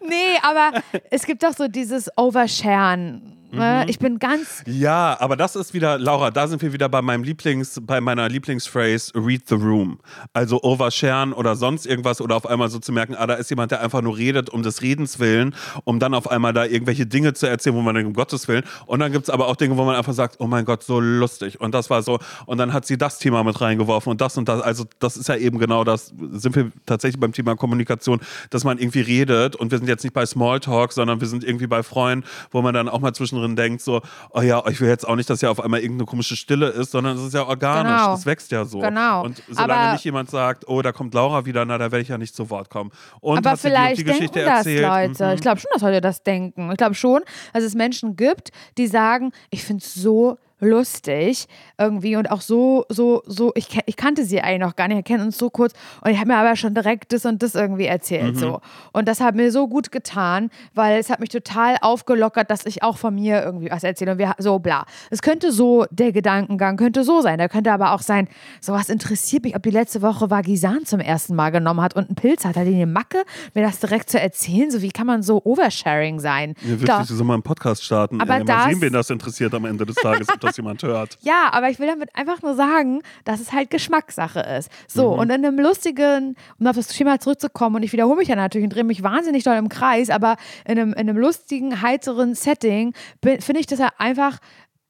nee, 0.01 0.37
aber 0.41 0.71
es 1.09 1.25
gibt 1.25 1.43
doch 1.43 1.53
so 1.53 1.67
dieses 1.67 2.09
Oversharen. 2.17 3.37
Mhm. 3.53 3.59
Ne? 3.59 3.85
Ich 3.87 3.99
bin 3.99 4.19
ganz. 4.19 4.63
Ja, 4.65 5.15
aber 5.19 5.37
das 5.37 5.55
ist 5.55 5.73
wieder, 5.73 5.97
Laura, 5.97 6.31
da 6.31 6.47
sind 6.47 6.61
wir 6.61 6.73
wieder 6.73 6.89
bei 6.89 7.01
meinem 7.01 7.23
Lieblings, 7.23 7.79
bei 7.81 8.01
meiner 8.01 8.27
Lieblingsphrase, 8.27 9.13
read 9.15 9.47
the 9.47 9.55
room. 9.55 9.99
Also 10.33 10.61
oversharen 10.63 11.33
oder 11.33 11.55
sonst 11.55 11.85
irgendwas 11.85 12.19
oder 12.19 12.35
auf 12.35 12.45
einmal 12.45 12.69
so 12.69 12.79
zu 12.79 12.91
merken, 12.91 13.15
ah, 13.15 13.27
da 13.27 13.35
ist 13.35 13.49
jemand, 13.49 13.71
der 13.71 13.81
einfach 13.81 14.01
nur 14.01 14.17
redet 14.17 14.49
um 14.49 14.63
des 14.63 14.81
Redens 14.81 15.19
willen, 15.19 15.55
um 15.83 15.99
dann 15.99 16.13
auf 16.13 16.29
einmal 16.29 16.53
da 16.53 16.65
irgendwelche 16.65 17.05
Dinge 17.05 17.33
zu 17.33 17.47
erzählen, 17.47 17.75
wo 17.75 17.81
man 17.81 17.95
denkt, 17.95 18.07
um 18.07 18.13
Gottes 18.13 18.47
Willen. 18.47 18.63
Und 18.85 18.99
dann 18.99 19.11
gibt 19.11 19.23
es 19.23 19.29
aber 19.29 19.47
auch 19.47 19.55
Dinge, 19.55 19.77
wo 19.77 19.83
man 19.83 19.95
einfach 19.95 20.13
sagt, 20.13 20.37
oh 20.39 20.47
mein 20.47 20.65
Gott, 20.65 20.83
so 20.83 20.99
lustig. 20.99 21.61
Und 21.61 21.73
das 21.73 21.89
war 21.89 22.01
so, 22.01 22.19
und 22.45 22.57
dann 22.57 22.73
hat 22.73 22.85
sie 22.85 22.97
das 22.97 23.19
Thema 23.19 23.43
mit 23.43 23.61
reingeworfen 23.61 24.11
und 24.11 24.21
das 24.21 24.37
und 24.37 24.49
das. 24.49 24.61
Also 24.61 24.85
das 24.99 25.17
ist 25.17 25.29
ja 25.29 25.35
eben 25.35 25.59
genau 25.59 25.83
das, 25.83 26.13
sind 26.31 26.55
wir 26.55 26.71
tatsächlich 26.85 27.19
beim 27.19 27.33
Thema 27.33 27.55
Kommunikation, 27.55 28.19
dass 28.49 28.63
man 28.63 28.79
irgendwie 28.79 29.01
redet 29.01 29.55
und 29.55 29.71
wir 29.71 29.77
sind 29.77 29.87
jetzt 29.87 30.03
nicht 30.03 30.13
bei 30.13 30.25
Smalltalk, 30.25 30.93
sondern 30.93 31.21
wir 31.21 31.27
sind 31.27 31.43
irgendwie 31.43 31.67
bei 31.67 31.83
Freunden, 31.83 32.25
wo 32.51 32.61
man 32.61 32.73
dann 32.73 32.89
auch 32.89 32.99
mal 32.99 33.13
zwischendrin 33.43 33.55
denkt, 33.55 33.81
so, 33.81 34.01
oh 34.31 34.41
ja, 34.41 34.63
ich 34.67 34.79
will 34.81 34.87
jetzt 34.89 35.07
auch 35.07 35.15
nicht, 35.15 35.29
dass 35.29 35.41
ja 35.41 35.49
auf 35.49 35.59
einmal 35.59 35.81
irgendeine 35.81 36.05
komische 36.05 36.35
Stille 36.35 36.67
ist, 36.69 36.91
sondern 36.91 37.17
es 37.17 37.23
ist 37.23 37.33
ja 37.33 37.43
organisch, 37.45 37.91
Genau. 37.93 38.11
das 38.11 38.25
wächst 38.25 38.51
ja 38.51 38.65
so. 38.65 38.79
Genau. 38.79 39.23
Und 39.23 39.41
solange 39.49 39.73
Aber- 39.73 39.93
nicht 39.93 40.05
jemand 40.05 40.29
sagt, 40.29 40.67
oh, 40.67 40.81
da 40.81 40.91
kommt 40.91 41.13
Laura 41.13 41.45
wieder, 41.45 41.65
na, 41.65 41.77
da 41.77 41.85
werde 41.91 42.01
ich 42.01 42.07
ja 42.09 42.17
nicht 42.17 42.35
zu 42.35 42.49
Wort 42.49 42.69
kommen. 42.69 42.91
Und 43.19 43.39
aber 43.39 43.51
hat 43.51 43.57
die, 43.57 43.61
vielleicht 43.61 43.97
die 43.99 44.03
denken 44.03 44.19
Geschichte 44.19 44.45
das 44.45 44.57
erzählt. 44.65 44.81
Leute. 44.87 45.25
Mhm. 45.27 45.33
Ich 45.35 45.41
glaube 45.41 45.59
schon, 45.59 45.69
dass 45.73 45.81
Leute 45.81 46.01
das 46.01 46.23
denken. 46.23 46.71
Ich 46.71 46.77
glaube 46.77 46.95
schon, 46.95 47.21
dass 47.53 47.63
es 47.63 47.75
Menschen 47.75 48.15
gibt, 48.15 48.49
die 48.77 48.87
sagen, 48.87 49.31
ich 49.49 49.63
finde 49.63 49.83
es 49.83 49.93
so 49.93 50.37
lustig 50.63 51.47
irgendwie 51.77 52.15
und 52.15 52.29
auch 52.31 52.41
so, 52.41 52.85
so, 52.89 53.21
so, 53.25 53.51
ich, 53.55 53.67
ich 53.85 53.95
kannte 53.95 54.25
sie 54.25 54.41
eigentlich 54.41 54.59
noch 54.61 54.75
gar 54.75 54.87
nicht, 54.87 54.97
wir 54.97 55.03
kennen 55.03 55.23
uns 55.25 55.37
so 55.37 55.49
kurz 55.49 55.73
und 56.01 56.11
ich 56.11 56.17
habe 56.17 56.27
mir 56.27 56.37
aber 56.37 56.55
schon 56.55 56.73
direkt 56.73 57.13
das 57.13 57.25
und 57.25 57.41
das 57.43 57.55
irgendwie 57.55 57.85
erzählt 57.85 58.37
so. 58.37 58.59
Und 58.91 59.07
das 59.07 59.19
hat 59.19 59.35
mir 59.35 59.51
so 59.51 59.67
gut 59.67 59.91
getan, 59.91 60.49
weil 60.73 60.99
es 60.99 61.09
hat 61.09 61.19
mich 61.19 61.29
total 61.29 61.75
aufgelockert, 61.81 62.49
dass 62.49 62.65
ich 62.65 62.83
auch 62.83 62.97
von 62.97 63.15
mir 63.15 63.43
irgendwie 63.43 63.69
was 63.71 63.83
erzähle 63.83 64.13
und 64.13 64.17
wir 64.17 64.33
so 64.37 64.59
bla. 64.59 64.85
Es 65.09 65.21
könnte 65.21 65.51
so, 65.51 65.85
der 65.91 66.11
Gedankengang 66.11 66.77
könnte 66.77 67.03
so 67.03 67.21
sein, 67.21 67.37
der 67.37 67.49
könnte 67.49 67.71
aber 67.71 67.91
auch 67.93 68.01
sein, 68.01 68.27
sowas 68.61 68.89
interessiert 68.89 69.43
mich, 69.43 69.55
ob 69.55 69.63
die 69.63 69.69
letzte 69.71 70.01
Woche 70.01 70.29
Vagisan 70.29 70.85
zum 70.85 70.99
ersten 70.99 71.35
Mal 71.35 71.49
genommen 71.51 71.81
hat 71.81 71.95
und 71.95 72.07
einen 72.07 72.15
Pilz 72.15 72.45
hat, 72.45 72.55
hat 72.55 72.65
die 72.67 72.73
eine 72.75 72.85
Macke, 72.87 73.23
mir 73.53 73.63
das 73.63 73.79
direkt 73.79 74.09
zu 74.09 74.19
erzählen, 74.19 74.71
so 74.71 74.81
wie 74.81 74.91
kann 74.91 75.07
man 75.07 75.21
so 75.23 75.41
Oversharing 75.43 76.19
sein? 76.19 76.55
Ja, 76.61 76.75
Da- 76.75 76.99
wirklich, 76.99 77.17
so 77.17 77.23
mal 77.23 77.33
einen 77.35 77.43
Podcast 77.43 77.83
starten. 77.83 78.21
Aber 78.21 78.33
ey, 78.33 78.39
mal 78.39 78.45
das- 78.45 78.65
sehen, 78.65 78.81
wen 78.81 78.93
das 78.93 79.09
interessiert 79.09 79.53
am 79.53 79.65
Ende 79.65 79.85
des 79.85 79.95
Tages, 79.95 80.27
ob 80.29 80.39
das 80.39 80.52
jemand 80.57 80.83
hört. 80.83 81.17
Ja, 81.21 81.49
aber 81.51 81.69
ich 81.69 81.79
will 81.79 81.87
damit 81.87 82.15
einfach 82.15 82.41
nur 82.41 82.55
sagen, 82.55 83.01
dass 83.25 83.39
es 83.39 83.53
halt 83.53 83.69
Geschmackssache 83.69 84.39
ist. 84.39 84.69
So, 84.87 85.09
und 85.09 85.29
in 85.29 85.45
einem 85.45 85.59
lustigen, 85.59 86.35
um 86.59 86.67
auf 86.67 86.75
das 86.75 86.95
Schema 86.95 87.19
zurückzukommen, 87.19 87.77
und 87.77 87.83
ich 87.83 87.93
wiederhole 87.93 88.17
mich 88.17 88.27
ja 88.27 88.35
natürlich 88.35 88.65
und 88.65 88.75
drehe 88.75 88.83
mich 88.83 89.03
wahnsinnig 89.03 89.43
doll 89.43 89.55
im 89.55 89.69
Kreis, 89.69 90.09
aber 90.09 90.35
in 90.65 90.79
einem, 90.79 90.93
in 90.93 90.99
einem 91.09 91.17
lustigen, 91.17 91.81
heiteren 91.81 92.35
Setting 92.35 92.93
finde 93.21 93.59
ich 93.59 93.65
das 93.65 93.79
ja 93.79 93.89
einfach 93.97 94.39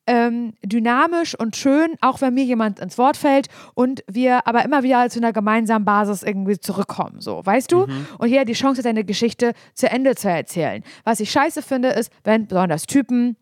ähm, 0.06 0.54
dynamisch 0.64 1.38
und 1.38 1.56
schön, 1.56 1.96
auch 2.02 2.22
wenn 2.22 2.34
mir 2.34 2.44
jemand 2.44 2.80
ins 2.80 2.98
Wort 2.98 3.18
fällt 3.18 3.48
und 3.74 4.04
wir 4.08 4.48
aber 4.48 4.66
immer 4.66 4.84
wieder 4.84 5.10
zu 5.10 5.20
einer 5.20 5.32
gemeinsamen 5.32 5.86
Basis 5.86 6.24
irgendwie 6.24 6.60
zurückkommen. 6.60 7.22
So, 7.22 7.46
weißt 7.46 7.72
du? 7.72 7.88
Und 8.18 8.28
jeder 8.28 8.46
die 8.46 8.54
Chance 8.54 8.80
hat, 8.80 8.84
seine 8.84 9.06
Geschichte 9.06 9.54
zu 9.74 9.90
Ende 9.90 10.16
zu 10.16 10.30
erzählen. 10.30 10.84
Was 11.04 11.20
ich 11.20 11.32
scheiße 11.32 11.62
finde, 11.62 11.90
ist, 11.90 12.12
wenn 12.24 12.48
besonders 12.48 12.86
Typen 12.86 13.38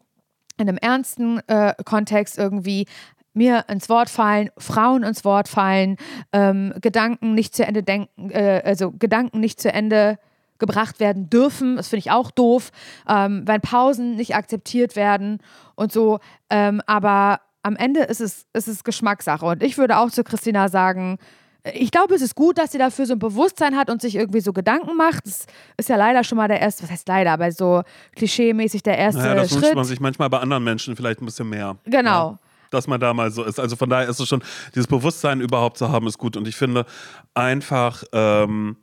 in 0.61 0.69
einem 0.69 0.77
ernsten 0.77 1.39
äh, 1.47 1.73
Kontext 1.83 2.37
irgendwie 2.37 2.85
mir 3.33 3.65
ins 3.69 3.89
Wort 3.89 4.09
fallen, 4.09 4.49
Frauen 4.57 5.03
ins 5.03 5.23
Wort 5.23 5.47
fallen, 5.47 5.97
ähm, 6.33 6.73
Gedanken 6.81 7.33
nicht 7.33 7.55
zu 7.55 7.65
Ende 7.65 7.83
denken, 7.83 8.29
äh, 8.29 8.61
also 8.65 8.91
Gedanken 8.91 9.39
nicht 9.39 9.61
zu 9.61 9.71
Ende 9.71 10.17
gebracht 10.59 10.99
werden 10.99 11.29
dürfen. 11.29 11.75
Das 11.75 11.87
finde 11.89 12.01
ich 12.01 12.11
auch 12.11 12.31
doof, 12.31 12.71
ähm, 13.07 13.43
wenn 13.45 13.61
Pausen 13.61 14.15
nicht 14.15 14.35
akzeptiert 14.35 14.95
werden 14.95 15.39
und 15.75 15.91
so. 15.91 16.19
Ähm, 16.49 16.81
aber 16.85 17.41
am 17.63 17.75
Ende 17.75 18.01
ist 18.01 18.21
es, 18.21 18.45
ist 18.53 18.67
es 18.67 18.83
Geschmackssache. 18.83 19.45
Und 19.45 19.63
ich 19.63 19.77
würde 19.77 19.97
auch 19.97 20.11
zu 20.11 20.23
Christina 20.23 20.69
sagen, 20.69 21.17
ich 21.63 21.91
glaube, 21.91 22.15
es 22.15 22.21
ist 22.21 22.35
gut, 22.35 22.57
dass 22.57 22.71
sie 22.71 22.77
dafür 22.77 23.05
so 23.05 23.13
ein 23.13 23.19
Bewusstsein 23.19 23.75
hat 23.77 23.89
und 23.89 24.01
sich 24.01 24.15
irgendwie 24.15 24.41
so 24.41 24.51
Gedanken 24.51 24.95
macht. 24.97 25.25
Das 25.25 25.45
ist 25.77 25.89
ja 25.89 25.95
leider 25.95 26.23
schon 26.23 26.37
mal 26.37 26.47
der 26.47 26.59
erste, 26.59 26.83
was 26.83 26.91
heißt 26.91 27.07
leider, 27.07 27.31
aber 27.31 27.51
so 27.51 27.83
klischee-mäßig 28.15 28.81
der 28.81 28.97
erste 28.97 29.21
Naja, 29.21 29.35
das 29.35 29.51
wünscht 29.51 29.65
Schritt. 29.65 29.75
man 29.75 29.85
sich 29.85 29.99
manchmal 29.99 30.29
bei 30.29 30.39
anderen 30.39 30.63
Menschen 30.63 30.95
vielleicht 30.95 31.21
ein 31.21 31.25
bisschen 31.25 31.49
mehr. 31.49 31.77
Genau. 31.85 32.31
Ja, 32.31 32.39
dass 32.71 32.87
man 32.87 32.99
da 32.99 33.13
mal 33.13 33.31
so 33.31 33.43
ist. 33.43 33.59
Also 33.59 33.75
von 33.75 33.89
daher 33.89 34.09
ist 34.09 34.19
es 34.19 34.27
schon, 34.27 34.41
dieses 34.73 34.87
Bewusstsein 34.87 35.41
überhaupt 35.41 35.77
zu 35.77 35.89
haben, 35.89 36.07
ist 36.07 36.17
gut. 36.17 36.35
Und 36.35 36.47
ich 36.47 36.55
finde 36.55 36.85
einfach, 37.35 38.03
ähm, 38.11 38.77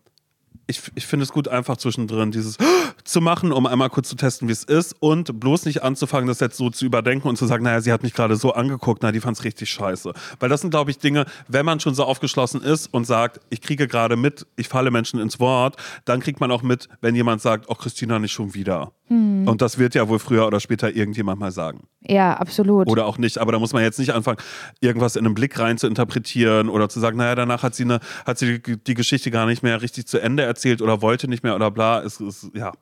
ich, 0.68 0.82
ich 0.94 1.06
finde 1.06 1.24
es 1.24 1.32
gut, 1.32 1.48
einfach 1.48 1.78
zwischendrin 1.78 2.30
dieses 2.30 2.58
zu 3.04 3.20
machen, 3.20 3.52
um 3.52 3.66
einmal 3.66 3.88
kurz 3.88 4.08
zu 4.08 4.16
testen, 4.16 4.48
wie 4.48 4.52
es 4.52 4.64
ist 4.64 4.94
und 5.00 5.40
bloß 5.40 5.64
nicht 5.64 5.82
anzufangen, 5.82 6.28
das 6.28 6.40
jetzt 6.40 6.58
so 6.58 6.68
zu 6.68 6.84
überdenken 6.84 7.26
und 7.26 7.36
zu 7.36 7.46
sagen, 7.46 7.64
naja, 7.64 7.80
sie 7.80 7.90
hat 7.90 8.02
mich 8.02 8.12
gerade 8.12 8.36
so 8.36 8.52
angeguckt, 8.52 9.02
na, 9.02 9.10
die 9.10 9.20
fand 9.20 9.38
es 9.38 9.44
richtig 9.44 9.70
scheiße. 9.70 10.12
Weil 10.38 10.48
das 10.50 10.60
sind, 10.60 10.70
glaube 10.70 10.90
ich, 10.90 10.98
Dinge, 10.98 11.24
wenn 11.48 11.64
man 11.64 11.80
schon 11.80 11.94
so 11.94 12.04
aufgeschlossen 12.04 12.60
ist 12.60 12.92
und 12.92 13.06
sagt, 13.06 13.40
ich 13.48 13.62
kriege 13.62 13.88
gerade 13.88 14.16
mit, 14.16 14.46
ich 14.56 14.68
falle 14.68 14.90
Menschen 14.90 15.18
ins 15.20 15.40
Wort, 15.40 15.76
dann 16.04 16.20
kriegt 16.20 16.38
man 16.38 16.50
auch 16.50 16.62
mit, 16.62 16.88
wenn 17.00 17.14
jemand 17.14 17.40
sagt, 17.40 17.64
oh, 17.68 17.74
Christina, 17.74 18.18
nicht 18.18 18.32
schon 18.32 18.52
wieder. 18.52 18.92
Und 19.46 19.62
das 19.62 19.78
wird 19.78 19.94
ja 19.94 20.06
wohl 20.10 20.18
früher 20.18 20.46
oder 20.46 20.60
später 20.60 20.94
irgendjemand 20.94 21.40
mal 21.40 21.50
sagen. 21.50 21.84
Ja, 22.06 22.34
absolut. 22.34 22.88
Oder 22.88 23.06
auch 23.06 23.16
nicht, 23.16 23.38
aber 23.38 23.52
da 23.52 23.58
muss 23.58 23.72
man 23.72 23.82
jetzt 23.82 23.98
nicht 23.98 24.12
anfangen, 24.12 24.36
irgendwas 24.80 25.16
in 25.16 25.24
einen 25.24 25.34
Blick 25.34 25.58
rein 25.58 25.78
zu 25.78 25.86
interpretieren 25.86 26.68
oder 26.68 26.90
zu 26.90 27.00
sagen, 27.00 27.16
naja, 27.16 27.34
danach 27.34 27.62
hat 27.62 27.74
sie, 27.74 27.84
eine, 27.84 28.00
hat 28.26 28.38
sie 28.38 28.60
die, 28.60 28.76
die 28.76 28.94
Geschichte 28.94 29.30
gar 29.30 29.46
nicht 29.46 29.62
mehr 29.62 29.80
richtig 29.80 30.06
zu 30.06 30.18
Ende 30.18 30.42
erzählt 30.42 30.57
oder 30.66 31.00
wollte 31.02 31.28
nicht 31.28 31.42
mehr 31.42 31.54
oder 31.54 31.70
bla. 31.70 32.00
Es 32.02 32.20
ist, 32.20 32.48
ja. 32.54 32.72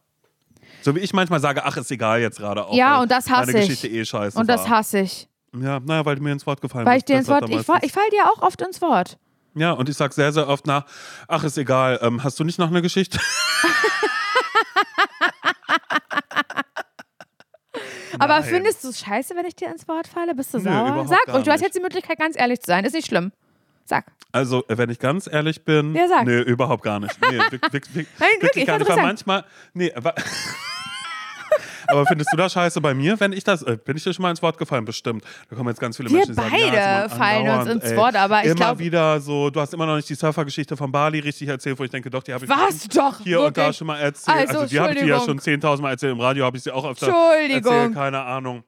So 0.83 0.95
wie 0.95 1.01
ich 1.01 1.13
manchmal 1.13 1.41
sage, 1.41 1.65
ach, 1.65 1.77
ist 1.77 1.91
egal 1.91 2.21
jetzt 2.21 2.39
gerade 2.39 2.65
auch. 2.67 2.75
Ja, 2.75 3.01
und 3.01 3.11
das 3.11 3.29
hasse 3.31 3.47
meine 3.53 3.61
ich. 3.65 3.69
Geschichte 3.69 3.89
eh 3.89 4.05
scheiße 4.05 4.39
und 4.39 4.49
das 4.49 4.63
war. 4.63 4.79
hasse 4.79 5.01
ich. 5.01 5.29
Ja, 5.59 5.81
naja, 5.81 6.05
weil 6.05 6.17
du 6.17 6.23
mir 6.23 6.33
ins 6.33 6.47
Wort 6.47 6.61
gefallen 6.61 6.85
Weil 6.87 6.99
ich 6.99 7.05
bist. 7.05 7.09
dir 7.09 7.19
ins 7.19 7.29
Wort, 7.29 7.49
ich, 7.49 7.63
fall- 7.63 7.81
ich 7.83 7.93
fall 7.93 8.09
dir 8.11 8.25
auch 8.31 8.43
oft 8.43 8.61
ins 8.61 8.81
Wort. 8.83 9.19
Ja, 9.55 9.73
und 9.73 9.89
ich 9.89 9.97
sag 9.97 10.13
sehr, 10.13 10.33
sehr 10.33 10.49
oft 10.49 10.67
nach, 10.67 10.85
ach, 11.29 11.43
ist 11.45 11.57
egal, 11.57 11.99
ähm, 12.03 12.23
hast 12.23 12.39
du 12.39 12.45
nicht 12.45 12.59
noch 12.59 12.69
eine 12.69 12.83
Geschichte? 12.83 13.19
Aber 18.19 18.41
Nein. 18.41 18.45
findest 18.45 18.83
du 18.85 18.89
es 18.89 19.01
scheiße, 19.01 19.35
wenn 19.37 19.45
ich 19.45 19.55
dir 19.57 19.69
ins 19.71 19.87
Wort 19.89 20.07
falle? 20.07 20.35
Bist 20.35 20.55
du 20.55 20.59
Nö, 20.59 20.65
sauer? 20.65 21.07
Sag 21.07 21.35
ruhig, 21.35 21.45
du 21.45 21.53
hast 21.53 21.61
jetzt 21.61 21.77
die 21.77 21.81
Möglichkeit, 21.83 22.19
ganz 22.19 22.39
ehrlich 22.39 22.61
zu 22.61 22.67
sein. 22.67 22.85
Ist 22.85 22.95
nicht 22.95 23.07
schlimm. 23.09 23.33
Sag. 23.87 24.05
Also, 24.33 24.65
äh, 24.69 24.77
wenn 24.77 24.91
ich 24.91 24.99
ganz 24.99 25.27
ehrlich 25.33 25.65
bin, 25.65 25.95
Ja, 25.95 26.09
sag. 26.09 26.27
nee, 26.27 26.41
überhaupt 26.41 26.83
gar 26.83 27.01
nicht. 27.01 27.17
Nee, 27.31 27.39
wirklich, 27.51 27.73
wirklich, 27.73 28.07
Nein, 28.19 28.29
wirklich, 28.41 28.67
gar 28.67 28.79
nicht. 28.79 28.89
Weil 28.91 28.97
manchmal, 29.03 29.45
nee, 29.73 29.93
aber, 29.95 30.15
Aber 31.89 32.05
findest 32.05 32.33
du 32.33 32.37
das 32.37 32.53
scheiße 32.53 32.81
bei 32.81 32.95
mir? 32.95 33.19
Wenn 33.21 33.33
ich 33.33 33.45
das, 33.45 33.63
äh, 33.63 33.77
bin 33.83 33.97
ich 33.97 34.03
dir 34.03 34.13
schon 34.13 34.25
mal 34.25 34.31
ins 34.31 34.43
Wort 34.43 34.59
gefallen? 34.59 34.85
Bestimmt. 34.85 35.23
Da 35.49 35.55
kommen 35.55 35.69
jetzt 35.69 35.79
ganz 35.79 35.97
viele 35.97 36.09
Wir 36.11 36.17
Menschen, 36.17 36.33
die 36.35 36.41
sagen, 36.43 36.51
beide 36.51 36.77
ja, 36.77 37.09
Simon, 37.09 37.19
fallen 37.25 37.49
uns 37.61 37.71
ins 37.71 37.85
ey. 37.93 37.97
Wort, 37.97 38.17
aber 38.17 38.41
ich 38.41 38.47
Immer 38.47 38.55
glaub- 38.57 38.79
wieder 38.81 39.21
so, 39.21 39.51
du 39.51 39.61
hast 39.61 39.73
immer 39.73 39.87
noch 39.87 39.95
nicht 39.95 40.09
die 40.09 40.17
Surfergeschichte 40.17 40.77
von 40.77 40.91
Bali 40.91 41.21
richtig 41.21 41.47
erzählt, 41.47 41.79
wo 41.79 41.85
ich 41.85 41.91
denke, 41.91 42.11
doch, 42.11 42.25
die 42.25 42.35
habe 42.35 42.45
ich 42.45 42.51
Was? 42.51 42.89
Doch, 42.89 43.21
hier 43.21 43.41
und 43.41 43.57
da 43.57 43.63
wirklich? 43.63 43.77
schon 43.77 43.87
mal 43.87 43.99
erzählt. 44.01 44.37
Also, 44.37 44.59
Also, 44.63 44.67
die 44.67 44.81
habe 44.81 44.95
ich 44.95 44.99
dir 44.99 45.07
ja 45.07 45.21
schon 45.21 45.39
Entschuldigung. 45.39 45.71
10.000 45.71 45.83
Mal 45.83 45.91
erzählt. 45.91 46.13
Im 46.13 46.21
Radio 46.21 46.45
habe 46.45 46.57
ich 46.57 46.65
sie 46.65 46.73
auch 46.73 46.85
öfter 46.85 47.07
Entschuldigung. 47.07 47.73
erzählt, 47.73 47.95
keine 47.95 48.21
Ahnung. 48.23 48.65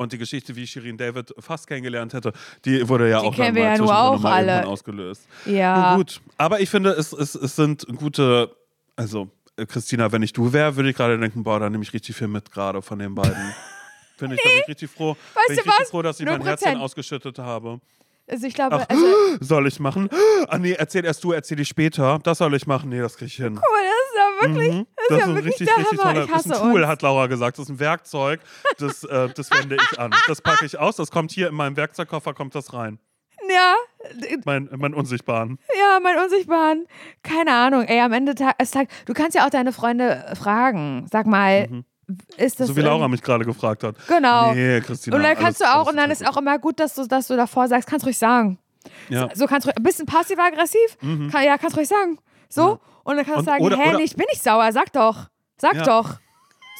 Und 0.00 0.12
die 0.12 0.18
Geschichte, 0.18 0.54
wie 0.54 0.64
Shirin 0.64 0.96
David 0.96 1.34
fast 1.40 1.66
kennengelernt 1.66 2.14
hätte, 2.14 2.32
die 2.64 2.88
wurde 2.88 3.10
ja 3.10 3.20
Die 3.20 3.26
auch 3.26 3.34
kennen 3.34 3.56
wir 3.56 3.64
ja 3.64 3.78
nur 3.78 3.98
auch 3.98 4.22
alle. 4.24 4.64
ausgelöst. 4.64 5.26
Ja. 5.44 5.88
Nun 5.90 5.96
gut, 5.98 6.20
aber 6.36 6.60
ich 6.60 6.70
finde, 6.70 6.90
es, 6.90 7.12
es, 7.12 7.34
es 7.34 7.56
sind 7.56 7.84
gute, 7.96 8.54
also 8.94 9.28
äh, 9.56 9.66
Christina, 9.66 10.12
wenn 10.12 10.22
ich 10.22 10.32
du 10.32 10.52
wäre, 10.52 10.76
würde 10.76 10.90
ich 10.90 10.96
gerade 10.96 11.18
denken, 11.18 11.42
boah, 11.42 11.58
da 11.58 11.68
nehme 11.68 11.82
ich 11.82 11.92
richtig 11.92 12.14
viel 12.14 12.28
mit 12.28 12.52
gerade 12.52 12.80
von 12.80 13.00
den 13.00 13.12
beiden. 13.16 13.34
Finde 14.16 14.36
ich, 14.36 14.42
da 14.42 14.48
bin 14.50 14.58
ich 14.62 14.68
richtig 14.68 14.88
froh. 14.90 15.16
Weißt 15.34 15.48
bin 15.48 15.54
ich 15.58 15.64
richtig 15.66 15.80
was? 15.80 15.90
froh, 15.90 16.02
dass 16.02 16.20
ich 16.20 16.26
Null 16.26 16.38
mein 16.38 16.46
Herzchen 16.46 16.76
ausgeschüttet 16.76 17.38
habe. 17.40 17.80
Also 18.30 18.46
ich 18.46 18.54
glaube, 18.54 18.76
Ach, 18.76 18.86
also, 18.88 19.04
soll 19.40 19.66
ich 19.66 19.80
machen? 19.80 20.08
Ah 20.50 20.58
nee, 20.58 20.72
erzähl 20.72 21.04
erst 21.04 21.24
du, 21.24 21.32
erzähl 21.32 21.58
ich 21.60 21.68
später. 21.68 22.20
Das 22.22 22.38
soll 22.38 22.54
ich 22.54 22.66
machen. 22.68 22.88
Nee, 22.90 23.00
das 23.00 23.16
krieg 23.16 23.26
ich 23.28 23.34
hin. 23.34 23.54
guck 23.56 23.62
mal, 23.62 23.82
das 23.84 24.07
wirklich, 24.40 24.74
Mhm. 24.74 24.86
das 24.96 25.04
ist 25.10 25.18
ja 25.18 25.24
ein 25.24 25.34
wirklich 25.34 25.52
richtig, 25.52 25.66
der 25.68 25.76
richtig 25.78 25.98
Hammer. 26.00 26.14
toller. 26.14 26.26
Das 26.26 26.46
ist 26.46 26.52
ein 26.52 26.60
Tool, 26.70 26.80
uns. 26.82 26.86
hat 26.90 27.02
Laura 27.02 27.26
gesagt. 27.26 27.58
Das 27.58 27.64
ist 27.64 27.70
ein 27.70 27.80
Werkzeug. 27.80 28.40
Das, 28.78 29.04
äh, 29.04 29.28
das 29.34 29.50
wende 29.50 29.76
ich 29.76 29.98
an. 29.98 30.14
Das 30.26 30.40
packe 30.42 30.64
ich 30.66 30.78
aus. 30.78 30.96
Das 30.96 31.10
kommt 31.10 31.30
hier 31.32 31.48
in 31.48 31.54
meinem 31.54 31.76
Werkzeugkoffer, 31.76 32.34
kommt 32.34 32.54
das 32.54 32.72
rein. 32.72 32.98
Ja, 33.50 33.74
Mein, 34.44 34.68
mein 34.76 34.92
Unsichtbaren. 34.94 35.58
ja, 35.78 36.00
mein 36.02 36.18
Unsichtbaren. 36.18 36.86
Keine 37.22 37.52
Ahnung. 37.54 37.82
Ey, 37.84 38.00
am 38.00 38.12
Ende 38.12 38.34
Tag, 38.34 38.56
es 38.58 38.70
Tag, 38.72 38.88
du 39.06 39.14
kannst 39.14 39.34
ja 39.36 39.46
auch 39.46 39.50
deine 39.50 39.72
Freunde 39.72 40.32
fragen. 40.38 41.06
Sag 41.10 41.26
mal, 41.26 41.68
ist 42.36 42.60
das 42.60 42.68
Mhm. 42.68 42.72
so 42.72 42.76
wie 42.76 42.80
Laura 42.82 43.08
mich 43.08 43.22
gerade 43.22 43.44
gefragt 43.44 43.84
hat. 43.84 43.94
Genau. 44.06 44.52
Nee, 44.52 44.80
Christina. 44.80 45.16
Und 45.16 45.22
dann 45.22 45.36
kannst 45.36 45.62
alles- 45.62 45.72
du 45.72 45.78
auch, 45.80 45.88
und 45.88 45.96
dann 45.96 46.10
ist 46.10 46.26
auch 46.28 46.36
immer 46.36 46.58
gut, 46.58 46.78
dass 46.80 46.94
du, 46.94 47.06
dass 47.06 47.26
du 47.28 47.36
davor 47.36 47.68
sagst, 47.68 47.88
kannst 47.88 48.04
ruhig 48.04 48.18
sagen. 48.18 48.58
Ja. 49.08 49.28
So 49.34 49.46
kannst 49.46 49.66
du 49.66 49.74
ein 49.74 49.82
bisschen 49.82 50.06
passiv-aggressiv, 50.06 50.96
kann, 51.00 51.44
ja, 51.44 51.56
kannst 51.58 51.76
ruhig 51.76 51.88
sagen. 51.88 52.18
So, 52.48 52.80
und 53.08 53.16
dann 53.16 53.24
kannst 53.24 53.40
du 53.40 53.44
sagen, 53.44 53.64
oder- 53.64 53.76
hä, 53.76 53.88
oder- 53.88 53.98
nee, 53.98 54.04
ich 54.04 54.14
bin 54.14 54.26
nicht 54.30 54.42
sauer, 54.42 54.70
sag 54.72 54.92
doch. 54.92 55.26
Sag 55.56 55.74
Ja. 55.74 55.82
doch. 55.82 56.16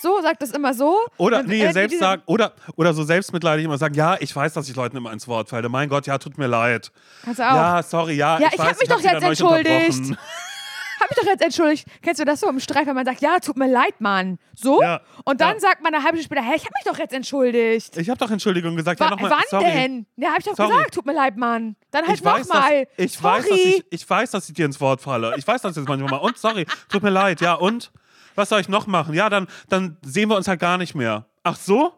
So, 0.01 0.21
sag 0.23 0.39
das 0.39 0.53
immer 0.53 0.75
so. 0.75 0.97
Oder, 1.17 1.43
nee, 1.43 1.61
äh, 1.65 1.73
selbst 1.73 1.99
sagen, 1.99 2.23
oder, 2.27 2.53
oder 2.77 2.95
so 2.95 3.03
selbstmitleidig 3.03 3.65
immer 3.65 3.79
sagen, 3.79 3.95
ja, 3.95 4.17
ich 4.21 4.35
weiß, 4.35 4.53
dass 4.53 4.69
ich 4.69 4.77
Leuten 4.77 4.97
immer 4.97 5.13
ins 5.13 5.27
Wort 5.27 5.49
falle. 5.49 5.69
Mein 5.69 5.89
Gott, 5.89 6.07
ja, 6.07 6.19
tut 6.19 6.39
mir 6.39 6.47
leid. 6.47 6.93
Kannst 7.25 7.41
du 7.41 7.43
auch. 7.43 7.55
Ja, 7.57 7.83
sorry, 7.83 8.15
ja. 8.15 8.39
Ja, 8.39 8.47
ich 8.47 8.53
ich 8.53 8.59
weiß, 8.61 8.69
hab 8.69 8.79
mich 8.81 8.91
hab 8.91 8.97
doch 8.97 9.03
da 9.03 9.13
jetzt 9.13 9.41
entschuldigt. 9.41 10.19
Hab 11.01 11.11
mich 11.11 11.19
doch 11.19 11.27
jetzt 11.27 11.43
entschuldigt. 11.43 11.87
Kennst 12.03 12.21
du 12.21 12.25
das 12.25 12.41
so 12.41 12.49
im 12.49 12.61
Streit, 12.61 12.87
wenn 12.87 12.95
man 12.95 13.05
sagt, 13.05 13.21
ja, 13.21 13.39
tut 13.39 13.57
mir 13.57 13.69
leid, 13.71 14.01
Mann. 14.01 14.39
So? 14.55 14.83
Ja. 14.83 15.01
Und 15.25 15.41
dann 15.41 15.55
Ja. 15.55 15.61
sagt 15.61 15.83
man 15.83 15.95
eine 15.95 16.03
halbe 16.05 16.19
Stunde 16.19 16.37
später, 16.41 16.43
hä, 16.51 16.57
ich 16.57 16.65
hab 16.65 16.73
mich 16.75 16.85
doch 16.85 16.99
jetzt 16.99 17.13
entschuldigt. 17.15 17.97
Ich 17.97 18.09
habe 18.11 18.19
doch 18.19 18.31
Entschuldigung 18.31 18.77
gesagt. 18.77 19.01
Wa 19.01 19.05
ja, 19.07 19.11
nochmal, 19.11 19.31
wann 19.31 19.43
sorry. 19.49 19.71
denn? 19.73 20.07
Ja, 20.17 20.31
hab 20.31 20.39
ich 20.41 20.45
doch 20.45 20.57
Sorry. 20.57 20.71
gesagt, 20.71 20.95
tut 20.95 21.07
mir 21.07 21.15
leid, 21.15 21.37
Mann. 21.37 21.77
Dann 21.91 22.07
halt 22.07 22.19
Ich 22.19 22.25
nochmal. 22.25 22.87
ich, 22.97 23.13
Sorry. 23.19 23.35
weiß, 23.37 23.49
dass 23.49 23.59
ich, 23.59 23.85
ich 23.91 24.11
weiß, 24.11 24.31
dass 24.33 24.49
ich 24.49 24.55
dir 24.55 24.67
ins 24.67 24.81
Wort 24.81 25.01
falle. 25.01 25.35
Ich 25.37 25.47
weiß 25.47 25.63
das 25.63 25.77
jetzt 25.77 25.89
manchmal 25.89 26.11
mal. 26.11 26.17
Und 26.19 26.37
sorry, 26.39 26.67
tut 26.89 27.03
mir 27.03 27.11
leid. 27.11 27.41
Ja, 27.41 27.55
und? 27.55 27.93
Was 28.35 28.51
soll 28.51 28.61
ich 28.61 28.69
noch 28.69 28.87
machen? 28.87 29.15
Ja, 29.15 29.29
dann, 29.29 29.49
dann 29.69 29.97
sehen 30.03 30.29
wir 30.29 30.37
uns 30.37 30.47
halt 30.47 30.61
gar 30.61 30.79
nicht 30.79 30.95
mehr. 30.95 31.27
Ach 31.43 31.57
so? 31.57 31.93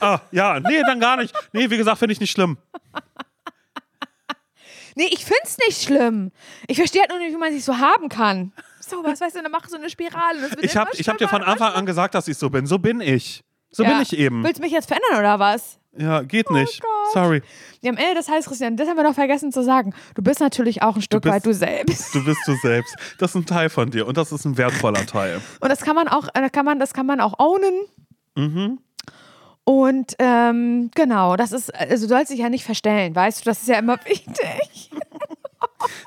Ah, 0.00 0.18
ja, 0.32 0.58
nee, 0.60 0.82
dann 0.84 1.00
gar 1.00 1.16
nicht. 1.16 1.32
Nee, 1.52 1.70
wie 1.70 1.76
gesagt, 1.76 1.98
finde 1.98 2.12
ich 2.12 2.20
nicht 2.20 2.30
schlimm. 2.32 2.58
Nee, 4.98 5.08
ich 5.12 5.24
find's 5.24 5.56
nicht 5.66 5.80
schlimm. 5.82 6.32
Ich 6.66 6.76
verstehe 6.76 7.00
halt 7.02 7.10
nur 7.10 7.20
nicht, 7.20 7.32
wie 7.32 7.38
man 7.38 7.52
sich 7.52 7.64
so 7.64 7.78
haben 7.78 8.08
kann. 8.08 8.52
So, 8.80 9.04
was 9.04 9.20
weißt 9.20 9.36
du, 9.36 9.42
dann 9.42 9.52
mach 9.52 9.68
so 9.68 9.76
eine 9.76 9.88
Spirale. 9.90 10.40
Das 10.40 10.50
Ich 10.60 10.76
habe 10.76 10.90
immer 10.90 11.00
ich 11.00 11.08
hab 11.08 11.18
dir 11.18 11.28
von 11.28 11.42
Anfang 11.42 11.72
an 11.72 11.86
gesagt, 11.86 12.14
dass 12.14 12.26
ich 12.26 12.36
so 12.36 12.50
bin. 12.50 12.66
So 12.66 12.78
bin 12.78 13.00
ich. 13.00 13.44
So 13.70 13.84
Ja. 13.84 13.90
bin 13.90 14.02
ich 14.02 14.16
eben. 14.18 14.42
Willst 14.42 14.58
du 14.58 14.62
mich 14.62 14.72
jetzt 14.72 14.88
verändern 14.88 15.18
oder 15.20 15.38
was? 15.38 15.78
Ja, 15.96 16.22
geht 16.22 16.50
nicht. 16.50 16.82
Oh 16.82 16.86
Gott. 17.04 17.12
Sorry. 17.12 17.42
Ja, 17.80 17.90
am 17.90 17.96
Ende, 17.96 18.14
das 18.14 18.28
heißt, 18.28 18.48
Christian, 18.48 18.76
das 18.76 18.88
haben 18.88 18.96
wir 18.96 19.02
noch 19.04 19.14
vergessen 19.14 19.52
zu 19.52 19.62
sagen. 19.62 19.94
Du 20.14 20.22
bist 20.22 20.40
natürlich 20.40 20.82
auch 20.82 20.96
ein 20.96 21.02
Stück 21.02 21.22
bist- 21.22 21.32
weit 21.34 21.46
du 21.46 21.52
selbst. 21.54 22.14
Du 22.14 22.24
bist 22.24 22.40
du 22.46 22.54
selbst. 22.56 22.94
Das 23.18 23.30
ist 23.30 23.34
ein 23.36 23.46
Teil 23.46 23.68
von 23.68 23.90
dir 23.90 24.06
und 24.06 24.16
das 24.16 24.32
ist 24.32 24.44
ein 24.44 24.56
wertvoller 24.58 25.06
Teil. 25.06 25.40
Und 25.60 25.68
das 25.68 25.80
kann 25.80 25.94
man 25.94 26.08
auch, 26.08 26.28
äh, 26.34 26.48
kann 26.50 26.64
man, 26.64 26.78
das 26.80 26.92
kann 26.92 27.06
man 27.06 27.20
auch 27.20 27.38
ownen. 27.38 27.84
Mhm. 28.36 28.78
Und 29.68 30.14
ähm, 30.18 30.90
genau, 30.94 31.36
das 31.36 31.52
ist, 31.52 31.74
also 31.74 32.06
du 32.06 32.08
sollst 32.08 32.32
dich 32.32 32.38
ja 32.38 32.48
nicht 32.48 32.64
verstellen, 32.64 33.14
weißt 33.14 33.40
du, 33.40 33.50
das 33.50 33.60
ist 33.60 33.68
ja 33.68 33.78
immer 33.78 33.98
wichtig. 34.06 34.90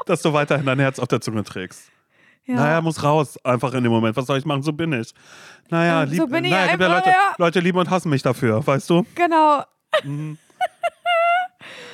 Dass 0.08 0.24
du 0.24 0.34
weiterhin 0.34 0.65
dein 0.65 0.80
Herz 0.80 0.97
auf 0.97 1.08
der 1.10 1.21
Zunge 1.21 1.43
trägst. 1.43 1.91
Ja. 2.45 2.56
Naja, 2.56 2.82
muss 2.82 3.04
raus, 3.04 3.38
einfach 3.45 3.76
in 3.76 3.84
dem 3.84 3.91
Moment. 3.91 4.17
Was 4.17 4.26
soll 4.26 4.39
ich 4.39 4.45
machen? 4.45 4.63
So 4.63 4.74
bin 4.74 4.91
ich. 4.93 5.13
Naja, 5.69 6.02
Ähm, 6.02 6.10
lieb, 6.10 6.17
so 6.21 6.26
bin 6.26 6.43
ich 6.43 6.50
naja, 6.50 6.71
gibt 6.71 6.82
ja 6.82 6.88
einfach, 6.88 7.06
Leute, 7.06 7.10
ja. 7.12 7.36
Leute 7.38 7.60
lieben 7.60 7.78
und 7.78 7.91
hassen 7.91 8.10
mich 8.10 8.24
dafür, 8.24 8.65
weißt 8.65 8.89
du? 8.89 9.06
Genau. 9.13 9.63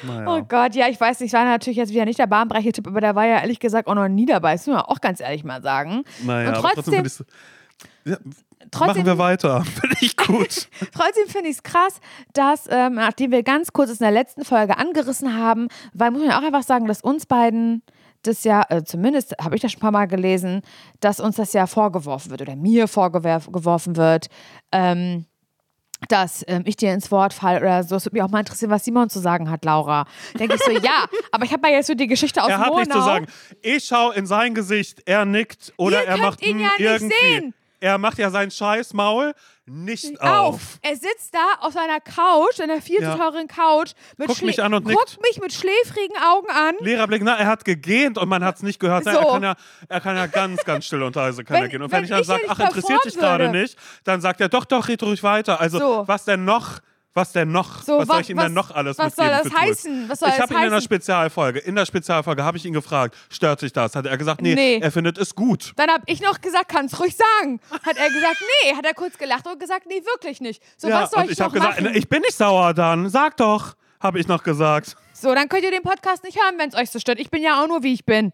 Naja. 0.04 0.28
Oh 0.28 0.44
Gott, 0.44 0.76
ja, 0.76 0.88
ich 0.88 1.02
weiß 1.02 1.20
nicht, 1.20 1.34
ich 1.34 1.38
war 1.38 1.44
natürlich 1.44 1.76
jetzt 1.78 1.92
wieder 1.92 2.06
nicht 2.06 2.20
der 2.20 2.28
bahnbreche 2.28 2.72
Typ, 2.72 2.88
aber 2.88 3.02
der 3.02 3.16
war 3.16 3.26
ja 3.26 3.42
ehrlich 3.42 3.60
gesagt 3.60 3.88
auch 3.88 3.96
noch 3.96 4.08
nie 4.08 4.28
dabei. 4.28 4.54
Das 4.54 4.66
muss 4.68 4.76
man 4.76 4.86
auch 4.86 5.02
ganz 5.02 5.20
ehrlich 5.20 5.44
mal 5.44 5.62
sagen. 5.62 6.04
naja, 6.24 6.50
und 6.50 6.56
aber 6.58 6.70
trotzdem, 6.70 7.04
trotzdem, 7.04 7.26
ja, 8.06 8.18
trotzdem, 8.72 8.88
Machen 8.88 9.06
wir 9.06 9.18
weiter. 9.18 9.64
Finde 9.82 9.98
ich 10.02 10.16
gut. 10.18 10.70
trotzdem 10.94 11.28
finde 11.28 11.50
ich 11.50 11.58
es 11.58 11.64
krass, 11.64 12.00
dass, 12.34 12.68
ähm, 12.70 12.96
nachdem 12.96 13.32
wir 13.32 13.44
ganz 13.44 13.74
kurz 13.74 13.90
es 13.90 14.00
in 14.00 14.04
der 14.04 14.12
letzten 14.12 14.46
Folge 14.46 14.78
angerissen 14.78 15.38
haben, 15.38 15.68
weil 15.94 16.12
muss 16.12 16.22
man 16.22 16.30
ja 16.32 16.40
auch 16.40 16.44
einfach 16.44 16.64
sagen, 16.64 16.88
dass 16.88 17.02
uns 17.02 17.26
beiden 17.26 17.84
das 18.24 18.44
ja, 18.44 18.64
äh, 18.70 18.84
zumindest 18.84 19.36
habe 19.42 19.56
ich 19.56 19.62
das 19.62 19.72
schon 19.72 19.80
ein 19.80 19.82
paar 19.82 19.92
Mal 19.92 20.08
gelesen, 20.08 20.62
dass 21.00 21.20
uns 21.20 21.36
das 21.38 21.54
ja 21.54 21.68
vorgeworfen 21.68 22.32
wird 22.32 22.42
oder 22.42 22.56
mir 22.56 22.88
vorgeworfen 22.88 23.96
wird, 23.96 24.28
ähm, 24.72 25.26
dass 26.10 26.44
ähm, 26.48 26.64
ich 26.66 26.76
dir 26.76 26.94
ins 26.94 27.12
Wort 27.12 27.34
falle 27.34 27.60
oder 27.60 27.84
so. 27.84 27.96
Es 27.96 28.06
würde 28.06 28.16
mich 28.16 28.24
auch 28.24 28.30
mal 28.30 28.40
interessieren, 28.40 28.70
was 28.70 28.86
Simon 28.86 29.10
zu 29.10 29.20
sagen 29.20 29.50
hat, 29.50 29.66
Laura. 29.66 30.06
Denke 30.38 30.56
ich 30.56 30.64
so, 30.64 30.72
ja, 30.72 31.06
aber 31.32 31.46
ich 31.46 31.54
habe 31.54 31.68
ja 31.70 31.76
jetzt 31.76 31.88
so 31.88 31.96
die 31.96 32.08
Geschichte 32.08 32.42
aus 32.42 32.50
er 32.50 32.60
hat 32.60 32.68
Monau. 32.68 32.80
nichts 32.80 32.94
zu 32.94 33.02
sagen. 33.02 33.26
Ich 33.62 33.86
schaue 33.86 34.14
in 34.16 34.26
sein 34.26 34.54
Gesicht, 34.54 35.02
er 35.06 35.26
nickt 35.26 35.74
oder 35.78 36.02
Ihr 36.04 36.08
er 36.08 36.14
könnt 36.16 36.22
macht 36.22 36.42
ihn 36.44 36.60
ja 36.60 36.70
nicht 36.70 36.80
irgendwie. 36.80 37.16
sehen. 37.22 37.54
Er 37.80 37.98
macht 38.00 38.18
ja 38.18 38.30
sein 38.32 38.50
Scheißmaul 38.50 39.34
nicht 39.68 40.20
auf. 40.22 40.30
auf. 40.30 40.62
Er 40.82 40.96
sitzt 40.96 41.34
da 41.34 41.60
auf 41.60 41.74
seiner 41.74 42.00
Couch, 42.00 42.60
einer 42.62 42.82
viel 42.82 42.98
zu 42.98 43.04
Ja. 43.04 43.16
teuren 43.18 43.48
Couch, 43.48 43.92
mit 44.18 44.28
Guckt 44.28 44.40
schlä- 44.40 44.46
mich 44.46 44.64
an 44.64 44.74
und 44.74 44.86
guckt 44.86 45.20
mich 45.22 45.40
mit 45.42 45.54
schläfrigen 45.54 46.16
Augen 46.18 46.50
an. 46.50 46.76
Leerer 46.80 47.06
Blick, 47.08 47.22
na, 47.24 47.36
er 47.38 47.48
hat 47.48 47.66
gegähnt 47.66 48.18
und 48.18 48.30
man 48.30 48.44
hat 48.44 48.56
es 48.56 48.64
nicht 48.64 48.80
gehört. 48.80 49.04
So. 49.04 49.10
Er, 49.12 49.26
kann 49.26 49.44
ja, 49.44 49.56
er 49.90 50.00
kann 50.02 50.16
ja 50.16 50.26
ganz, 50.28 50.64
ganz 50.64 50.86
still 50.86 51.04
und 51.04 51.16
leise 51.16 51.44
kann 51.44 51.58
Wenn- 51.58 51.64
er 51.64 51.70
gehen. 51.70 51.82
Und 51.82 51.92
wenn 51.92 51.98
wenn, 51.98 52.04
ich 52.06 52.10
dann 52.10 52.24
sage, 52.24 52.44
ach, 52.48 52.60
interessiert 52.60 53.04
dich 53.06 53.16
gerade 53.16 53.50
nicht, 53.50 53.78
dann 54.06 54.22
sagt 54.22 54.42
er, 54.42 54.50
doch, 54.50 54.66
doch, 54.66 54.88
red 54.88 55.04
ruhig 55.04 55.22
weiter. 55.22 55.60
Also, 55.60 55.78
So. 55.80 56.04
was 56.08 56.24
denn 56.26 56.46
noch? 56.46 56.80
Was 57.18 57.32
denn 57.32 57.52
noch? 57.52 57.82
So, 57.82 57.98
was 57.98 58.08
soll 58.08 58.16
wa- 58.18 58.20
ich 58.20 58.30
ihm 58.30 58.38
was- 58.38 58.44
denn 58.46 58.54
noch 58.54 58.70
alles 58.70 59.00
was 59.00 59.16
soll 59.16 59.28
das 59.28 59.52
heißen? 59.52 60.08
Was 60.08 60.20
soll 60.20 60.30
ich 60.30 60.36
das 60.36 60.44
habe 60.44 60.54
ihn 60.54 60.64
in 60.66 60.72
der? 60.72 60.82
Spezialfolge, 60.82 61.58
in 61.58 61.74
der 61.76 61.88
Spezialfolge 61.88 62.44
habe 62.44 62.58
ich 62.58 62.66
ihn 62.66 62.74
gefragt, 62.74 63.16
stört 63.32 63.60
sich 63.60 63.74
das? 63.74 63.96
Hat 63.96 64.06
er 64.06 64.16
gesagt, 64.20 64.40
nee, 64.44 64.54
Nee. 64.54 64.78
er 64.80 64.92
findet 64.92 65.18
es 65.18 65.34
gut. 65.34 65.74
Dann 65.78 65.90
habe 65.90 66.04
ich 66.06 66.22
noch 66.22 66.40
gesagt, 66.42 66.70
kannst 66.70 67.00
ruhig 67.00 67.16
sagen. 67.18 67.60
Hat 67.72 67.98
er 67.98 68.10
gesagt, 68.12 68.38
nee. 68.64 68.76
Hat 68.76 68.86
er 68.86 68.94
kurz 68.94 69.18
gelacht 69.18 69.48
und 69.48 69.60
gesagt, 69.60 69.88
nee, 69.88 70.04
wirklich 70.06 70.42
nicht. 70.42 70.62
So, 70.78 70.90
ja, 70.90 71.02
was 71.02 71.10
soll 71.10 71.26
ich, 71.26 71.32
ich 71.32 71.40
noch 71.40 71.52
gesagt, 71.52 71.82
machen? 71.82 71.96
ich 71.96 72.08
bin 72.08 72.22
nicht 72.22 72.36
sauer 72.38 72.76
dann. 72.76 73.10
Sag 73.10 73.36
doch, 73.38 73.74
habe 74.00 74.20
ich 74.20 74.28
noch 74.28 74.44
gesagt. 74.44 74.96
so, 75.14 75.34
dann 75.34 75.50
könnt 75.50 75.64
ihr 75.64 75.72
den 75.72 75.82
Podcast 75.82 76.24
nicht 76.24 76.38
hören, 76.40 76.54
wenn 76.60 76.70
es 76.70 76.76
euch 76.76 76.92
so 76.92 77.00
stört. 77.00 77.20
Ich 77.20 77.32
bin 77.32 77.42
ja 77.42 77.64
auch 77.64 77.68
nur, 77.68 77.82
wie 77.82 77.94
ich 77.94 78.06
bin. 78.06 78.32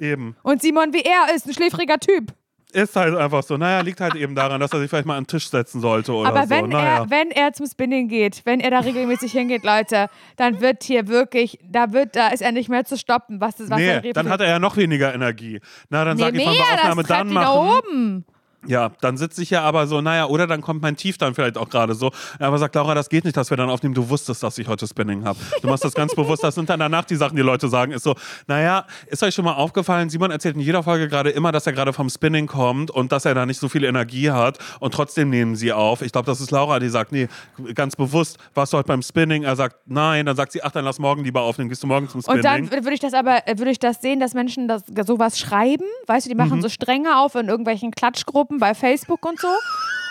Eben. 0.00 0.36
Und 0.42 0.62
Simon, 0.62 0.94
wie 0.94 1.02
er 1.02 1.34
ist, 1.34 1.46
ein 1.46 1.52
schläfriger 1.52 1.98
Typ. 1.98 2.32
Ist 2.72 2.96
halt 2.96 3.14
einfach 3.14 3.42
so. 3.42 3.56
Naja, 3.58 3.80
liegt 3.80 4.00
halt 4.00 4.14
eben 4.14 4.34
daran, 4.34 4.58
dass 4.60 4.72
er 4.72 4.80
sich 4.80 4.88
vielleicht 4.88 5.06
mal 5.06 5.16
an 5.16 5.24
den 5.24 5.28
Tisch 5.28 5.50
setzen 5.50 5.80
sollte 5.80 6.12
oder 6.12 6.28
Aber 6.28 6.44
so. 6.44 6.50
wenn, 6.50 6.68
naja. 6.70 7.02
er, 7.02 7.10
wenn 7.10 7.30
er 7.30 7.52
zum 7.52 7.66
Spinning 7.66 8.08
geht, 8.08 8.42
wenn 8.44 8.60
er 8.60 8.70
da 8.70 8.80
regelmäßig 8.80 9.32
hingeht, 9.32 9.62
Leute, 9.62 10.08
dann 10.36 10.60
wird 10.60 10.82
hier 10.82 11.06
wirklich, 11.06 11.58
da 11.68 11.92
wird, 11.92 12.16
da 12.16 12.28
ist 12.28 12.40
er 12.40 12.52
nicht 12.52 12.70
mehr 12.70 12.84
zu 12.84 12.96
stoppen, 12.96 13.40
was 13.40 13.56
das, 13.56 13.68
was 13.68 13.78
Nee, 13.78 14.12
dann 14.12 14.30
hat 14.30 14.40
er 14.40 14.48
ja 14.48 14.58
noch 14.58 14.76
weniger 14.76 15.14
Energie. 15.14 15.60
Na, 15.90 16.04
dann 16.04 16.16
nee, 16.16 16.22
sag 16.22 16.34
ich, 16.34 16.40
wir 16.40 16.50
mehr, 16.50 16.62
Aufnahme 16.62 17.02
das 17.02 17.08
dann 17.08 17.28
ihn 17.28 17.34
nach 17.34 17.54
machen. 17.54 17.78
oben. 17.90 18.24
Ja, 18.66 18.92
dann 19.00 19.16
sitze 19.16 19.42
ich 19.42 19.50
ja 19.50 19.62
aber 19.62 19.86
so, 19.86 20.00
naja, 20.00 20.26
oder 20.26 20.46
dann 20.46 20.60
kommt 20.60 20.82
mein 20.82 20.96
Tief 20.96 21.18
dann 21.18 21.34
vielleicht 21.34 21.58
auch 21.58 21.68
gerade 21.68 21.94
so. 21.94 22.12
Aber 22.38 22.58
sagt 22.58 22.74
Laura, 22.74 22.94
das 22.94 23.08
geht 23.08 23.24
nicht, 23.24 23.36
dass 23.36 23.50
wir 23.50 23.56
dann 23.56 23.68
aufnehmen. 23.70 23.94
Du 23.94 24.08
wusstest, 24.08 24.42
dass 24.42 24.56
ich 24.58 24.68
heute 24.68 24.86
Spinning 24.86 25.24
habe. 25.24 25.38
Du 25.62 25.68
machst 25.68 25.84
das 25.84 25.94
ganz 25.94 26.14
bewusst. 26.14 26.44
Das 26.44 26.54
sind 26.54 26.70
dann 26.70 26.78
danach 26.78 27.04
die 27.04 27.16
Sachen, 27.16 27.34
die 27.34 27.42
Leute 27.42 27.68
sagen. 27.68 27.92
Ist 27.92 28.04
so, 28.04 28.14
naja, 28.46 28.86
ist 29.08 29.22
euch 29.22 29.34
schon 29.34 29.44
mal 29.44 29.54
aufgefallen, 29.54 30.10
Simon 30.10 30.30
erzählt 30.30 30.54
in 30.54 30.60
jeder 30.60 30.82
Folge 30.82 31.08
gerade 31.08 31.30
immer, 31.30 31.50
dass 31.50 31.66
er 31.66 31.72
gerade 31.72 31.92
vom 31.92 32.08
Spinning 32.08 32.46
kommt 32.46 32.90
und 32.90 33.10
dass 33.12 33.24
er 33.24 33.34
da 33.34 33.46
nicht 33.46 33.58
so 33.58 33.68
viel 33.68 33.84
Energie 33.84 34.30
hat 34.30 34.58
und 34.80 34.94
trotzdem 34.94 35.30
nehmen 35.30 35.56
sie 35.56 35.72
auf. 35.72 36.02
Ich 36.02 36.12
glaube, 36.12 36.26
das 36.26 36.40
ist 36.40 36.50
Laura, 36.50 36.78
die 36.78 36.88
sagt, 36.88 37.10
nee, 37.12 37.28
ganz 37.74 37.96
bewusst, 37.96 38.38
warst 38.54 38.72
du 38.72 38.76
heute 38.78 38.86
beim 38.88 39.02
Spinning? 39.02 39.42
Er 39.42 39.56
sagt, 39.56 39.76
nein. 39.86 40.26
Dann 40.26 40.36
sagt 40.36 40.52
sie, 40.52 40.62
ach, 40.62 40.70
dann 40.70 40.84
lass 40.84 40.98
morgen 40.98 41.24
lieber 41.24 41.40
aufnehmen. 41.42 41.68
Gehst 41.68 41.82
du 41.82 41.86
morgen 41.88 42.08
zum 42.08 42.22
Spinning? 42.22 42.38
Und 42.38 42.44
dann 42.44 42.70
würde 42.84 42.94
ich 42.94 43.00
das 43.00 43.14
aber, 43.14 43.48
äh, 43.48 43.58
würde 43.58 43.70
ich 43.72 43.78
das 43.78 44.00
sehen, 44.00 44.20
dass 44.20 44.34
Menschen 44.34 44.68
das, 44.68 44.84
sowas 45.06 45.38
schreiben, 45.38 45.84
weißt 46.06 46.26
du, 46.26 46.30
die 46.30 46.36
machen 46.36 46.58
Mhm. 46.58 46.62
so 46.62 46.68
Stränge 46.68 47.18
auf 47.18 47.34
in 47.34 47.48
irgendwelchen 47.48 47.90
Klatschgruppen 47.90 48.51
bei 48.58 48.74
Facebook 48.74 49.24
und 49.26 49.40
so. 49.40 49.48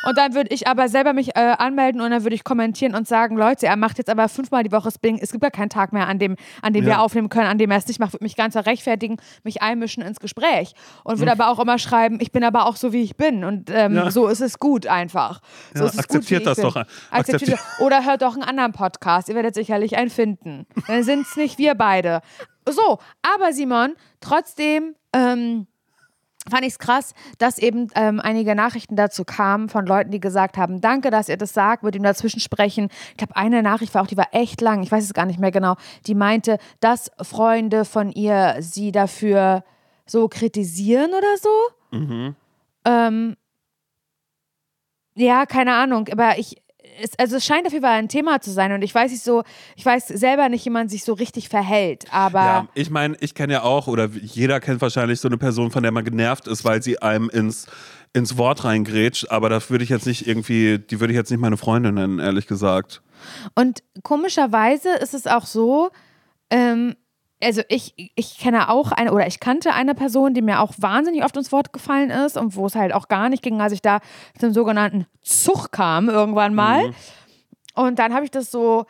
Und 0.03 0.17
dann 0.17 0.33
würde 0.33 0.49
ich 0.51 0.67
aber 0.67 0.89
selber 0.89 1.13
mich 1.13 1.35
äh, 1.35 1.53
anmelden 1.59 2.01
und 2.01 2.09
dann 2.09 2.23
würde 2.23 2.33
ich 2.35 2.43
kommentieren 2.43 2.95
und 2.95 3.07
sagen, 3.07 3.37
Leute, 3.37 3.67
er 3.67 3.75
macht 3.75 3.99
jetzt 3.99 4.09
aber 4.09 4.27
fünfmal 4.29 4.63
die 4.63 4.71
Woche 4.71 4.89
Spring. 4.89 5.19
Es 5.21 5.31
gibt 5.31 5.43
ja 5.43 5.51
keinen 5.51 5.69
Tag 5.69 5.93
mehr, 5.93 6.07
an 6.07 6.17
dem, 6.17 6.37
an 6.63 6.73
dem 6.73 6.85
Ja. 6.85 6.89
wir 6.89 7.01
aufnehmen 7.01 7.29
können, 7.29 7.45
an 7.45 7.59
dem 7.59 7.69
er 7.69 7.77
es 7.77 7.87
nicht 7.87 7.99
macht. 7.99 8.13
Würde 8.13 8.23
mich 8.23 8.35
ganz 8.35 8.55
rechtfertigen, 8.55 9.17
mich 9.43 9.61
einmischen 9.61 10.01
ins 10.01 10.19
Gespräch. 10.19 10.73
Und 11.03 11.19
würde 11.19 11.31
aber 11.31 11.49
auch 11.49 11.59
immer 11.59 11.77
schreiben, 11.77 12.17
ich 12.19 12.31
bin 12.31 12.43
aber 12.43 12.65
auch 12.65 12.77
so, 12.77 12.93
wie 12.93 13.03
ich 13.03 13.15
bin. 13.15 13.43
Und 13.43 13.69
ähm. 13.69 13.93
Ja. 13.95 14.09
so 14.09 14.27
ist 14.27 14.41
es 14.41 14.57
gut 14.57 14.87
einfach. 14.87 15.39
So 15.75 15.81
Ja, 15.83 15.85
ist 15.85 15.93
es 15.93 15.99
akzeptiert 15.99 16.45
gut, 16.45 16.47
das 16.47 16.57
doch. 16.57 16.75
Akzeptiert- 17.11 17.59
Oder 17.79 18.03
hört 18.03 18.23
doch 18.23 18.33
einen 18.33 18.41
anderen 18.43 18.71
Podcast. 18.71 19.29
Ihr 19.29 19.35
werdet 19.35 19.53
sicherlich 19.53 19.97
einen 19.97 20.09
finden. 20.09 20.65
Dann 20.87 21.03
sind 21.03 21.27
es 21.27 21.35
nicht 21.35 21.59
wir 21.59 21.75
beide. 21.75 22.21
So, 22.67 22.97
aber 23.35 23.53
Simon, 23.53 23.93
trotzdem 24.19 24.95
ähm, 25.13 25.67
fand 26.49 26.63
ich 26.63 26.73
es 26.73 26.79
krass, 26.79 27.13
dass 27.37 27.57
eben 27.57 27.87
ähm, 27.95 28.19
einige 28.19 28.55
Nachrichten 28.55 28.95
dazu 28.95 29.23
kamen 29.25 29.69
von 29.69 29.85
Leuten, 29.85 30.11
die 30.11 30.19
gesagt 30.19 30.57
haben, 30.57 30.81
danke, 30.81 31.11
dass 31.11 31.29
ihr 31.29 31.37
das 31.37 31.53
sagt, 31.53 31.83
mit 31.83 31.95
dem 31.95 32.03
dazwischen 32.03 32.39
sprechen. 32.39 32.89
Ich 33.11 33.17
glaube, 33.17 33.35
eine 33.35 33.61
Nachricht 33.61 33.93
war 33.93 34.03
auch, 34.03 34.07
die 34.07 34.17
war 34.17 34.29
echt 34.31 34.61
lang, 34.61 34.83
ich 34.83 34.91
weiß 34.91 35.03
es 35.03 35.13
gar 35.13 35.25
nicht 35.25 35.39
mehr 35.39 35.51
genau, 35.51 35.75
die 36.07 36.15
meinte, 36.15 36.57
dass 36.79 37.11
Freunde 37.21 37.85
von 37.85 38.11
ihr 38.11 38.57
sie 38.59 38.91
dafür 38.91 39.63
so 40.05 40.27
kritisieren 40.27 41.11
oder 41.11 41.37
so. 41.37 41.97
Mhm. 41.97 42.35
Ähm, 42.85 43.37
ja, 45.15 45.45
keine 45.45 45.73
Ahnung, 45.75 46.07
aber 46.11 46.39
ich, 46.39 46.60
es, 47.01 47.17
also 47.17 47.37
es 47.37 47.45
scheint 47.45 47.65
auf 47.65 47.73
jeden 47.73 47.83
Fall 47.83 47.97
ein 47.97 48.09
Thema 48.09 48.41
zu 48.41 48.51
sein 48.51 48.71
und 48.71 48.81
ich 48.81 48.93
weiß 48.93 49.11
nicht 49.11 49.23
so, 49.23 49.43
ich 49.75 49.85
weiß 49.85 50.07
selber 50.07 50.49
nicht, 50.49 50.65
wie 50.65 50.69
man 50.69 50.89
sich 50.89 51.03
so 51.03 51.13
richtig 51.13 51.49
verhält, 51.49 52.05
aber 52.11 52.39
Ja, 52.39 52.67
ich 52.73 52.89
meine, 52.89 53.15
ich 53.19 53.35
kenne 53.35 53.53
ja 53.53 53.63
auch, 53.63 53.87
oder 53.87 54.05
jeder 54.07 54.59
kennt 54.59 54.81
wahrscheinlich 54.81 55.19
so 55.19 55.27
eine 55.27 55.37
Person, 55.37 55.71
von 55.71 55.83
der 55.83 55.91
man 55.91 56.03
genervt 56.03 56.47
ist, 56.47 56.63
weil 56.63 56.81
sie 56.81 57.01
einem 57.01 57.29
ins, 57.29 57.67
ins 58.13 58.37
Wort 58.37 58.63
reingrätscht. 58.63 59.29
Aber 59.29 59.49
das 59.49 59.69
würde 59.69 59.83
ich 59.83 59.89
jetzt 59.89 60.05
nicht 60.05 60.27
irgendwie, 60.27 60.79
die 60.79 60.99
würde 60.99 61.13
ich 61.13 61.17
jetzt 61.17 61.31
nicht 61.31 61.39
meine 61.39 61.57
Freundin 61.57 61.95
nennen, 61.95 62.19
ehrlich 62.19 62.47
gesagt. 62.47 63.01
Und 63.55 63.83
komischerweise 64.03 64.89
ist 65.01 65.13
es 65.13 65.27
auch 65.27 65.45
so, 65.45 65.89
ähm, 66.49 66.95
also 67.43 67.61
ich, 67.67 67.93
ich 68.15 68.37
kenne 68.37 68.69
auch 68.69 68.91
eine, 68.91 69.11
oder 69.11 69.27
ich 69.27 69.39
kannte 69.39 69.73
eine 69.73 69.95
Person, 69.95 70.33
die 70.33 70.41
mir 70.41 70.59
auch 70.61 70.73
wahnsinnig 70.77 71.23
oft 71.23 71.35
ins 71.35 71.51
Wort 71.51 71.73
gefallen 71.73 72.09
ist 72.09 72.37
und 72.37 72.55
wo 72.55 72.65
es 72.65 72.75
halt 72.75 72.93
auch 72.93 73.07
gar 73.07 73.29
nicht 73.29 73.43
ging, 73.43 73.61
als 73.61 73.73
ich 73.73 73.81
da 73.81 73.99
zum 74.39 74.53
sogenannten 74.53 75.05
Zug 75.21 75.71
kam 75.71 76.09
irgendwann 76.09 76.53
mal. 76.53 76.93
Und 77.73 77.99
dann 77.99 78.13
habe 78.13 78.25
ich 78.25 78.31
das 78.31 78.51
so 78.51 78.85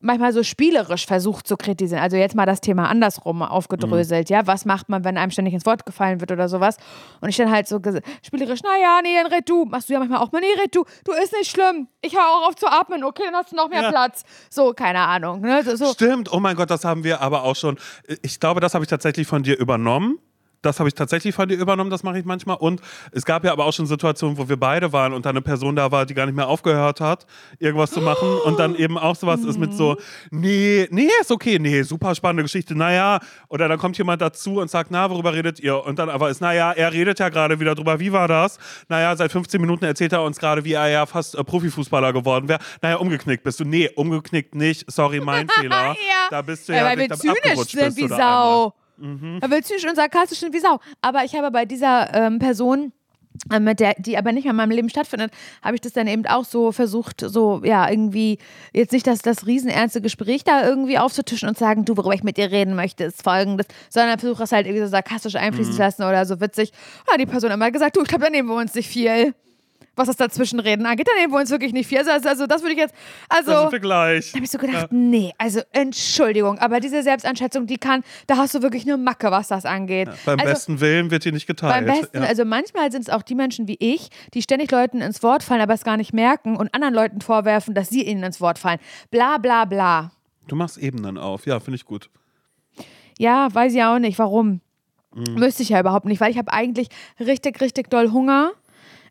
manchmal 0.00 0.32
so 0.32 0.42
spielerisch 0.42 1.06
versucht 1.06 1.46
zu 1.46 1.56
kritisieren. 1.56 2.02
Also 2.02 2.16
jetzt 2.16 2.34
mal 2.34 2.46
das 2.46 2.60
Thema 2.60 2.88
andersrum 2.88 3.42
aufgedröselt, 3.42 4.30
ja. 4.30 4.46
Was 4.46 4.64
macht 4.64 4.88
man, 4.88 5.04
wenn 5.04 5.16
einem 5.16 5.30
ständig 5.30 5.54
ins 5.54 5.66
Wort 5.66 5.86
gefallen 5.86 6.20
wird 6.20 6.32
oder 6.32 6.48
sowas? 6.48 6.76
Und 7.20 7.28
ich 7.28 7.36
dann 7.36 7.50
halt 7.50 7.68
so 7.68 7.80
spielerisch, 8.22 8.62
naja, 8.62 9.00
nee, 9.02 9.14
dann 9.22 9.32
red 9.32 9.48
du. 9.48 9.64
Machst 9.64 9.88
du 9.88 9.92
ja 9.92 9.98
manchmal 9.98 10.20
auch 10.20 10.32
mal, 10.32 10.40
nee, 10.40 10.60
red 10.60 10.74
du. 10.74 10.84
Du 11.04 11.12
ist 11.12 11.32
nicht 11.32 11.50
schlimm. 11.50 11.88
Ich 12.00 12.14
höre 12.14 12.26
auch 12.26 12.48
auf 12.48 12.56
zu 12.56 12.66
atmen. 12.66 13.04
Okay, 13.04 13.22
dann 13.26 13.34
hast 13.34 13.52
du 13.52 13.56
noch 13.56 13.68
mehr 13.68 13.82
Ja. 13.82 13.90
Platz. 13.90 14.24
So, 14.48 14.72
keine 14.72 15.00
Ahnung. 15.00 15.40
Ne? 15.42 15.62
So, 15.62 15.76
so. 15.76 15.92
Stimmt, 15.92 16.32
oh 16.32 16.40
mein 16.40 16.56
Gott, 16.56 16.70
das 16.70 16.84
haben 16.84 17.04
wir 17.04 17.20
aber 17.20 17.44
auch 17.44 17.56
schon. 17.56 17.78
Ich 18.22 18.40
glaube, 18.40 18.60
das 18.60 18.74
habe 18.74 18.84
ich 18.84 18.88
tatsächlich 18.90 19.26
von 19.26 19.42
dir 19.42 19.58
übernommen. 19.58 20.18
Das 20.62 20.78
habe 20.78 20.88
ich 20.88 20.94
tatsächlich 20.94 21.34
von 21.34 21.48
dir 21.48 21.56
übernommen, 21.56 21.90
das 21.90 22.02
mache 22.02 22.18
ich 22.18 22.24
manchmal. 22.24 22.56
Und 22.56 22.80
es 23.12 23.24
gab 23.24 23.44
ja 23.44 23.52
aber 23.52 23.64
auch 23.64 23.72
schon 23.72 23.86
Situationen, 23.86 24.36
wo 24.36 24.48
wir 24.48 24.58
beide 24.58 24.92
waren 24.92 25.12
und 25.12 25.24
dann 25.26 25.30
eine 25.30 25.42
Person 25.42 25.76
da 25.76 25.90
war, 25.90 26.04
die 26.06 26.14
gar 26.14 26.26
nicht 26.26 26.34
mehr 26.36 26.48
aufgehört 26.48 27.00
hat, 27.00 27.26
irgendwas 27.58 27.90
zu 27.92 28.00
machen. 28.00 28.28
Und 28.44 28.58
dann 28.58 28.74
eben 28.74 28.98
auch 28.98 29.16
sowas 29.16 29.40
ist 29.44 29.58
mit 29.58 29.72
so, 29.74 29.96
nee, 30.30 30.86
nee, 30.90 31.08
ist 31.20 31.30
okay, 31.30 31.58
nee, 31.58 31.82
super 31.82 32.14
spannende 32.14 32.42
Geschichte, 32.42 32.74
naja. 32.74 33.20
Oder 33.48 33.68
dann 33.68 33.78
kommt 33.78 33.96
jemand 33.96 34.20
dazu 34.20 34.60
und 34.60 34.70
sagt, 34.70 34.90
na, 34.90 35.08
worüber 35.10 35.32
redet 35.32 35.60
ihr? 35.60 35.84
Und 35.84 35.98
dann 35.98 36.10
aber 36.10 36.30
ist, 36.30 36.40
naja, 36.40 36.72
er 36.72 36.92
redet 36.92 37.18
ja 37.18 37.28
gerade 37.28 37.58
wieder 37.58 37.74
drüber, 37.74 37.98
wie 37.98 38.12
war 38.12 38.28
das? 38.28 38.58
Naja, 38.88 39.16
seit 39.16 39.32
15 39.32 39.60
Minuten 39.60 39.84
erzählt 39.84 40.12
er 40.12 40.22
uns 40.22 40.38
gerade, 40.38 40.64
wie 40.64 40.74
er 40.74 40.88
ja 40.88 41.06
fast 41.06 41.36
äh, 41.36 41.44
Profifußballer 41.44 42.12
geworden 42.12 42.48
wäre. 42.48 42.60
Naja, 42.82 42.96
umgeknickt 42.96 43.44
bist 43.44 43.60
du. 43.60 43.64
Nee, 43.64 43.90
umgeknickt 43.94 44.54
nicht. 44.54 44.90
Sorry, 44.90 45.20
mein 45.20 45.48
Fehler. 45.60 45.94
Ja. 45.94 46.28
Da 46.30 46.42
bist 46.42 46.68
du 46.68 46.72
Ja, 46.72 46.78
ja, 46.78 46.84
weil 46.84 46.98
wir 46.98 47.10
zynisch 47.10 47.70
sind 47.70 47.96
wie 47.96 48.08
Sau. 48.08 48.74
Mhm. 49.00 49.38
Weil 49.40 49.50
wir 49.50 49.62
zynisch 49.62 49.86
und 49.86 49.96
sarkastisch 49.96 50.38
sind 50.40 50.54
wie 50.54 50.60
Sau. 50.60 50.78
Aber 51.00 51.24
ich 51.24 51.34
habe 51.34 51.50
bei 51.50 51.64
dieser 51.64 52.14
ähm, 52.14 52.38
Person 52.38 52.92
äh, 53.50 53.60
mit 53.60 53.80
der, 53.80 53.94
die 53.98 54.18
aber 54.18 54.32
nicht 54.32 54.44
mehr 54.44 54.50
in 54.50 54.56
meinem 54.56 54.72
Leben 54.72 54.90
stattfindet, 54.90 55.32
habe 55.62 55.74
ich 55.76 55.80
das 55.80 55.92
dann 55.92 56.06
eben 56.06 56.26
auch 56.26 56.44
so 56.44 56.72
versucht, 56.72 57.20
so, 57.20 57.62
ja, 57.64 57.88
irgendwie, 57.88 58.38
jetzt 58.72 58.92
nicht 58.92 59.06
das, 59.06 59.20
das 59.20 59.46
riesenernste 59.46 60.00
Gespräch 60.02 60.44
da 60.44 60.66
irgendwie 60.66 60.98
aufzutischen 60.98 61.48
und 61.48 61.54
zu 61.56 61.60
sagen, 61.64 61.84
du, 61.84 61.96
worüber 61.96 62.12
ich 62.14 62.22
mit 62.22 62.36
dir 62.36 62.50
reden 62.50 62.74
möchte, 62.74 63.04
ist 63.04 63.22
folgendes, 63.22 63.66
sondern 63.88 64.18
versuche 64.18 64.40
das 64.40 64.52
halt 64.52 64.66
irgendwie 64.66 64.84
so 64.84 64.90
sarkastisch 64.90 65.36
einfließen 65.36 65.72
Mhm. 65.72 65.76
zu 65.76 65.82
lassen 65.82 66.02
oder 66.02 66.26
so 66.26 66.40
witzig. 66.40 66.72
Ja, 67.10 67.16
die 67.16 67.26
Person 67.26 67.50
hat 67.50 67.56
immer 67.56 67.70
gesagt, 67.70 67.96
du, 67.96 68.02
ich 68.02 68.08
glaube, 68.08 68.24
da 68.24 68.30
nehmen 68.30 68.48
wir 68.48 68.56
uns 68.56 68.74
nicht 68.74 68.88
viel. 68.88 69.34
Was 70.00 70.06
das 70.06 70.16
Dazwischenreden 70.16 70.86
angeht, 70.86 71.06
da 71.06 71.20
nehmen 71.20 71.30
wir 71.30 71.38
uns 71.38 71.50
wirklich 71.50 71.74
nicht 71.74 71.86
viel. 71.86 71.98
Also, 71.98 72.10
also 72.26 72.46
das 72.46 72.62
würde 72.62 72.72
ich 72.72 72.78
jetzt, 72.78 72.94
also. 73.28 73.50
Da 73.50 73.60
sind 73.60 73.72
wir 73.72 73.80
gleich. 73.80 74.32
Da 74.32 74.36
habe 74.36 74.44
ich 74.44 74.50
so 74.50 74.56
gedacht, 74.56 74.86
nee, 74.90 75.32
also 75.36 75.60
Entschuldigung, 75.72 76.58
aber 76.58 76.80
diese 76.80 77.02
Selbsteinschätzung, 77.02 77.66
die 77.66 77.76
kann, 77.76 78.02
da 78.26 78.38
hast 78.38 78.54
du 78.54 78.62
wirklich 78.62 78.84
eine 78.84 78.96
Macke, 78.96 79.30
was 79.30 79.48
das 79.48 79.66
angeht. 79.66 80.08
Beim 80.24 80.38
also, 80.38 80.50
besten 80.50 80.80
Willen 80.80 81.10
wird 81.10 81.24
hier 81.24 81.32
nicht 81.32 81.46
geteilt. 81.46 81.86
beim 81.86 82.00
besten, 82.00 82.22
ja. 82.22 82.28
also 82.28 82.46
manchmal 82.46 82.90
sind 82.90 83.02
es 83.02 83.10
auch 83.10 83.22
die 83.22 83.34
Menschen 83.34 83.68
wie 83.68 83.76
ich, 83.78 84.08
die 84.32 84.40
ständig 84.40 84.70
Leuten 84.70 85.02
ins 85.02 85.22
Wort 85.22 85.42
fallen, 85.42 85.60
aber 85.60 85.74
es 85.74 85.84
gar 85.84 85.98
nicht 85.98 86.14
merken 86.14 86.56
und 86.56 86.74
anderen 86.74 86.94
Leuten 86.94 87.20
vorwerfen, 87.20 87.74
dass 87.74 87.90
sie 87.90 88.02
ihnen 88.02 88.22
ins 88.22 88.40
Wort 88.40 88.58
fallen. 88.58 88.78
Bla 89.10 89.36
bla 89.36 89.66
bla. 89.66 90.12
du 90.48 90.56
machst 90.56 90.78
Ebenen 90.78 91.18
auf. 91.18 91.44
Ja, 91.44 91.60
finde 91.60 91.76
ich 91.76 91.84
gut. 91.84 92.08
Ja, 93.18 93.52
weiß 93.52 93.74
ich 93.74 93.82
auch 93.82 93.98
nicht, 93.98 94.18
warum. 94.18 94.62
Mhm. 95.14 95.34
Müsste 95.34 95.62
ich 95.62 95.68
ja 95.68 95.80
überhaupt 95.80 96.06
nicht, 96.06 96.20
weil 96.20 96.30
ich 96.30 96.38
habe 96.38 96.52
eigentlich 96.52 96.88
richtig, 97.18 97.60
richtig 97.60 97.90
doll 97.90 98.12
Hunger. 98.12 98.52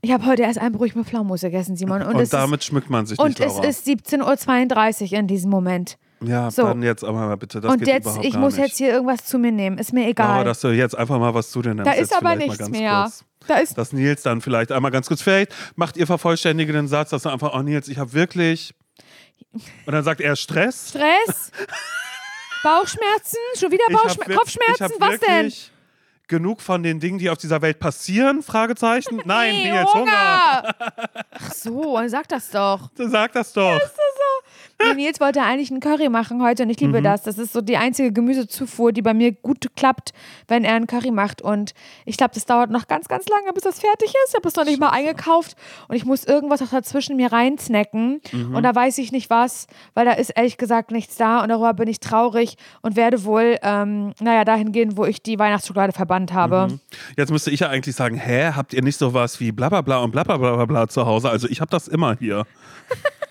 Ich 0.02 0.12
habe 0.12 0.26
heute 0.26 0.44
erst 0.44 0.60
einen 0.60 0.74
Brot 0.74 0.96
mit 0.96 1.08
Pflaumenmus 1.08 1.42
gegessen, 1.42 1.76
Simon. 1.76 2.02
Und, 2.02 2.16
Und, 2.16 2.22
es 2.22 2.30
damit 2.30 2.64
schmückt 2.64 2.90
man 2.90 3.06
sich 3.06 3.18
ist, 3.18 3.24
und 3.24 3.40
nicht, 3.40 3.42
es 3.42 3.56
Laura. 3.56 3.68
ist 3.68 3.88
17.32 3.88 5.12
Uhr 5.12 5.20
in 5.20 5.28
diesem 5.28 5.50
Moment. 5.50 5.98
ja, 6.22 6.50
so. 6.50 6.64
dann 6.64 6.82
jetzt 6.84 7.04
aber 7.04 7.28
mal 7.28 7.36
bitte. 7.36 7.60
Das 7.60 7.74
und 7.74 7.86
jetzt, 7.86 8.20
ich 8.22 8.36
muss 8.36 8.56
nicht. 8.56 8.68
jetzt 8.68 8.78
hier 8.78 8.92
irgendwas 8.92 9.26
zu 9.26 9.38
mir 9.38 9.52
nehmen. 9.52 9.78
Ist 9.78 9.92
mir 9.92 10.08
egal. 10.08 10.28
Laura, 10.28 10.44
dass 10.46 10.62
du 10.62 10.70
jetzt 10.70 10.98
einfach 10.98 11.20
mal 11.20 11.34
was 11.34 11.52
zu 11.52 11.62
dir 11.62 11.74
nimmst. 11.74 11.88
Da 11.88 11.94
ist 11.94 12.16
aber 12.16 12.36
nichts 12.36 12.70
mehr. 12.70 13.04
Kurz. 13.04 13.26
Da 13.48 13.58
ist 13.58 13.78
Dass 13.78 13.94
Nils 13.94 14.22
dann 14.22 14.42
vielleicht 14.42 14.72
einmal 14.72 14.92
ganz 14.92 15.08
kurz, 15.08 15.22
vielleicht 15.22 15.54
macht 15.76 15.98
ihr 15.98 16.06
vervollständige 16.06 16.74
den 16.74 16.88
Satz, 16.88 17.10
dass 17.10 17.24
du 17.24 17.30
einfach, 17.30 17.54
oh 17.54 17.62
Nils, 17.62 17.88
ich 17.88 17.98
habe 17.98 18.14
wirklich. 18.14 18.74
Und 19.86 19.94
dann 19.94 20.04
sagt 20.04 20.22
er 20.22 20.36
Stress. 20.36 20.90
Stress, 20.90 21.52
Bauchschmerzen, 22.64 23.38
schon 23.58 23.72
wieder 23.72 23.86
Bauchschmerzen, 23.92 24.34
Kopfschmerzen, 24.36 24.96
was 25.00 25.20
denn? 25.20 25.54
Genug 26.30 26.62
von 26.62 26.84
den 26.84 27.00
Dingen, 27.00 27.18
die 27.18 27.30
auf 27.32 27.40
dieser 27.40 27.62
Welt 27.64 27.80
passieren? 27.80 28.44
Fragezeichen. 28.44 29.20
Nein, 29.26 29.52
Nee, 29.56 29.72
Nils, 29.72 29.94
Hunger. 29.96 30.76
Ach 31.32 31.52
so, 31.54 32.00
sag 32.08 32.28
das 32.30 32.52
doch. 32.52 32.90
Sag 32.96 33.34
das 33.34 33.52
doch. 33.52 33.80
Nee, 34.82 34.94
Nils 34.96 35.20
wollte 35.20 35.42
eigentlich 35.42 35.72
einen 35.72 35.82
Curry 35.82 36.08
machen 36.10 36.42
heute 36.42 36.64
und 36.64 36.70
ich 36.70 36.80
Mhm. 36.80 36.88
liebe 36.88 37.02
das. 37.02 37.24
Das 37.24 37.38
ist 37.38 37.52
so 37.54 37.62
die 37.62 37.76
einzige 37.78 38.12
Gemüsezufuhr, 38.14 38.92
die 38.94 39.02
bei 39.02 39.14
mir 39.14 39.32
gut 39.34 39.68
klappt, 39.76 40.12
wenn 40.48 40.64
er 40.64 40.76
einen 40.76 40.88
Curry 40.88 41.12
macht. 41.12 41.42
Und 41.42 41.74
ich 42.06 42.16
glaube, 42.18 42.32
das 42.34 42.46
dauert 42.46 42.70
noch 42.72 42.88
ganz, 42.88 43.08
ganz 43.10 43.28
lange, 43.28 43.52
bis 43.54 43.64
das 43.64 43.80
fertig 43.80 44.08
ist. 44.08 44.30
Ich 44.30 44.36
habe 44.36 44.48
es 44.48 44.56
noch 44.56 44.64
nicht 44.66 44.80
mal 44.80 44.90
eingekauft 44.90 45.56
und 45.90 45.96
ich 45.96 46.06
muss 46.06 46.24
irgendwas 46.24 46.62
auch 46.62 46.70
dazwischen 46.70 47.18
mir 47.18 47.32
reinsnacken. 47.32 48.22
Mhm. 48.32 48.56
Und 48.56 48.64
da 48.64 48.74
weiß 48.74 48.98
ich 49.00 49.12
nicht 49.12 49.30
was, 49.30 49.68
weil 49.96 50.06
da 50.06 50.14
ist 50.14 50.30
ehrlich 50.30 50.58
gesagt 50.58 50.92
nichts 50.92 51.18
da 51.18 51.42
und 51.44 51.50
darüber 51.50 51.74
bin 51.74 51.88
ich 51.90 52.00
traurig 52.00 52.56
und 52.82 52.96
werde 52.96 53.24
wohl, 53.26 53.58
ähm, 53.64 54.14
naja, 54.22 54.46
dahin 54.46 54.72
gehen, 54.72 54.96
wo 54.98 55.06
ich 55.06 55.22
die 55.22 55.38
Weihnachtsschokolade 55.38 55.92
verbannt 55.94 56.32
habe. 56.34 56.68
Mhm. 56.72 56.80
Jetzt 57.18 57.32
müsste 57.32 57.52
ich 57.52 57.60
ja 57.60 57.68
eigentlich 57.70 57.96
sagen, 57.96 58.16
hä, 58.16 58.52
habt 58.56 58.74
ihr 58.74 58.82
nicht 58.82 58.98
sowas 58.98 59.40
wie 59.42 59.52
bla 59.52 59.68
bla 59.70 59.82
bla 59.82 59.98
und 60.00 60.12
bla 60.12 60.24
bla 60.24 60.38
bla 60.38 60.56
bla 60.56 60.66
bla 60.66 60.88
zu 60.88 61.06
Hause? 61.06 61.30
Also 61.30 61.48
ich 61.50 61.60
habe 61.60 61.70
das 61.70 61.88
immer 61.90 62.16
hier. 62.18 62.46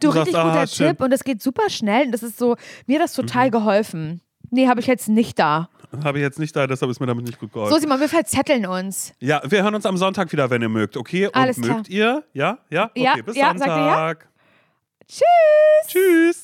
Du, 0.00 0.08
Du 0.08 0.12
sagst, 0.12 0.28
richtig 0.28 0.42
guter 0.42 0.60
ah, 0.60 0.66
schön. 0.66 0.88
Tipp 0.88 1.00
und 1.00 1.12
es 1.12 1.24
geht 1.24 1.42
super 1.42 1.68
schnell 1.70 2.06
und 2.06 2.12
das 2.12 2.22
ist 2.22 2.38
so, 2.38 2.56
mir 2.86 2.98
hat 2.98 3.04
das 3.04 3.12
total 3.14 3.50
geholfen. 3.50 4.20
Nee, 4.50 4.68
habe 4.68 4.80
ich 4.80 4.86
jetzt 4.86 5.08
nicht 5.08 5.38
da. 5.38 5.68
Habe 6.02 6.18
ich 6.18 6.22
jetzt 6.22 6.38
nicht 6.40 6.54
da, 6.56 6.66
deshalb 6.66 6.90
ist 6.90 7.00
mir 7.00 7.06
damit 7.06 7.24
nicht 7.24 7.38
gut 7.38 7.52
geholfen. 7.52 7.72
So, 7.72 7.80
Simon, 7.80 8.00
wir 8.00 8.08
verzetteln 8.08 8.66
uns. 8.66 9.12
ja, 9.20 9.40
wir 9.44 9.62
hören 9.62 9.74
uns 9.76 9.86
am 9.86 9.96
Sonntag 9.96 10.32
wieder, 10.32 10.50
wenn 10.50 10.60
ihr 10.60 10.68
mögt, 10.68 10.96
okay? 10.96 11.26
Und 11.26 11.36
Alles 11.36 11.60
klar. 11.60 11.76
mögt 11.76 11.88
ihr? 11.88 12.24
Ja? 12.32 12.58
Ja? 12.68 12.86
Okay, 12.86 13.02
Ja, 13.02 13.14
bis 13.24 13.36
ja, 13.36 13.46
sagt 13.56 13.60
ihr 13.60 13.66
ja? 13.66 13.94
Sonntag. 13.94 14.28
Tschüss! 15.06 15.24
Tschüss. 15.86 16.43